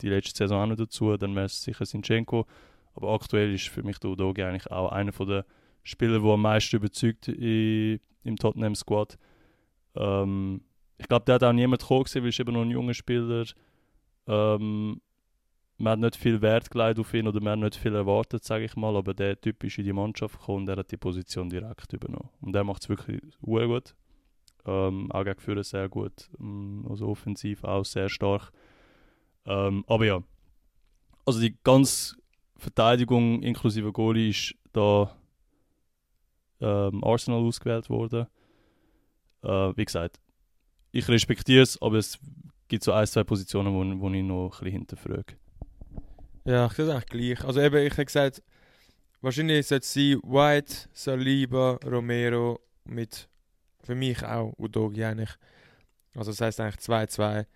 die 0.00 0.08
letzte 0.08 0.36
Saison 0.36 0.62
auch 0.62 0.66
noch 0.66 0.76
dazu, 0.76 1.16
dann 1.16 1.34
wäre 1.34 1.46
es 1.46 1.62
sicher 1.62 1.86
Sinchenko. 1.86 2.46
Aber 2.94 3.12
aktuell 3.12 3.54
ist 3.54 3.68
für 3.68 3.82
mich 3.82 3.98
der 3.98 4.10
Udogi 4.10 4.42
eigentlich 4.42 4.70
auch 4.70 4.92
einer 4.92 5.12
der 5.12 5.46
Spieler, 5.82 6.20
der 6.20 6.30
am 6.30 6.42
meisten 6.42 6.76
überzeugt 6.76 7.28
in, 7.28 8.00
im 8.24 8.36
Tottenham 8.36 8.74
Squad. 8.74 9.18
Ähm, 9.94 10.62
ich 10.98 11.08
glaube, 11.08 11.24
der 11.24 11.36
hat 11.36 11.44
auch 11.44 11.52
niemand 11.52 11.82
gekommen, 11.82 12.06
weil 12.14 12.24
er 12.24 12.40
eben 12.40 12.52
noch 12.52 12.62
ein 12.62 12.70
junger 12.70 12.94
Spieler. 12.94 13.44
Ähm, 14.26 15.00
man 15.78 15.92
hat 15.92 15.98
nicht 16.00 16.16
viel 16.16 16.40
Wert 16.40 16.70
gelegt 16.70 16.98
auf 16.98 17.12
ihn 17.14 17.26
oder 17.26 17.40
man 17.40 17.52
hat 17.52 17.58
nicht 17.60 17.76
viel 17.76 17.94
erwartet, 17.94 18.44
sage 18.44 18.64
ich 18.64 18.76
mal, 18.76 18.96
aber 18.96 19.14
der 19.14 19.40
Typ 19.40 19.62
ist 19.64 19.78
in 19.78 19.84
die 19.84 19.92
Mannschaft 19.92 20.38
gekommen 20.38 20.62
und 20.62 20.68
er 20.68 20.76
hat 20.76 20.90
die 20.90 20.96
Position 20.96 21.50
direkt 21.50 21.92
übernommen. 21.92 22.30
Und 22.40 22.52
der 22.52 22.64
macht 22.64 22.82
es 22.82 22.88
wirklich 22.88 23.20
sehr 23.42 23.66
gut. 23.66 23.94
Ähm, 24.66 25.10
auch 25.12 25.24
gegen 25.24 25.40
Führer 25.40 25.64
sehr 25.64 25.88
gut. 25.88 26.30
Ähm, 26.40 26.86
also 26.88 27.08
offensiv 27.08 27.64
auch 27.64 27.84
sehr 27.84 28.08
stark. 28.08 28.50
Ähm, 29.46 29.84
aber 29.86 30.06
ja, 30.06 30.22
also 31.26 31.40
die 31.40 31.56
ganze 31.64 32.16
Verteidigung 32.56 33.42
inklusive 33.42 33.92
Goalie 33.92 34.30
ist 34.30 34.54
da 34.72 35.14
ähm, 36.60 37.04
Arsenal 37.04 37.40
ausgewählt 37.40 37.90
worden. 37.90 38.26
Äh, 39.42 39.76
wie 39.76 39.84
gesagt, 39.84 40.20
ich 40.92 41.08
respektiere 41.08 41.62
es, 41.62 41.80
aber 41.82 41.98
es 41.98 42.18
gibt 42.68 42.84
so 42.84 42.92
ein, 42.92 43.06
zwei 43.06 43.24
Positionen, 43.24 43.74
wo, 43.74 44.00
wo 44.00 44.10
ich 44.10 44.22
noch 44.22 44.44
ein 44.44 44.50
bisschen 44.50 44.72
hinterfrage. 44.72 45.36
Ja, 46.44 46.66
ich 46.66 46.72
sehe 46.72 46.84
es 46.84 46.90
eigentlich 46.90 47.06
gleich. 47.06 47.44
Also 47.44 47.60
eben, 47.60 47.86
ich 47.86 47.92
habe 47.92 48.04
gesagt, 48.04 48.42
wahrscheinlich 49.22 49.66
sollte 49.66 49.84
es 49.84 49.94
sein 49.94 50.20
White, 50.22 50.74
Saliba, 50.92 51.78
Romero 51.84 52.60
mit 52.84 53.28
für 53.82 53.94
mich 53.94 54.22
auch 54.22 54.52
Udogi 54.58 55.04
eigentlich. 55.04 55.30
Also 56.14 56.32
das 56.32 56.40
heißt 56.40 56.60
eigentlich 56.60 56.84
2-2. 56.84 57.46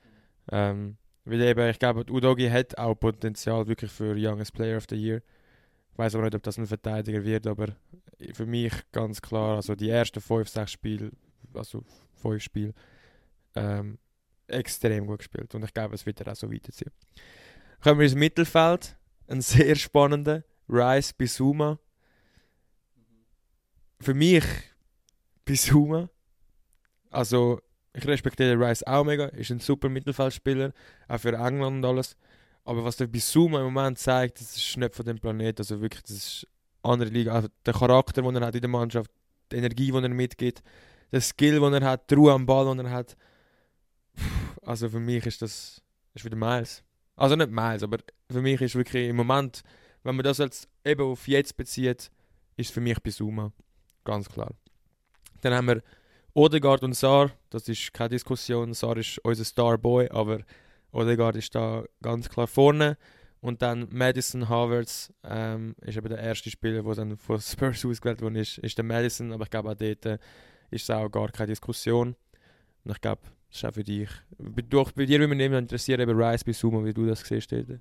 Ähm, 0.51 0.96
weil 1.24 1.42
eben, 1.42 1.68
ich 1.68 1.79
glaube, 1.79 2.11
Udogi 2.11 2.48
hat 2.48 2.79
auch 2.79 2.94
Potenzial 2.94 3.66
wirklich 3.66 3.90
für 3.92 4.14
Youngest 4.16 4.55
Player 4.55 4.79
of 4.79 4.87
the 4.88 4.96
Year. 4.96 5.20
Ich 5.92 5.98
weiß 5.98 6.14
aber 6.14 6.24
nicht, 6.24 6.35
ob 6.37 6.42
das 6.42 6.57
ein 6.57 6.66
Verteidiger 6.66 7.22
wird, 7.22 7.46
aber 7.46 7.68
für 8.33 8.46
mich 8.46 8.72
ganz 8.92 9.20
klar, 9.20 9.57
also 9.57 9.74
die 9.74 9.90
ersten 9.90 10.20
5, 10.20 10.48
6 10.48 10.72
Spiele, 10.72 11.11
also 11.53 11.85
5 12.22 12.42
Spiele, 12.42 12.72
ähm, 13.55 13.98
extrem 14.46 15.07
gut 15.07 15.18
gespielt. 15.18 15.55
Und 15.55 15.64
ich 15.64 15.74
glaube, 15.74 15.94
es 15.94 16.07
wird 16.07 16.20
er 16.22 16.33
auch 16.33 16.37
so 16.37 16.51
weiterziehen. 16.51 16.92
Kommen 17.83 18.01
wir 18.01 18.07
ins 18.07 18.14
Mittelfeld. 18.14 18.97
Ein 19.29 19.41
sehr 19.41 19.77
spannender. 19.77 20.45
Rice 20.69 21.12
Bisuma. 21.12 21.79
Für 24.01 24.14
mich 24.14 24.45
Bisuma. 25.45 26.09
Also, 27.11 27.61
ich 27.93 28.07
respektiere 28.07 28.59
Rice 28.59 28.83
auch 28.83 29.05
mega. 29.05 29.27
Ist 29.27 29.51
ein 29.51 29.61
super 29.61 29.88
Mittelfeldspieler. 29.88 30.73
Auch 31.09 31.21
für 31.21 31.35
England 31.35 31.77
und 31.79 31.85
alles. 31.85 32.17
Aber 32.64 32.85
was 32.85 32.97
der 32.97 33.07
Bisuma 33.07 33.61
im 33.61 33.73
Moment 33.73 33.99
zeigt, 33.99 34.41
das 34.41 34.57
ist 34.57 34.77
nicht 34.77 34.95
von 34.95 35.07
dem 35.07 35.19
Planeten. 35.19 35.61
Also 35.61 35.81
wirklich, 35.81 36.03
das 36.03 36.12
ist 36.12 36.47
andere 36.83 37.09
Liga. 37.09 37.33
Also 37.33 37.49
der 37.64 37.75
Charakter, 37.75 38.23
den 38.23 38.37
er 38.37 38.47
hat 38.47 38.55
in 38.55 38.61
der 38.61 38.69
Mannschaft, 38.69 39.11
die 39.51 39.57
Energie, 39.57 39.91
die 39.91 40.03
er 40.03 40.09
mitgibt, 40.09 40.62
der 41.12 41.21
Skill, 41.21 41.61
den 41.61 41.75
er 41.75 41.85
hat, 41.85 42.11
die 42.11 42.14
Ruhe 42.14 42.33
am 42.33 42.45
Ball, 42.45 42.67
den 42.67 42.85
er 42.85 42.91
hat. 42.91 43.17
Also 44.62 44.88
für 44.91 45.01
mich 45.01 45.25
ist 45.25 45.41
das 45.41 45.81
ist 46.12 46.25
wieder 46.25 46.37
Miles. 46.37 46.83
Also 47.19 47.35
nicht 47.35 47.51
Miles, 47.51 47.83
aber 47.83 47.99
für 48.31 48.41
mich 48.41 48.61
ist 48.61 48.77
wirklich 48.77 49.09
im 49.09 49.17
Moment, 49.17 49.63
wenn 50.05 50.15
man 50.15 50.23
das 50.23 50.39
jetzt 50.39 50.69
eben 50.85 51.03
auf 51.03 51.27
jetzt 51.27 51.57
bezieht, 51.57 52.13
ist 52.57 52.73
für 52.73 52.81
mich 52.81 53.01
Bisuma. 53.03 53.53
Ganz 54.05 54.29
klar. 54.29 54.55
Dann 55.41 55.53
haben 55.53 55.67
wir 55.67 55.83
Odegaard 56.35 56.85
und 56.85 56.95
Saar, 56.95 57.33
das 57.51 57.69
ist 57.69 57.93
keine 57.93 58.11
Diskussion. 58.11 58.73
Saar 58.73 58.97
ist 58.97 59.19
unser 59.25 59.45
Starboy, 59.45 60.09
aber 60.11 60.41
Odegaard 60.93 61.35
ist 61.35 61.55
da 61.57 61.85
ganz 62.01 62.29
klar 62.29 62.47
vorne. 62.47 62.97
Und 63.41 63.63
dann 63.63 63.89
Madison 63.91 64.49
Havertz 64.49 65.13
ähm, 65.25 65.75
ist 65.81 65.97
eben 65.97 66.09
der 66.09 66.19
erste 66.19 66.51
Spieler, 66.51 66.85
der 66.85 66.95
dann 66.95 67.17
von 67.17 67.41
Spurs 67.41 67.85
ausgewählt 67.85 68.23
worden 68.23 68.37
ist, 68.37 68.59
ist 68.59 68.79
der 68.79 68.85
Madison. 68.85 69.33
Aber 69.33 69.43
ich 69.45 69.51
glaube, 69.51 69.71
auch 69.71 69.75
dort 69.75 70.07
äh, 70.07 70.19
ist 70.71 70.85
es 70.85 70.91
auch 70.91 71.09
gar 71.09 71.31
keine 71.31 71.49
Diskussion. 71.49 72.15
Und 72.85 72.93
ich 72.93 73.01
glaube, 73.01 73.23
das 73.49 73.57
ist 73.57 73.65
auch 73.65 73.75
für 73.75 73.85
dich. 73.85 74.11
Doch, 74.69 74.93
bei 74.93 75.07
dir 75.07 75.21
würde 75.21 75.35
mich 75.35 75.51
interessieren, 75.51 76.01
eben 76.01 76.21
Rice 76.21 76.45
bis 76.45 76.59
Sumo, 76.59 76.85
wie 76.85 76.93
du 76.93 77.07
das 77.07 77.21
siehst. 77.21 77.51
Dort. 77.53 77.81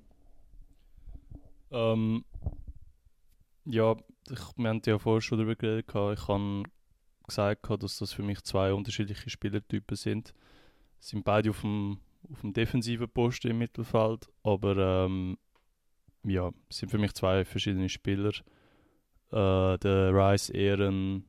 Ähm, 1.70 2.24
ja, 3.64 3.96
ich, 4.30 4.40
wir 4.56 4.68
haben 4.68 4.82
ja 4.84 4.98
vorher 4.98 5.20
schon 5.20 5.38
darüber 5.38 5.56
geredet. 5.56 5.86
Ich 5.88 5.94
habe 6.28 6.62
gesagt, 7.26 7.82
dass 7.82 7.98
das 7.98 8.12
für 8.12 8.22
mich 8.22 8.42
zwei 8.42 8.72
unterschiedliche 8.72 9.28
Spielertypen 9.28 9.96
sind. 9.96 10.34
Sie 11.00 11.10
sind 11.10 11.24
beide 11.24 11.50
auf 11.50 11.60
dem, 11.60 11.98
auf 12.32 12.40
dem 12.40 12.52
defensiven 12.52 13.08
Posten 13.08 13.48
im 13.48 13.58
Mittelfeld, 13.58 14.28
aber 14.42 15.04
ähm, 15.04 15.38
ja, 16.24 16.50
sind 16.70 16.90
für 16.90 16.98
mich 16.98 17.12
zwei 17.14 17.44
verschiedene 17.44 17.88
Spieler. 17.88 18.32
Äh, 19.30 19.78
der 19.78 20.14
Rice 20.14 20.48
eher 20.48 20.80
ein 20.80 21.24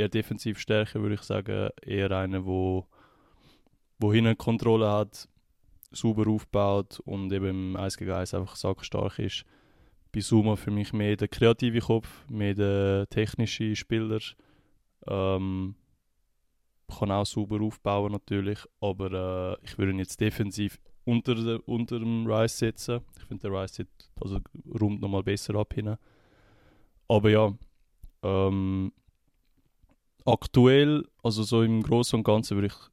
eher 0.00 0.08
defensiv 0.08 0.58
stärker, 0.58 1.00
würde 1.00 1.14
ich 1.14 1.22
sagen. 1.22 1.70
Eher 1.82 2.10
einer, 2.10 2.44
wo, 2.44 2.86
wo 4.00 4.12
hinten 4.12 4.36
Kontrolle 4.36 4.90
hat, 4.90 5.28
sauber 5.92 6.28
aufbaut 6.28 7.00
und 7.00 7.32
eben 7.32 7.74
im 7.74 7.76
1 7.76 7.96
gegen 7.96 8.12
1 8.12 8.34
einfach 8.34 8.56
sackstark 8.56 9.18
ist. 9.18 9.44
Bei 10.12 10.20
Suma 10.20 10.56
für 10.56 10.70
mich 10.70 10.92
mehr 10.92 11.16
der 11.16 11.28
kreative 11.28 11.80
Kopf, 11.80 12.08
mehr 12.28 12.54
der 12.54 13.08
technische 13.10 13.76
Spieler. 13.76 14.20
Ähm, 15.06 15.76
kann 16.88 17.12
auch 17.12 17.26
sauber 17.26 17.60
aufbauen 17.60 18.12
natürlich, 18.12 18.58
aber 18.80 19.58
äh, 19.60 19.64
ich 19.64 19.78
würde 19.78 19.92
ihn 19.92 19.98
jetzt 19.98 20.20
defensiv 20.20 20.80
unter, 21.04 21.34
der, 21.34 21.68
unter 21.68 21.98
dem 21.98 22.26
Rice 22.26 22.58
setzen. 22.58 23.00
Ich 23.16 23.24
finde, 23.24 23.48
der 23.48 23.62
Rice 23.62 23.74
sieht 23.74 24.10
also 24.20 24.38
rund 24.80 25.00
nochmal 25.00 25.22
besser 25.22 25.54
ab 25.54 25.72
hinten. 25.74 25.96
Aber 27.06 27.30
ja, 27.30 27.52
ähm, 28.22 28.92
aktuell, 30.24 31.04
also 31.22 31.42
so 31.42 31.62
im 31.62 31.82
Großen 31.82 32.18
und 32.18 32.24
Ganzen 32.24 32.56
würde 32.56 32.68
ich 32.68 32.90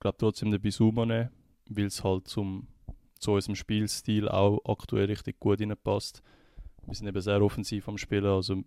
glaube 0.00 0.18
trotzdem 0.18 0.50
den 0.50 0.60
Bisuma 0.60 1.06
nehmen, 1.06 1.30
weil 1.68 1.86
es 1.86 2.02
halt 2.04 2.28
zum, 2.28 2.68
zu 3.18 3.32
unserem 3.32 3.56
Spielstil 3.56 4.28
auch 4.28 4.60
aktuell 4.64 5.06
richtig 5.06 5.40
gut 5.40 5.60
passt. 5.82 6.22
Wir 6.86 6.94
sind 6.94 7.06
eben 7.06 7.20
sehr 7.20 7.42
offensiv 7.42 7.88
am 7.88 7.98
Spielen, 7.98 8.24
also 8.24 8.62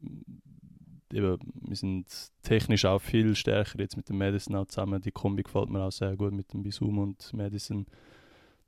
eben, 1.13 1.37
wir 1.53 1.75
sind 1.75 2.07
technisch 2.43 2.85
auch 2.85 2.99
viel 2.99 3.35
stärker 3.35 3.79
jetzt 3.79 3.97
mit 3.97 4.09
dem 4.09 4.17
Madison 4.17 4.55
auch 4.55 4.67
zusammen. 4.67 5.01
Die 5.01 5.11
Kombi 5.11 5.43
gefällt 5.43 5.69
mir 5.69 5.81
auch 5.81 5.91
sehr 5.91 6.15
gut 6.15 6.33
mit 6.33 6.53
dem 6.53 6.63
Bisuma 6.63 7.03
und 7.03 7.33
Madison. 7.33 7.85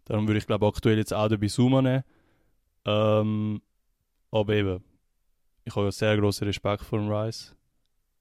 Darum 0.06 0.28
würde 0.28 0.40
ich 0.40 0.48
glaube 0.48 0.68
aktuell 0.68 0.98
jetzt 0.98 1.14
auch 1.14 1.28
den 1.30 1.40
Bisuma 1.40 1.82
nehmen. 1.82 2.04
Ähm, 2.86 3.62
aber 4.32 4.54
eben, 4.54 4.84
ich 5.64 5.76
habe 5.76 5.92
sehr 5.92 6.18
großen 6.18 6.46
Respekt 6.46 6.84
vor 6.84 7.00
dem 7.00 7.10
Rice. 7.10 7.56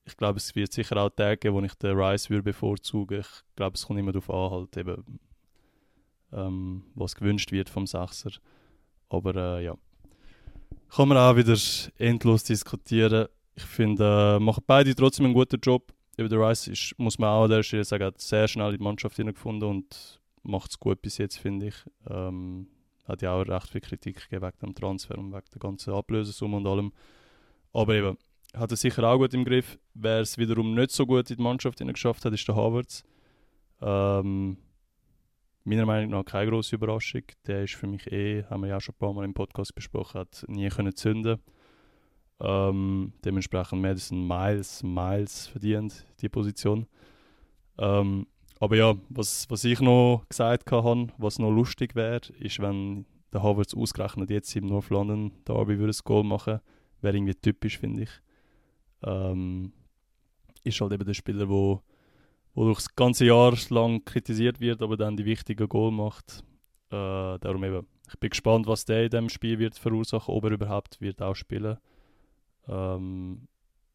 Ich 0.04 0.16
glaube, 0.16 0.38
es 0.38 0.54
wird 0.54 0.72
sicher 0.72 0.96
auch 0.96 1.10
Tage 1.10 1.36
geben, 1.38 1.56
wo 1.56 1.60
ich 1.62 1.74
den 1.74 1.96
Rice 1.96 2.28
würde 2.28 2.42
bevorzugen. 2.42 3.20
Ich 3.20 3.56
glaube, 3.56 3.74
es 3.76 3.86
kommt 3.86 4.00
immer 4.00 4.12
darauf 4.12 4.30
an, 4.30 4.50
halt 4.50 4.76
eben, 4.76 5.20
ähm, 6.32 6.84
was 6.94 7.14
gewünscht 7.14 7.52
wird 7.52 7.68
vom 7.68 7.86
Sechser. 7.86 8.30
Aber 9.08 9.36
äh, 9.36 9.64
ja, 9.64 9.76
kann 10.94 11.08
man 11.08 11.18
auch 11.18 11.36
wieder 11.36 11.56
endlos 11.98 12.44
diskutieren. 12.44 13.28
Ich 13.54 13.64
finde, 13.64 14.36
äh, 14.36 14.42
machen 14.42 14.64
beide 14.66 14.94
trotzdem 14.94 15.26
einen 15.26 15.34
guten 15.34 15.60
Job. 15.60 15.92
Eben 16.18 16.28
der 16.28 16.40
Rice 16.40 16.68
ist, 16.68 16.98
muss 16.98 17.18
man 17.18 17.30
auch 17.30 17.44
an 17.44 17.50
der 17.50 17.62
Stelle 17.62 17.84
sagen, 17.84 18.04
hat 18.04 18.20
sehr 18.20 18.48
schnell 18.48 18.72
in 18.72 18.78
die 18.78 18.84
Mannschaft 18.84 19.16
hineingefunden 19.16 19.68
und 19.68 20.20
macht 20.42 20.70
es 20.70 20.78
gut 20.78 21.00
bis 21.00 21.18
jetzt, 21.18 21.38
finde 21.38 21.68
ich. 21.68 21.76
Ähm, 22.08 22.66
hat 23.06 23.22
ja 23.22 23.32
auch 23.32 23.42
recht 23.42 23.70
viel 23.70 23.80
Kritik 23.80 24.22
gegeben 24.22 24.46
wegen 24.46 24.58
dem 24.58 24.74
Transfer 24.74 25.18
und 25.18 25.32
wegen 25.32 25.50
der 25.52 25.60
ganzen 25.60 25.94
Ablösesumme 25.94 26.58
und 26.58 26.66
allem. 26.66 26.92
Aber 27.72 27.94
eben, 27.94 28.18
hat 28.54 28.70
er 28.70 28.76
sicher 28.76 29.04
auch 29.04 29.18
gut 29.18 29.34
im 29.34 29.44
Griff. 29.44 29.78
Wer 29.94 30.20
es 30.20 30.38
wiederum 30.38 30.74
nicht 30.74 30.90
so 30.90 31.06
gut 31.06 31.30
in 31.30 31.36
die 31.36 31.42
Mannschaft 31.42 31.78
geschafft 31.78 32.24
hat, 32.24 32.32
ist 32.32 32.46
der 32.46 32.56
Havertz. 32.56 33.04
Ähm, 33.80 34.58
meiner 35.64 35.86
Meinung 35.86 36.10
nach 36.10 36.24
keine 36.24 36.50
große 36.50 36.76
Überraschung. 36.76 37.22
Der 37.46 37.64
ist 37.64 37.74
für 37.74 37.86
mich 37.86 38.10
eh, 38.10 38.44
haben 38.44 38.62
wir 38.62 38.68
ja 38.68 38.76
auch 38.76 38.80
schon 38.80 38.94
ein 38.94 38.98
paar 38.98 39.12
Mal 39.12 39.24
im 39.24 39.34
Podcast 39.34 39.74
besprochen, 39.74 40.20
hat 40.20 40.44
nie 40.48 40.68
können 40.68 40.94
zünden. 40.94 41.38
Ähm, 42.40 43.12
dementsprechend 43.24 43.80
Madison 43.80 44.26
Miles, 44.26 44.82
Miles 44.82 45.46
verdient 45.46 46.06
die 46.20 46.28
Position. 46.28 46.86
Ähm, 47.78 48.26
aber 48.58 48.76
ja, 48.76 48.94
was, 49.08 49.48
was 49.48 49.64
ich 49.64 49.80
noch 49.80 50.24
gesagt 50.28 50.70
habe, 50.70 51.08
was 51.18 51.38
noch 51.38 51.50
lustig 51.50 51.94
wäre, 51.94 52.20
ist, 52.38 52.60
wenn 52.60 53.06
der 53.32 53.42
Havertz 53.42 53.74
ausgerechnet 53.74 54.30
jetzt 54.30 54.54
im 54.56 54.66
North 54.66 54.90
London 54.90 55.32
Derby 55.46 55.78
würde 55.78 55.92
ein 55.92 56.04
Goal 56.04 56.24
machen, 56.24 56.60
wäre 57.00 57.16
irgendwie 57.16 57.34
typisch, 57.34 57.78
finde 57.78 58.02
ich. 58.02 58.10
Ähm, 59.04 59.72
ist 60.64 60.80
halt 60.80 60.92
eben 60.92 61.04
der 61.04 61.14
Spieler, 61.14 61.48
wo, 61.48 61.82
wo 62.54 62.64
durch 62.64 62.78
das 62.78 62.94
ganze 62.94 63.24
Jahr 63.24 63.54
lang 63.70 64.04
kritisiert 64.04 64.60
wird, 64.60 64.82
aber 64.82 64.96
dann 64.96 65.16
die 65.16 65.24
wichtigen 65.24 65.68
Goal 65.68 65.90
macht. 65.90 66.44
Äh, 66.90 67.38
darum 67.38 67.64
eben, 67.64 67.86
ich 68.08 68.18
bin 68.18 68.30
gespannt, 68.30 68.66
was 68.66 68.84
der 68.84 69.04
in 69.04 69.10
dem 69.10 69.28
Spiel 69.28 69.58
wird 69.58 69.76
verursachen, 69.76 70.34
ob 70.34 70.44
er 70.44 70.52
überhaupt 70.52 71.00
wird 71.00 71.22
auch 71.22 71.34
spielen. 71.34 71.78
Ähm, 72.68 73.48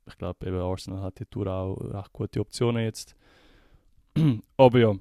ich 0.07 0.17
glaube, 0.17 0.47
eben 0.47 0.59
Arsenal 0.59 1.01
hat 1.01 1.19
die 1.19 1.25
Tour 1.25 1.47
auch 1.47 1.75
recht 1.75 2.13
gute 2.13 2.39
Optionen 2.39 2.83
jetzt. 2.83 3.15
Aber 4.57 4.79
ja, 4.79 4.95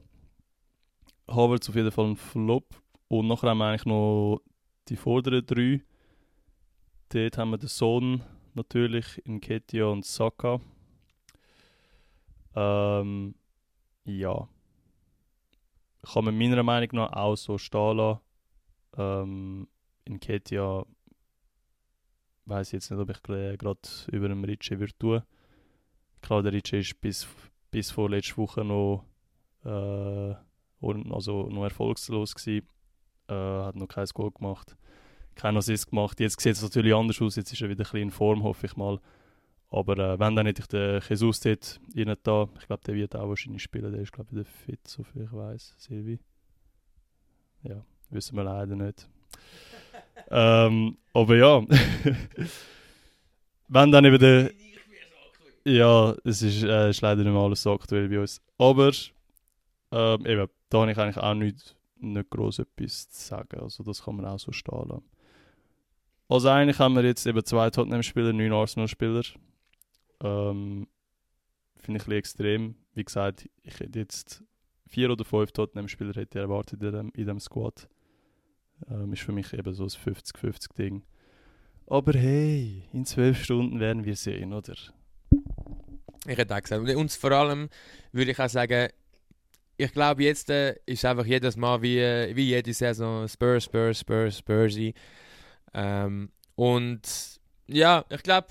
Havertz 1.28 1.68
auf 1.68 1.76
jeden 1.76 1.90
Fall 1.90 2.06
ein 2.06 2.16
Flop. 2.16 2.66
Und 3.08 3.28
nachher 3.28 3.50
haben 3.50 3.58
wir 3.58 3.66
eigentlich 3.66 3.86
noch 3.86 4.40
die 4.88 4.96
vorderen 4.96 5.46
drei. 5.46 5.82
Dort 7.10 7.38
haben 7.38 7.50
wir 7.50 7.58
den 7.58 7.68
Sohn 7.68 8.22
natürlich, 8.56 9.24
in 9.26 9.40
Ketia 9.40 9.86
und 9.86 10.04
Saka. 10.04 10.60
Ähm, 12.54 13.34
ja. 14.04 14.48
Kann 16.02 16.24
man 16.24 16.38
meiner 16.38 16.62
Meinung 16.62 16.90
nach 16.92 17.12
auch 17.12 17.36
so 17.36 17.58
stehen. 17.58 18.18
Ähm, 18.96 19.68
in 20.04 20.20
Ketia 20.20 20.84
weiß 22.46 22.72
jetzt 22.72 22.90
nicht, 22.90 23.00
ob 23.00 23.10
ich 23.10 23.22
gerade 23.22 23.80
über 24.10 24.28
dem 24.28 24.44
Ritchie 24.44 24.78
würde 24.78 24.96
tun. 24.98 25.22
Klar, 26.22 26.42
der 26.42 26.52
Ritchie 26.52 26.78
ist 26.78 27.00
bis 27.00 27.26
bis 27.76 27.90
vor 27.90 28.08
letzter 28.08 28.38
Woche 28.38 28.64
noch, 28.64 29.04
äh, 29.64 30.34
also 31.12 31.48
noch 31.50 31.64
erfolgslos 31.64 32.34
gewesen. 32.34 32.66
Äh, 33.28 33.34
hat 33.34 33.76
noch 33.76 33.88
kein 33.88 34.06
Goal 34.14 34.30
gemacht, 34.30 34.76
kein 35.36 35.56
Assist 35.56 35.90
gemacht. 35.90 36.18
Jetzt 36.18 36.40
sieht 36.40 36.54
es 36.54 36.62
natürlich 36.62 36.94
anders 36.94 37.20
aus, 37.22 37.36
jetzt 37.36 37.52
ist 37.52 37.62
er 37.62 37.68
wieder 37.68 37.82
ein 37.82 37.84
bisschen 37.84 38.02
in 38.02 38.10
Form, 38.10 38.42
hoffe 38.42 38.66
ich 38.66 38.76
mal. 38.76 38.98
Aber 39.70 39.98
äh, 39.98 40.18
wenn, 40.18 40.34
dann 40.36 40.46
hätte 40.46 40.62
ich 40.62 40.68
den 40.68 41.00
Jesus 41.08 41.40
dort 41.40 41.80
rein 41.96 42.16
da. 42.22 42.48
Ich 42.60 42.66
glaube, 42.66 42.82
der 42.86 42.94
wird 42.94 43.14
auch 43.16 43.28
wahrscheinlich 43.28 43.62
spielen, 43.62 43.92
der 43.92 44.00
ist 44.00 44.12
glaube 44.12 44.28
ich 44.30 44.36
wieder 44.36 44.44
fit, 44.44 44.86
soviel 44.86 45.24
ich 45.24 45.32
weiß, 45.32 45.74
Silvi. 45.78 46.18
Ja, 47.62 47.84
wissen 48.10 48.36
wir 48.36 48.44
leider 48.44 48.76
nicht. 48.76 49.08
ähm, 50.30 50.96
aber 51.12 51.36
ja, 51.36 51.62
wenn 53.68 53.92
dann 53.92 54.04
eben 54.04 54.18
der 54.18 54.50
ja, 55.66 56.14
es 56.22 56.42
ist, 56.42 56.62
äh, 56.62 56.90
ist 56.90 57.00
leider 57.00 57.24
nicht 57.24 57.32
mehr 57.32 57.42
alles 57.42 57.64
so 57.64 57.72
aktuell 57.72 58.08
bei 58.08 58.20
uns. 58.20 58.40
Aber 58.56 58.92
ähm, 59.90 60.26
eben, 60.26 60.48
da 60.68 60.80
habe 60.80 60.92
ich 60.92 60.98
eigentlich 60.98 61.16
auch 61.16 61.34
nicht, 61.34 61.76
nicht 61.96 62.30
groß 62.30 62.60
etwas 62.60 63.10
zu 63.10 63.26
sagen. 63.26 63.60
Also 63.60 63.82
das 63.82 64.04
kann 64.04 64.14
man 64.14 64.26
auch 64.26 64.38
so 64.38 64.52
stehen 64.52 64.88
lassen. 64.88 65.02
Also 66.28 66.48
eigentlich 66.48 66.78
haben 66.78 66.96
wir 66.96 67.04
jetzt 67.04 67.26
eben 67.26 67.44
zwei 67.44 67.70
Tottenham-Spieler, 67.70 68.32
neun 68.32 68.52
Arsenal-Spieler. 68.52 69.22
Ähm, 70.22 70.88
Finde 71.76 72.00
ich 72.00 72.06
ein 72.08 72.12
extrem. 72.12 72.74
Wie 72.94 73.04
gesagt, 73.04 73.48
ich 73.62 73.78
hätte 73.78 73.98
jetzt 73.98 74.42
vier 74.88 75.10
oder 75.10 75.24
fünf 75.24 75.52
Tottenham-Spieler 75.52 76.14
hätte 76.14 76.40
erwartet 76.40 76.82
in 76.82 76.92
dem, 76.92 77.12
in 77.14 77.26
dem 77.26 77.38
Squad. 77.38 77.88
Ähm, 78.90 79.12
ist 79.12 79.22
für 79.22 79.32
mich 79.32 79.52
eben 79.52 79.72
so 79.72 79.84
ein 79.84 79.88
50-50-Ding. 79.88 81.02
Aber 81.86 82.12
hey, 82.12 82.82
in 82.92 83.04
zwölf 83.04 83.44
Stunden 83.44 83.78
werden 83.78 84.04
wir 84.04 84.16
sehen, 84.16 84.52
oder? 84.52 84.74
Ich 86.26 86.36
hätte 86.36 86.56
auch 86.56 86.60
gesagt. 86.60 86.88
Und 86.88 87.12
vor 87.12 87.30
allem 87.30 87.68
würde 88.10 88.32
ich 88.32 88.40
auch 88.40 88.48
sagen, 88.48 88.88
ich 89.76 89.92
glaube, 89.92 90.24
jetzt 90.24 90.50
äh, 90.50 90.74
ist 90.86 91.04
einfach 91.04 91.26
jedes 91.26 91.56
Mal 91.56 91.80
wie, 91.82 91.98
äh, 91.98 92.34
wie 92.34 92.48
jede 92.48 92.72
Saison 92.72 93.28
Spurs, 93.28 93.64
Spurs, 93.64 94.00
Spurs, 94.00 94.38
Spursy. 94.38 94.94
Ähm, 95.76 96.30
und 96.54 97.02
ja, 97.66 98.04
ich 98.08 98.22
glaube, 98.22 98.48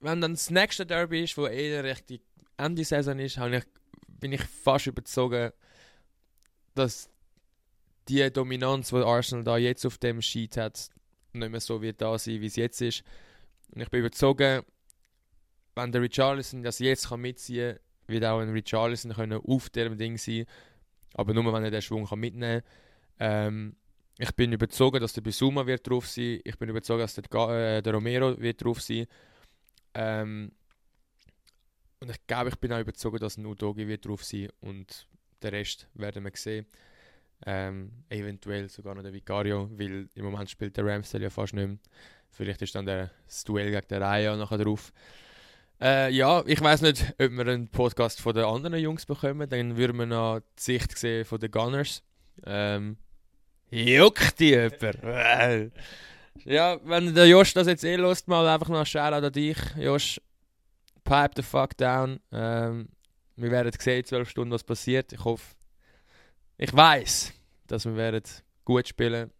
wenn 0.00 0.20
dann 0.20 0.34
das 0.34 0.50
nächste 0.50 0.86
Derby 0.86 1.24
ist, 1.24 1.36
wo 1.36 1.46
eher 1.46 1.82
richtig 1.82 2.22
Ende 2.56 2.84
Saison 2.84 3.18
ist, 3.18 3.36
ich, 3.36 3.64
bin 4.06 4.32
ich 4.32 4.42
fast 4.42 4.86
überzogen, 4.86 5.50
dass 6.74 7.10
die 8.08 8.32
Dominanz, 8.32 8.90
die 8.90 8.96
Arsenal 8.96 9.44
da 9.44 9.56
jetzt 9.56 9.84
auf 9.84 9.98
dem 9.98 10.22
Sheet 10.22 10.56
hat, 10.56 10.90
nicht 11.32 11.50
mehr 11.50 11.60
so 11.60 11.82
wird 11.82 12.00
da 12.00 12.16
sein, 12.18 12.40
wie 12.40 12.46
es 12.46 12.56
jetzt 12.56 12.80
ist. 12.80 13.02
Und 13.74 13.80
ich 13.80 13.90
bin 13.90 14.00
überzogen, 14.00 14.62
wenn 15.74 15.90
der 15.90 16.02
Richarlison 16.02 16.62
das 16.62 16.78
jetzt 16.78 17.08
kann 17.08 17.20
mitziehen 17.20 17.74
kann, 17.74 18.14
wird 18.14 18.24
auch 18.24 18.40
ein 18.40 18.50
Richarlison 18.50 19.12
auf 19.12 19.68
dem 19.70 19.96
Ding 19.96 20.18
sein. 20.18 20.46
Aber 21.14 21.34
nur, 21.34 21.52
wenn 21.52 21.64
er 21.64 21.70
den 21.70 21.82
Schwung 21.82 22.06
kann 22.06 22.20
mitnehmen 22.20 22.62
kann. 22.62 22.68
Ähm, 23.18 23.76
ich 24.18 24.34
bin 24.34 24.52
überzeugt, 24.52 25.02
dass 25.02 25.12
der 25.12 25.22
Bisuma 25.22 25.66
wird 25.66 25.88
drauf 25.88 26.06
sein. 26.06 26.40
Ich 26.44 26.58
bin 26.58 26.68
überzeugt, 26.68 27.02
dass 27.02 27.14
der, 27.14 27.24
äh, 27.24 27.82
der 27.82 27.94
Romero 27.94 28.38
wird 28.38 28.62
drauf 28.62 28.80
sein. 28.80 29.06
Ähm, 29.94 30.52
und 32.00 32.10
ich 32.10 32.26
glaube, 32.26 32.50
ich 32.50 32.56
bin 32.56 32.72
auch 32.72 32.80
überzeugt, 32.80 33.22
dass 33.22 33.36
ein 33.36 33.46
Udogi 33.46 33.86
wird 33.86 34.06
drauf 34.06 34.24
sein. 34.24 34.48
Und 34.60 35.06
der 35.40 35.52
Rest 35.52 35.88
werden 35.94 36.24
wir 36.24 36.32
sehen. 36.34 36.66
Ähm, 37.44 38.04
eventuell 38.08 38.68
sogar 38.68 38.94
noch 38.94 39.02
der 39.02 39.12
Vicario, 39.12 39.68
weil 39.72 40.08
im 40.14 40.24
Moment 40.24 40.48
spielt 40.48 40.76
der 40.76 40.86
Ramsdale 40.86 41.24
ja 41.24 41.30
fast 41.30 41.54
nicht 41.54 41.66
mehr. 41.66 41.78
Vielleicht 42.30 42.62
ist 42.62 42.74
dann 42.74 42.86
der, 42.86 43.10
das 43.26 43.44
Duell 43.44 43.70
gegen 43.70 43.86
den 43.88 44.02
Raya 44.02 44.36
nachher 44.36 44.58
drauf. 44.58 44.92
Äh, 45.80 46.12
ja, 46.12 46.44
ich 46.46 46.60
weiß 46.60 46.82
nicht, 46.82 47.12
ob 47.18 47.30
wir 47.32 47.46
einen 47.46 47.68
Podcast 47.68 48.20
von 48.20 48.34
den 48.34 48.44
anderen 48.44 48.78
Jungs 48.78 49.04
bekommen. 49.04 49.48
Dann 49.48 49.76
würden 49.76 49.98
wir 49.98 50.06
noch 50.06 50.40
die 50.40 50.62
Sicht 50.62 50.96
sehen 50.96 51.24
von 51.24 51.40
den 51.40 51.50
Gunners. 51.50 52.04
Ähm, 52.46 52.96
juckt 53.72 54.38
die 54.38 54.50
jemand? 54.50 55.72
ja, 56.44 56.78
wenn 56.84 57.14
der 57.14 57.26
Josh 57.26 57.54
das 57.54 57.66
jetzt 57.66 57.84
eh 57.84 57.96
lust, 57.96 58.28
mal 58.28 58.46
einfach 58.46 58.68
noch 58.68 58.86
Shoutout 58.86 59.26
an 59.26 59.32
dich. 59.32 59.56
Josh, 59.76 60.20
pipe 61.04 61.32
the 61.36 61.42
fuck 61.42 61.76
down. 61.76 62.20
Ähm, 62.30 62.88
wir 63.36 63.50
werden 63.50 63.72
sehen, 63.78 64.04
zwölf 64.04 64.28
Stunden, 64.28 64.52
was 64.52 64.62
passiert. 64.62 65.12
Ich 65.12 65.24
hoffe, 65.24 65.54
ich 66.58 66.72
weiß, 66.72 67.32
dass 67.66 67.84
wir 67.84 67.96
werden 67.96 68.22
gut 68.64 68.88
spielen. 68.88 69.30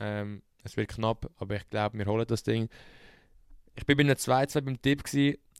Ähm, 0.00 0.42
es 0.64 0.76
wird 0.76 0.90
knapp, 0.90 1.28
aber 1.38 1.56
ich 1.56 1.68
glaube, 1.68 1.98
wir 1.98 2.06
holen 2.06 2.26
das 2.26 2.42
Ding. 2.42 2.68
Ich 3.74 3.84
bin 3.84 3.96
bei 3.96 4.04
einem 4.04 4.16
2-2 4.16 4.60
beim 4.60 4.80
Tipp 4.80 5.02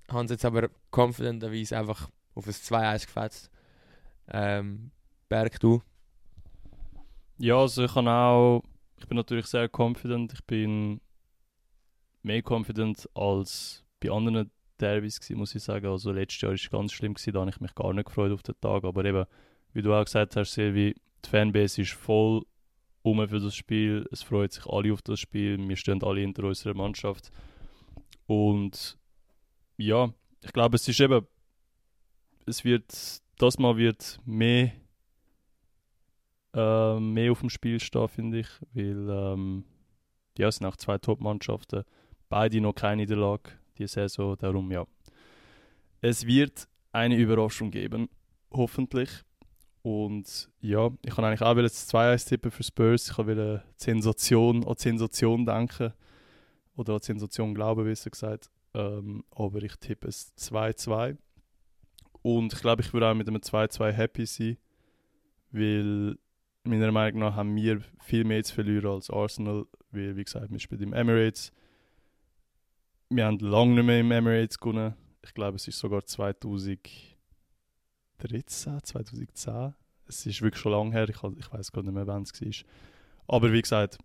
haben 0.08 0.28
sie 0.28 0.34
jetzt 0.34 0.44
aber 0.44 0.68
confidenterweise 0.90 1.78
einfach 1.78 2.08
auf 2.34 2.46
ein 2.46 2.52
2-1 2.52 3.06
gefetzt. 3.06 3.50
Ähm, 4.30 4.90
Berg, 5.28 5.58
du? 5.60 5.82
Ja, 7.42 7.56
also 7.58 7.82
ich 7.82 7.92
kann 7.92 8.06
auch, 8.06 8.62
ich 9.00 9.08
bin 9.08 9.16
natürlich 9.16 9.46
sehr 9.46 9.68
confident. 9.68 10.32
Ich 10.32 10.44
bin 10.44 11.00
mehr 12.22 12.40
confident 12.48 13.10
als 13.14 13.84
bei 13.98 14.12
anderen 14.12 14.52
Derbys 14.80 15.18
muss 15.30 15.52
ich 15.56 15.64
sagen. 15.64 15.86
Also 15.86 16.12
letztes 16.12 16.40
Jahr 16.40 16.50
war 16.50 16.54
es 16.54 16.70
ganz 16.70 16.92
schlimm, 16.92 17.16
da 17.16 17.40
habe 17.40 17.50
ich 17.50 17.60
mich 17.60 17.74
gar 17.74 17.92
nicht 17.94 18.06
gefreut 18.06 18.30
auf 18.30 18.44
den 18.44 18.54
Tag. 18.60 18.84
Aber 18.84 19.04
eben, 19.04 19.26
wie 19.72 19.82
du 19.82 19.92
auch 19.92 20.04
gesagt 20.04 20.36
hast, 20.36 20.52
Silvi, 20.52 20.94
die 21.24 21.28
Fanbase 21.28 21.82
ist 21.82 21.94
voll 21.94 22.46
um 23.02 23.26
für 23.26 23.40
das 23.40 23.56
Spiel. 23.56 24.06
Es 24.12 24.22
freut 24.22 24.52
sich 24.52 24.66
alle 24.66 24.92
auf 24.92 25.02
das 25.02 25.18
Spiel. 25.18 25.58
Wir 25.68 25.76
stehen 25.76 26.00
alle 26.04 26.20
hinter 26.20 26.44
unserer 26.44 26.74
Mannschaft. 26.74 27.32
Und 28.26 28.96
ja, 29.78 30.14
ich 30.42 30.52
glaube, 30.52 30.76
es 30.76 30.86
ist 30.86 31.00
eben, 31.00 31.26
es 32.46 32.62
wird, 32.62 33.20
das 33.38 33.58
Mal 33.58 33.76
wird 33.78 34.20
mehr, 34.24 34.70
äh, 36.54 37.00
mehr 37.00 37.32
auf 37.32 37.40
dem 37.40 37.50
Spiel 37.50 37.80
stehen, 37.80 38.08
finde 38.08 38.40
ich, 38.40 38.48
weil 38.74 39.08
ähm, 39.08 39.64
ja, 40.38 40.48
es 40.48 40.56
sind 40.56 40.66
auch 40.66 40.76
zwei 40.76 40.98
Top-Mannschaften, 40.98 41.84
beide 42.28 42.60
noch 42.60 42.74
keine 42.74 43.02
Niederlage 43.02 43.52
die 43.78 43.86
Saison, 43.86 44.36
darum 44.38 44.70
ja. 44.70 44.86
Es 46.00 46.26
wird 46.26 46.68
eine 46.92 47.16
Überraschung 47.16 47.70
geben, 47.70 48.08
hoffentlich. 48.50 49.10
Und 49.82 50.48
ja, 50.60 50.90
ich 51.04 51.14
kann 51.14 51.24
eigentlich 51.24 51.42
auch 51.42 51.54
das 51.54 51.92
2-1 51.92 52.28
tippen 52.28 52.50
für 52.50 52.62
Spurs. 52.62 53.10
Ich 53.10 53.18
wollte 53.18 53.64
Sensation 53.76 54.64
an 54.66 54.76
Sensation 54.76 55.44
denken. 55.44 55.92
Oder 56.76 56.94
an 56.94 57.00
Sensation 57.00 57.54
glauben, 57.54 57.84
besser 57.84 58.10
gesagt. 58.10 58.50
Ähm, 58.74 59.24
aber 59.30 59.62
ich 59.62 59.76
tippe 59.76 60.08
es 60.08 60.32
2-2. 60.36 61.16
Und 62.22 62.52
ich 62.52 62.60
glaube, 62.60 62.82
ich 62.82 62.92
würde 62.92 63.08
auch 63.08 63.14
mit 63.14 63.26
einem 63.26 63.40
2-2 63.40 63.90
happy 63.90 64.26
sein. 64.26 64.56
Weil 65.50 66.16
meiner 66.64 66.92
Meinung 66.92 67.20
nach 67.20 67.36
haben 67.36 67.56
wir 67.56 67.80
viel 67.98 68.24
mehr 68.24 68.42
zu 68.44 68.54
verlieren 68.54 68.86
als 68.86 69.10
Arsenal. 69.10 69.66
Weil, 69.90 70.16
wie 70.16 70.24
gesagt, 70.24 70.50
wir 70.50 70.58
spielen 70.58 70.82
im 70.82 70.92
Emirates. 70.92 71.52
Wir 73.10 73.26
haben 73.26 73.38
lange 73.38 73.74
nicht 73.74 73.84
mehr 73.84 74.00
im 74.00 74.10
Emirates 74.10 74.58
gewonnen. 74.58 74.94
Ich 75.22 75.34
glaube, 75.34 75.56
es 75.56 75.68
ist 75.68 75.78
sogar 75.78 76.04
2000. 76.04 77.12
2013, 78.28 78.82
2010. 78.82 79.74
Es 80.06 80.26
ist 80.26 80.42
wirklich 80.42 80.60
schon 80.60 80.72
lange 80.72 80.92
her, 80.92 81.08
ich, 81.08 81.16
ich 81.16 81.52
weiß 81.52 81.72
gar 81.72 81.82
nicht 81.82 81.94
mehr, 81.94 82.06
wann 82.06 82.22
es 82.22 82.40
war. 82.40 82.64
Aber 83.26 83.52
wie 83.52 83.62
gesagt, 83.62 83.98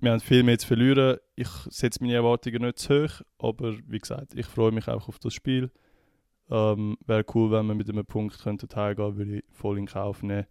wir 0.00 0.12
haben 0.12 0.20
viel 0.20 0.42
mehr 0.42 0.58
zu 0.58 0.66
verlieren. 0.66 1.18
Ich 1.34 1.48
setze 1.70 2.00
meine 2.02 2.14
Erwartungen 2.14 2.62
nicht 2.62 2.78
zu 2.78 3.04
hoch, 3.04 3.22
aber 3.38 3.76
wie 3.86 3.98
gesagt, 3.98 4.34
ich 4.34 4.46
freue 4.46 4.72
mich 4.72 4.88
auch 4.88 5.08
auf 5.08 5.18
das 5.18 5.34
Spiel. 5.34 5.70
Ähm, 6.50 6.96
Wäre 7.06 7.24
cool, 7.34 7.50
wenn 7.50 7.66
wir 7.66 7.74
mit 7.74 7.88
einem 7.88 8.04
Punkt 8.04 8.38
könnten 8.38 8.68
heimgehen, 8.74 9.16
würde 9.16 9.36
ich 9.38 9.44
voll 9.50 9.78
in 9.78 9.86
Kauf 9.86 10.22
nehmen. 10.22 10.46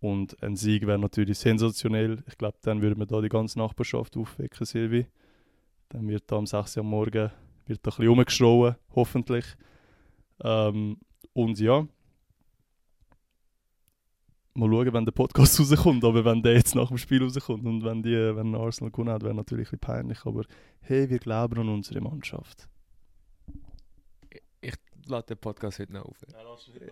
Und 0.00 0.42
ein 0.42 0.56
Sieg 0.56 0.86
wäre 0.86 0.98
natürlich 0.98 1.38
sensationell. 1.38 2.22
Ich 2.26 2.38
glaube, 2.38 2.56
dann 2.62 2.80
würden 2.80 2.98
wir 2.98 3.06
da 3.06 3.20
die 3.20 3.28
ganze 3.28 3.58
Nachbarschaft 3.58 4.16
aufwecken, 4.16 4.64
Silvi. 4.64 5.06
Dann 5.90 6.08
wird 6.08 6.24
da 6.26 6.36
um 6.36 6.46
6 6.46 6.76
Uhr 6.76 6.80
am 6.82 6.90
Morgen 6.90 7.30
wird 7.70 7.86
da 7.86 7.90
ein 7.90 7.96
bisschen 7.96 8.08
rumgeschrauen, 8.08 8.76
hoffentlich. 8.94 9.44
Ähm, 10.42 10.98
und 11.32 11.58
ja, 11.58 11.86
mal 14.54 14.68
schauen, 14.68 14.92
wenn 14.92 15.04
der 15.04 15.12
Podcast 15.12 15.58
rauskommt, 15.60 16.04
aber 16.04 16.24
wenn 16.24 16.42
der 16.42 16.54
jetzt 16.54 16.74
nach 16.74 16.88
dem 16.88 16.98
Spiel 16.98 17.22
rauskommt 17.22 17.64
und 17.64 17.84
wenn, 17.84 18.02
die, 18.02 18.14
wenn 18.14 18.54
Arsenal 18.54 18.90
gewonnen 18.90 19.10
hat, 19.10 19.22
wäre 19.22 19.34
natürlich 19.34 19.68
ein 19.68 19.78
bisschen 19.78 19.94
peinlich, 19.94 20.26
aber 20.26 20.44
hey, 20.80 21.08
wir 21.08 21.18
glauben 21.18 21.58
an 21.60 21.68
unsere 21.68 22.00
Mannschaft. 22.00 22.68
Lade 25.10 25.26
den 25.26 25.38
Podcast 25.38 25.78
heute 25.78 25.92
noch 25.92 26.06
auf. 26.06 26.16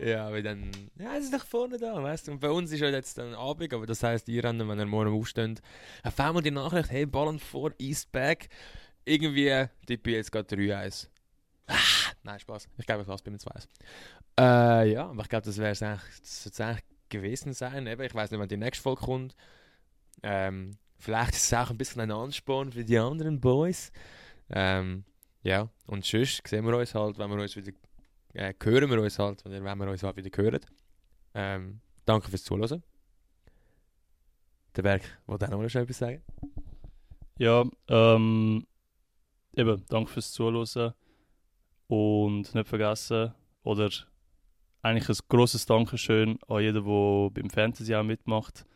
Ja, 0.00 0.30
weil 0.30 0.42
dann. 0.42 0.70
Ja, 0.98 1.16
es 1.16 1.24
ist 1.24 1.34
doch 1.34 1.44
vorne 1.44 1.78
da, 1.78 2.02
weißt 2.02 2.28
du. 2.28 2.32
Und 2.32 2.40
bei 2.40 2.50
uns 2.50 2.70
ist 2.72 2.80
ja 2.80 2.88
jetzt 2.88 3.18
ein 3.18 3.34
Abend, 3.34 3.72
aber 3.72 3.86
das 3.86 4.02
heisst, 4.02 4.28
ihr 4.28 4.44
rennen, 4.44 4.68
wenn 4.68 4.78
ihr 4.78 4.86
morgen 4.86 5.12
aufsteht, 5.12 5.62
auf 6.02 6.20
einmal 6.20 6.42
die 6.42 6.50
Nachricht, 6.50 6.90
hey, 6.90 7.06
Ballon 7.06 7.38
vor, 7.38 7.72
East 7.78 8.12
Back. 8.12 8.48
Irgendwie 9.04 9.66
tippe 9.86 10.10
ich 10.10 10.16
jetzt 10.16 10.32
gerade 10.32 10.54
3-1. 10.54 11.08
Ah, 11.66 11.76
nein, 12.22 12.40
Spaß. 12.40 12.68
Ich 12.78 12.86
glaube, 12.86 13.02
ich 13.02 13.08
lasse 13.08 13.24
bei 13.24 13.30
mir 13.30 13.38
2 13.38 13.50
äh, 14.38 14.92
Ja, 14.92 15.08
aber 15.08 15.22
ich 15.22 15.28
glaube, 15.28 15.46
das 15.46 15.58
wäre 15.58 15.70
es 15.70 15.82
eigentlich, 15.82 16.02
das 16.44 16.60
eigentlich 16.60 16.84
gewesen 17.08 17.52
sein. 17.52 17.86
Eben, 17.86 18.02
ich 18.02 18.14
weiß 18.14 18.30
nicht, 18.30 18.40
wann 18.40 18.48
die 18.48 18.56
nächste 18.56 18.82
Folge 18.82 19.02
kommt. 19.02 19.36
Ähm, 20.22 20.78
vielleicht 20.98 21.34
ist 21.34 21.44
es 21.44 21.54
auch 21.54 21.70
ein 21.70 21.78
bisschen 21.78 22.02
ein 22.02 22.10
Ansporn 22.10 22.72
für 22.72 22.84
die 22.84 22.98
anderen 22.98 23.40
Boys. 23.40 23.92
Ähm, 24.50 25.04
ja, 25.42 25.68
und 25.86 26.04
sonst 26.04 26.46
sehen 26.46 26.66
wir 26.66 26.76
uns 26.76 26.94
halt, 26.94 27.18
wenn 27.18 27.30
wir 27.30 27.40
uns 27.40 27.56
wieder 27.56 27.72
äh, 28.34 28.54
hören 28.62 28.90
wir 28.90 29.00
uns 29.00 29.18
halt, 29.18 29.44
wenn 29.44 29.64
wir 29.64 29.90
uns 29.90 30.02
halt 30.02 30.16
wieder 30.16 30.42
hören. 30.42 30.60
Ähm, 31.34 31.80
danke 32.04 32.28
fürs 32.28 32.44
Zuhören. 32.44 32.82
Der 34.76 34.82
Berg, 34.82 35.02
wollte 35.26 35.46
auch 35.46 35.50
noch 35.50 35.62
etwas 35.62 35.98
sagen? 35.98 36.22
Ja, 37.38 37.64
ähm, 37.88 38.66
eben, 39.54 39.84
danke 39.88 40.10
fürs 40.10 40.32
Zuhören. 40.32 40.94
Und 41.88 42.54
nicht 42.54 42.68
vergessen, 42.68 43.32
oder 43.62 43.90
eigentlich 44.82 45.08
ein 45.08 45.26
großes 45.28 45.66
Dankeschön 45.66 46.38
an 46.48 46.62
jeden, 46.62 46.84
der 46.84 47.30
beim 47.30 47.50
Fantasy 47.50 47.94
auch 47.94 48.04
mitmacht. 48.04 48.66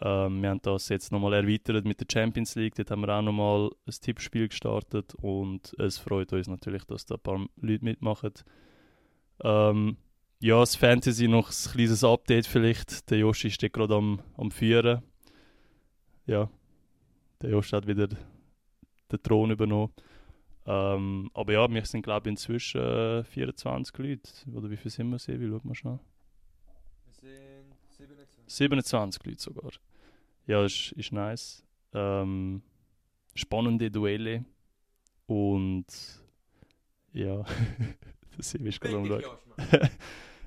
Ähm, 0.00 0.42
wir 0.42 0.50
haben 0.50 0.60
das 0.62 0.88
jetzt 0.88 1.12
nochmal 1.12 1.34
erweitert 1.34 1.84
mit 1.84 2.00
der 2.00 2.06
Champions 2.10 2.54
League. 2.54 2.74
Dort 2.74 2.90
haben 2.90 3.02
wir 3.02 3.08
auch 3.08 3.22
nochmal 3.22 3.70
ein 3.86 3.94
Tippspiel 4.00 4.48
gestartet 4.48 5.14
und 5.16 5.74
es 5.78 5.98
freut 5.98 6.32
uns 6.32 6.48
natürlich, 6.48 6.84
dass 6.84 7.06
da 7.06 7.16
ein 7.16 7.20
paar 7.20 7.46
Leute 7.56 7.84
mitmachen. 7.84 8.32
Ähm, 9.42 9.96
ja, 10.40 10.60
das 10.60 10.76
Fantasy 10.76 11.28
noch 11.28 11.50
ein 11.50 11.72
kleines 11.72 12.04
Update 12.04 12.46
vielleicht. 12.46 13.10
Der 13.10 13.18
Joshi 13.18 13.50
steht 13.50 13.72
gerade 13.72 13.94
am, 13.94 14.20
am 14.36 14.50
Führen. 14.50 15.02
Ja, 16.26 16.48
der 17.42 17.50
Joshi 17.50 17.70
hat 17.70 17.86
wieder 17.86 18.06
den 18.06 19.22
Thron 19.22 19.50
übernommen. 19.50 19.92
Ähm, 20.66 21.30
aber 21.32 21.52
ja, 21.54 21.68
wir 21.70 21.84
sind 21.86 22.02
glaube 22.02 22.28
ich 22.28 22.32
inzwischen 22.32 22.80
äh, 22.80 23.24
24 23.24 23.96
Leute. 23.98 24.30
Oder 24.54 24.70
wie 24.70 24.76
viel 24.76 24.90
sind 24.90 25.08
wir, 25.10 25.18
Sevi? 25.18 25.48
Schaut 25.48 25.64
mal 25.64 25.74
schnell. 25.74 25.98
Wir 27.04 27.12
sind 27.14 27.74
27. 27.96 28.44
27 28.46 29.24
Leute 29.24 29.42
sogar. 29.42 29.70
Ja, 30.46 30.64
ist, 30.64 30.92
ist 30.92 31.12
nice. 31.12 31.64
Ähm, 31.94 32.62
spannende 33.34 33.90
Duelle. 33.90 34.44
Und 35.26 35.86
ja, 37.12 37.44
Sevi 38.42 38.68
ist 38.68 38.80
gerade 38.80 38.96
am 38.96 39.06
Schauen. 39.06 39.22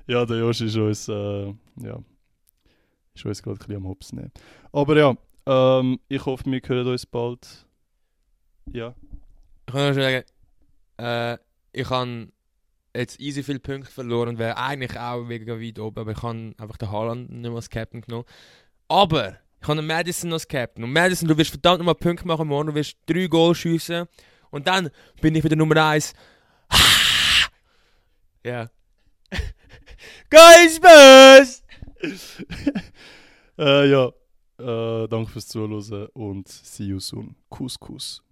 ja, 0.06 0.24
der 0.24 0.38
Josh 0.38 0.60
ist 0.60 0.76
uns, 0.76 1.08
äh, 1.08 1.46
ja, 1.80 2.02
ist 3.14 3.24
uns 3.24 3.42
gerade 3.42 3.56
ein 3.56 3.58
bisschen 3.58 3.76
am 3.76 3.88
Hops 3.88 4.12
nehmen. 4.12 4.32
Aber 4.72 4.96
ja, 4.96 5.16
ähm, 5.46 5.98
ich 6.08 6.24
hoffe, 6.24 6.44
wir 6.46 6.60
hören 6.64 6.88
uns 6.88 7.06
bald. 7.06 7.66
Ja. 8.72 8.94
Ich 9.66 9.72
kann 9.72 9.84
nur 9.84 9.94
sagen, 9.94 10.24
äh, 10.98 11.38
ich 11.72 11.90
habe 11.90 12.28
jetzt 12.94 13.20
easy 13.20 13.42
viele 13.42 13.58
Punkte 13.58 13.90
verloren 13.90 14.38
wäre 14.38 14.56
eigentlich 14.56 14.98
auch 14.98 15.24
mega 15.24 15.58
weit 15.58 15.78
oben, 15.78 15.98
aber 16.00 16.12
ich 16.12 16.22
habe 16.22 16.52
einfach 16.58 16.76
den 16.76 16.90
Haaland 16.90 17.30
nicht 17.30 17.42
mehr 17.42 17.52
als 17.52 17.70
Captain 17.70 18.02
genommen. 18.02 18.26
Aber 18.88 19.38
ich 19.60 19.68
habe 19.68 19.76
den 19.76 19.86
Madison 19.86 20.32
als 20.32 20.46
Captain. 20.46 20.84
Und 20.84 20.92
Madison, 20.92 21.28
du 21.28 21.36
wirst 21.38 21.50
verdammt 21.50 21.78
nochmal 21.78 21.94
Punkte 21.94 22.26
machen 22.26 22.48
morgen, 22.48 22.68
du 22.68 22.74
wirst 22.74 22.96
drei 23.06 23.26
Goal 23.26 23.54
schiessen. 23.54 24.06
Und 24.50 24.66
dann 24.66 24.90
bin 25.20 25.34
ich 25.34 25.44
wieder 25.44 25.56
Nummer 25.56 25.76
1. 25.76 26.12
ja. 28.44 28.70
Geil 30.30 30.70
Spaß! 30.70 31.62
äh, 33.58 33.90
ja, 33.90 34.12
äh, 34.58 35.08
danke 35.08 35.30
fürs 35.30 35.48
Zuhören 35.48 36.08
und 36.14 36.48
see 36.48 36.84
you 36.84 37.00
soon. 37.00 37.36
Kuss, 37.48 37.78
Kuss. 37.78 38.22